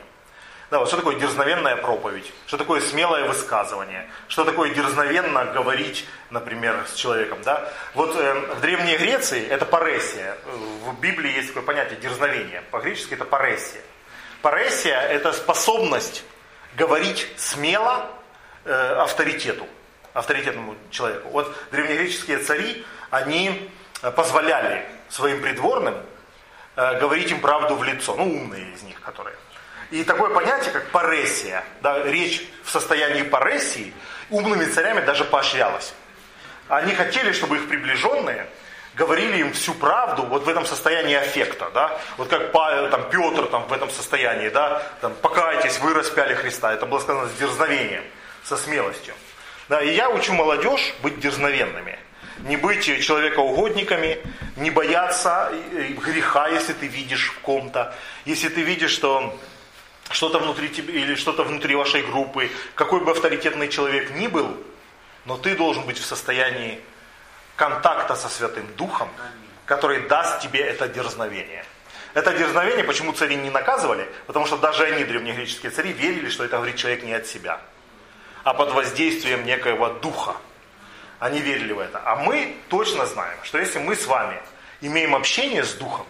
[0.70, 2.32] Да, вот что такое дерзновенная проповедь?
[2.46, 4.08] Что такое смелое высказывание?
[4.28, 7.38] Что такое дерзновенно говорить, например, с человеком?
[7.44, 7.70] Да?
[7.94, 10.36] Вот э, в Древней Греции это паресия.
[10.46, 12.62] В Библии есть такое понятие дерзновение.
[12.70, 13.82] По-гречески это паресия.
[14.40, 16.24] Паресия– это способность
[16.74, 18.06] говорить смело
[18.64, 19.66] э, авторитету,
[20.14, 21.28] авторитетному человеку.
[21.30, 23.70] Вот древнегреческие цари, они
[24.02, 25.94] э, позволяли своим придворным
[26.76, 29.36] э, говорить им правду в лицо, ну умные из них, которые.
[29.90, 33.92] И такое понятие, как паресия, да, речь в состоянии паресии,
[34.30, 35.92] умными царями даже поощрялась.
[36.68, 38.46] Они хотели, чтобы их приближенные
[38.94, 43.46] говорили им всю правду вот в этом состоянии аффекта, да, вот как Павел, там, Петр
[43.46, 48.04] там, в этом состоянии, да, там, покайтесь, вы распяли Христа, это было сказано с дерзновением,
[48.44, 49.14] со смелостью.
[49.72, 51.98] Да, и я учу молодежь быть дерзновенными,
[52.40, 54.18] не быть человекоугодниками,
[54.56, 57.94] не бояться э, греха, если ты видишь в ком-то,
[58.26, 59.34] если ты видишь, что
[60.10, 64.62] что-то внутри тебя или что-то внутри вашей группы, какой бы авторитетный человек ни был,
[65.24, 66.78] но ты должен быть в состоянии
[67.56, 69.08] контакта со Святым Духом,
[69.64, 71.64] который даст тебе это дерзновение.
[72.12, 74.06] Это дерзновение, почему цари не наказывали?
[74.26, 77.58] Потому что даже они, древнегреческие цари, верили, что это говорит человек не от себя,
[78.44, 80.36] а под воздействием некоего духа.
[81.18, 82.00] Они верили в это.
[82.04, 84.40] А мы точно знаем, что если мы с вами
[84.80, 86.06] имеем общение с Духом,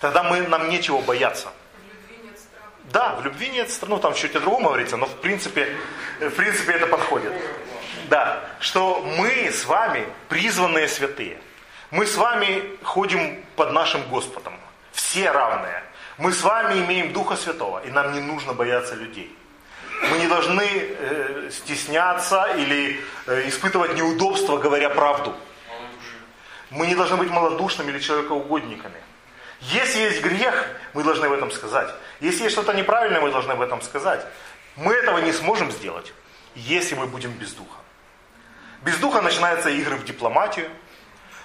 [0.00, 1.48] тогда мы, нам нечего бояться.
[1.48, 2.92] В.
[2.92, 5.76] Да, в любви нет страны, ну там чуть о другом говорится, но в принципе,
[6.18, 7.32] в принципе это подходит.
[8.08, 11.38] Да, что мы с вами призванные святые.
[11.92, 14.54] Мы с вами ходим под нашим Господом.
[14.92, 15.84] Все равные.
[16.18, 19.36] Мы с вами имеем Духа Святого, и нам не нужно бояться людей.
[20.02, 25.34] Мы не должны э, стесняться или э, испытывать неудобства, говоря правду.
[26.70, 29.00] Мы не должны быть малодушными или человекоугодниками.
[29.60, 31.92] Если есть грех, мы должны об этом сказать.
[32.20, 34.24] Если есть что-то неправильное, мы должны об этом сказать.
[34.76, 36.12] Мы этого не сможем сделать,
[36.54, 37.78] если мы будем без духа.
[38.82, 40.70] Без духа начинаются игры в дипломатию,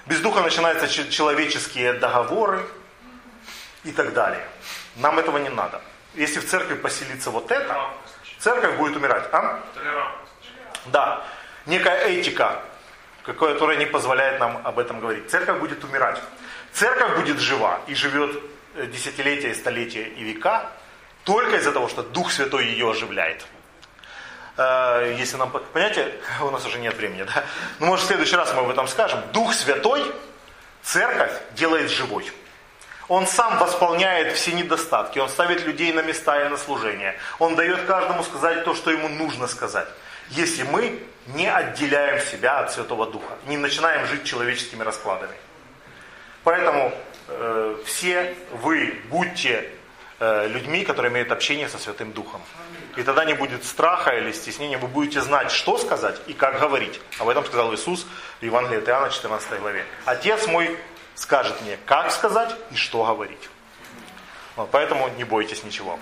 [0.05, 2.65] без духа начинаются человеческие договоры
[3.83, 4.47] и так далее.
[4.95, 5.81] Нам этого не надо.
[6.13, 7.89] Если в церкви поселится вот это,
[8.45, 9.27] церковь будет умирать.
[9.31, 9.59] А?
[10.85, 11.23] Да.
[11.65, 12.61] Некая этика,
[13.23, 15.31] которая не позволяет нам об этом говорить.
[15.31, 16.21] Церковь будет умирать.
[16.71, 18.39] Церковь будет жива и живет
[18.75, 20.69] э, десятилетия, столетия и века
[21.23, 23.43] только из-за того, что Дух Святой ее оживляет.
[24.57, 27.43] Э, Если нам, по- понимаете, у нас уже нет времени, да?
[27.79, 29.21] Ну, может, в следующий раз мы об этом скажем.
[29.33, 30.05] Дух Святой
[30.83, 32.31] церковь делает живой.
[33.07, 37.15] Он сам восполняет все недостатки, он ставит людей на места и на служение.
[37.37, 39.87] Он дает каждому сказать то, что ему нужно сказать.
[40.29, 45.35] Если мы не отделяем себя от Святого Духа, не начинаем жить человеческими раскладами.
[46.43, 46.91] Поэтому
[47.27, 49.69] э, все вы будьте
[50.19, 52.41] э, людьми, которые имеют общение со Святым Духом.
[52.95, 56.99] И тогда не будет страха или стеснения, вы будете знать, что сказать и как говорить.
[57.19, 58.07] Об этом сказал Иисус
[58.39, 59.85] в Евангелии от Иоанна 14 главе.
[60.05, 60.77] Отец мой
[61.15, 63.49] скажет мне, как сказать и что говорить.
[64.55, 65.99] Вот, поэтому не бойтесь ничего.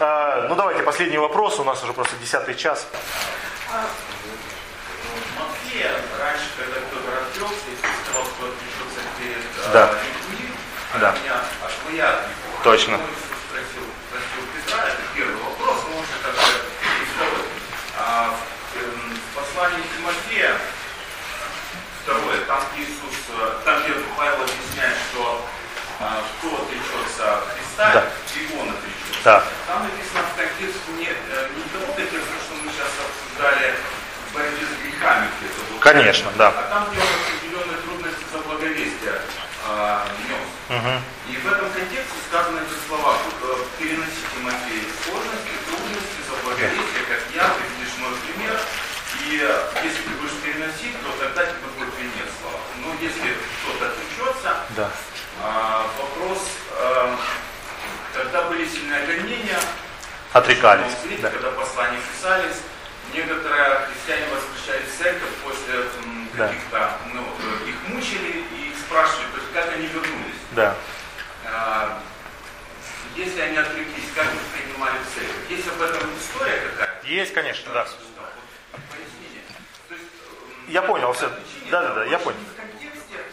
[0.00, 2.86] А, ну давайте последний вопрос, у нас уже просто десятый час.
[5.38, 9.90] Матфея раньше, когда кто-то развелся, и сказал, что отречется перед Да.
[9.90, 10.48] э, людьми,
[10.94, 11.12] а Да.
[11.12, 11.34] меня
[12.08, 12.62] от него.
[12.64, 12.98] Точно.
[13.48, 16.40] Спросил, спросил Петра, это первый вопрос, но можно как бы
[17.14, 17.44] второй.
[17.98, 18.34] А,
[18.72, 20.56] в, эм, в послании Тимофея,
[22.02, 25.20] второе, там Иисус, э, там где Павел объясняет, что
[25.93, 25.93] а,
[26.38, 28.04] кто отречется от Христа, Да.
[28.36, 29.24] и он отречется.
[29.24, 29.44] Да.
[29.66, 33.74] Там написано в контексте не, э, не того контекста, что мы сейчас обсуждали
[34.28, 35.80] в борьбе с грехами где-то.
[35.80, 36.48] Конечно, да.
[36.48, 39.16] А там, где он определенные трудности за благовестие
[39.66, 40.44] а, нес.
[40.68, 41.00] Мгм.
[41.30, 47.20] И в этом контексте сказаны эти слова, э, переносите Тимофей сложности, трудности за благовестие, как
[47.34, 48.60] я, ты видишь мой пример,
[49.24, 52.60] и э, если ты будешь переносить, то тогда тебе будет венец слава.
[52.84, 54.90] Но если кто-то отречется, Да.
[55.42, 56.44] а, вопрос,
[56.76, 57.16] э,
[58.12, 59.60] когда были сильные гонения,
[60.34, 60.92] Отрекались.
[61.00, 61.30] Смотрите, Да.
[61.30, 62.56] когда послания писались,
[63.12, 66.48] некоторые христиане возвращались в церковь после м, Да.
[66.48, 70.34] каких-то, ну, э, их мучили и их спрашивали, то есть как они вернулись.
[70.50, 70.74] Да.
[71.46, 72.00] А,
[73.14, 75.50] если они отреклись, как их принимали в церковь?
[75.50, 77.06] Есть об этом история какая-то?
[77.06, 77.84] Есть, конечно, да.
[77.84, 79.42] Вот пояснение.
[79.88, 80.04] То есть,
[80.66, 81.30] м, Я понял все.
[81.70, 82.38] Да, да, да, я понял.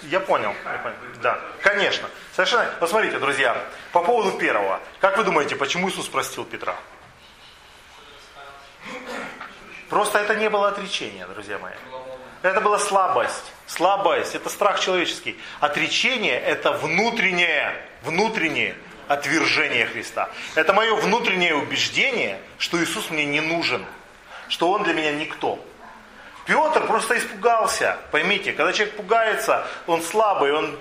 [0.04, 0.96] Я понял, я понял.
[1.22, 2.10] Да, конечно.
[2.34, 2.66] Совершенно.
[2.80, 3.56] Посмотрите, друзья,
[3.92, 4.80] по поводу первого.
[5.00, 6.76] Как вы думаете, почему Иисус простил Петра?
[9.90, 11.74] Просто это не было отречение, друзья мои.
[12.42, 13.52] Это была слабость.
[13.68, 15.40] Слабость, это страх человеческий.
[15.60, 18.76] Отречение– это внутреннее, внутреннее
[19.08, 20.30] отвержение Христа.
[20.56, 23.86] Это мое внутреннее убеждение, что Иисус мне не нужен,
[24.48, 25.60] что Он для меня никто.
[26.46, 27.98] Петр просто испугался.
[28.12, 30.78] Поймите, когда человек пугается, он слабый, он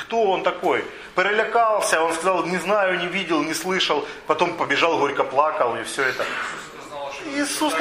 [0.00, 0.84] кто он такой?
[1.14, 6.02] Перелякался, он сказал, не знаю, не видел, не слышал, потом побежал, горько плакал и все
[6.02, 6.24] это.
[6.80, 7.74] Сказал, что Иисус,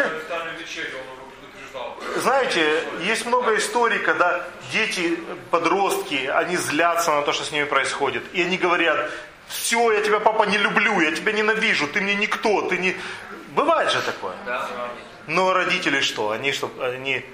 [1.39, 1.97] предупреждал.
[2.21, 5.17] Знаете, есть много историй, когда дети,
[5.51, 8.23] подростки, они злятся на то, что с ними происходит.
[8.33, 9.09] И они говорят,
[9.47, 12.95] все, я тебя, папа, не люблю, я тебя ненавижу, ты мне никто, ты не...
[13.49, 14.33] Бывает же такое.
[14.45, 14.67] Да.
[15.27, 16.31] Но родители что?
[16.31, 17.25] Они, что, они,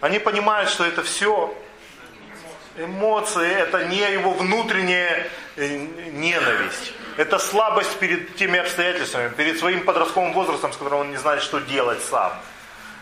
[0.00, 1.54] они понимают, что это все
[2.76, 5.76] эмоции, это не его внутренняя э,
[6.12, 6.92] ненависть.
[7.16, 11.58] Это слабость перед теми обстоятельствами, перед своим подростковым возрастом, с которым он не знает, что
[11.58, 12.32] делать сам.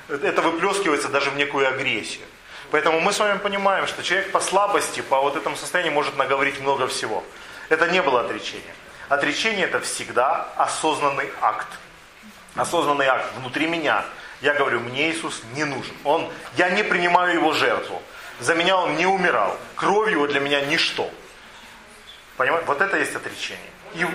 [0.08, 2.24] Это выплескивается даже в некую агрессию.
[2.70, 6.60] Поэтому мы с вами понимаем, что человек по слабости, по вот этому состоянию может наговорить
[6.60, 7.22] много всего.
[7.68, 8.74] Это не было отречение.
[9.08, 11.68] Отречение это всегда осознанный акт
[12.56, 14.04] осознанный акт внутри меня.
[14.40, 15.94] Я говорю, мне Иисус не нужен.
[16.04, 18.02] Он, я не принимаю его жертву.
[18.40, 19.58] За меня он не умирал.
[19.76, 21.10] Кровь его для меня ничто.
[22.36, 22.66] Понимаете?
[22.66, 23.70] Вот это есть отречение.
[23.94, 24.06] И,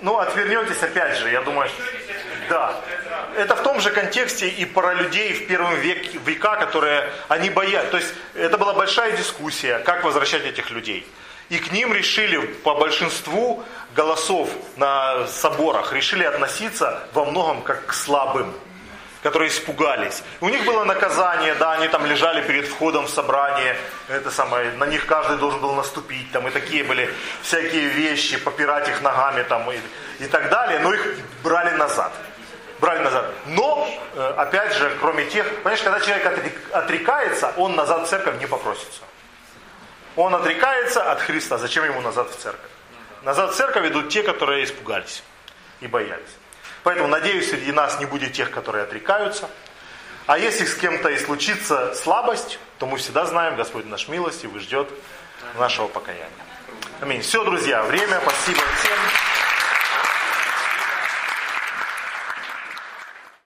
[0.00, 1.68] ну, отвернетесь опять же, я думаю,
[2.48, 2.80] да.
[3.36, 7.90] Это в том же контексте и про людей в первом веке, века, которые они боятся.
[7.90, 11.04] То есть это была большая дискуссия, как возвращать этих людей.
[11.50, 13.62] И к ним решили по большинству
[13.94, 18.52] голосов на соборах, решили относиться во многом как к слабым,
[19.22, 20.22] которые испугались.
[20.40, 23.76] У них было наказание, да, они там лежали перед входом в собрание,
[24.08, 27.12] это самое, на них каждый должен был наступить, там, и такие были
[27.42, 29.78] всякие вещи, попирать их ногами там, и,
[30.18, 32.12] и так далее, но их брали назад.
[32.80, 33.24] Брали назад.
[33.46, 38.38] Но, э, опять же, кроме тех, понимаешь, когда человек отрек- отрекается, он назад в церковь
[38.40, 39.00] не попросится.
[40.16, 41.58] Он отрекается от Христа.
[41.58, 42.70] Зачем ему назад в церковь?
[43.22, 45.22] Назад в церковь идут те, которые испугались
[45.80, 46.22] и боялись.
[46.82, 49.48] Поэтому, надеюсь, среди нас не будет тех, которые отрекаются.
[50.26, 54.88] А если с кем-то и случится слабость, то мы всегда знаем, Господь наш милостивый ждет
[55.58, 56.28] нашего покаяния.
[57.00, 57.22] Аминь.
[57.22, 58.20] Все, друзья, время.
[58.20, 59.53] Спасибо всем.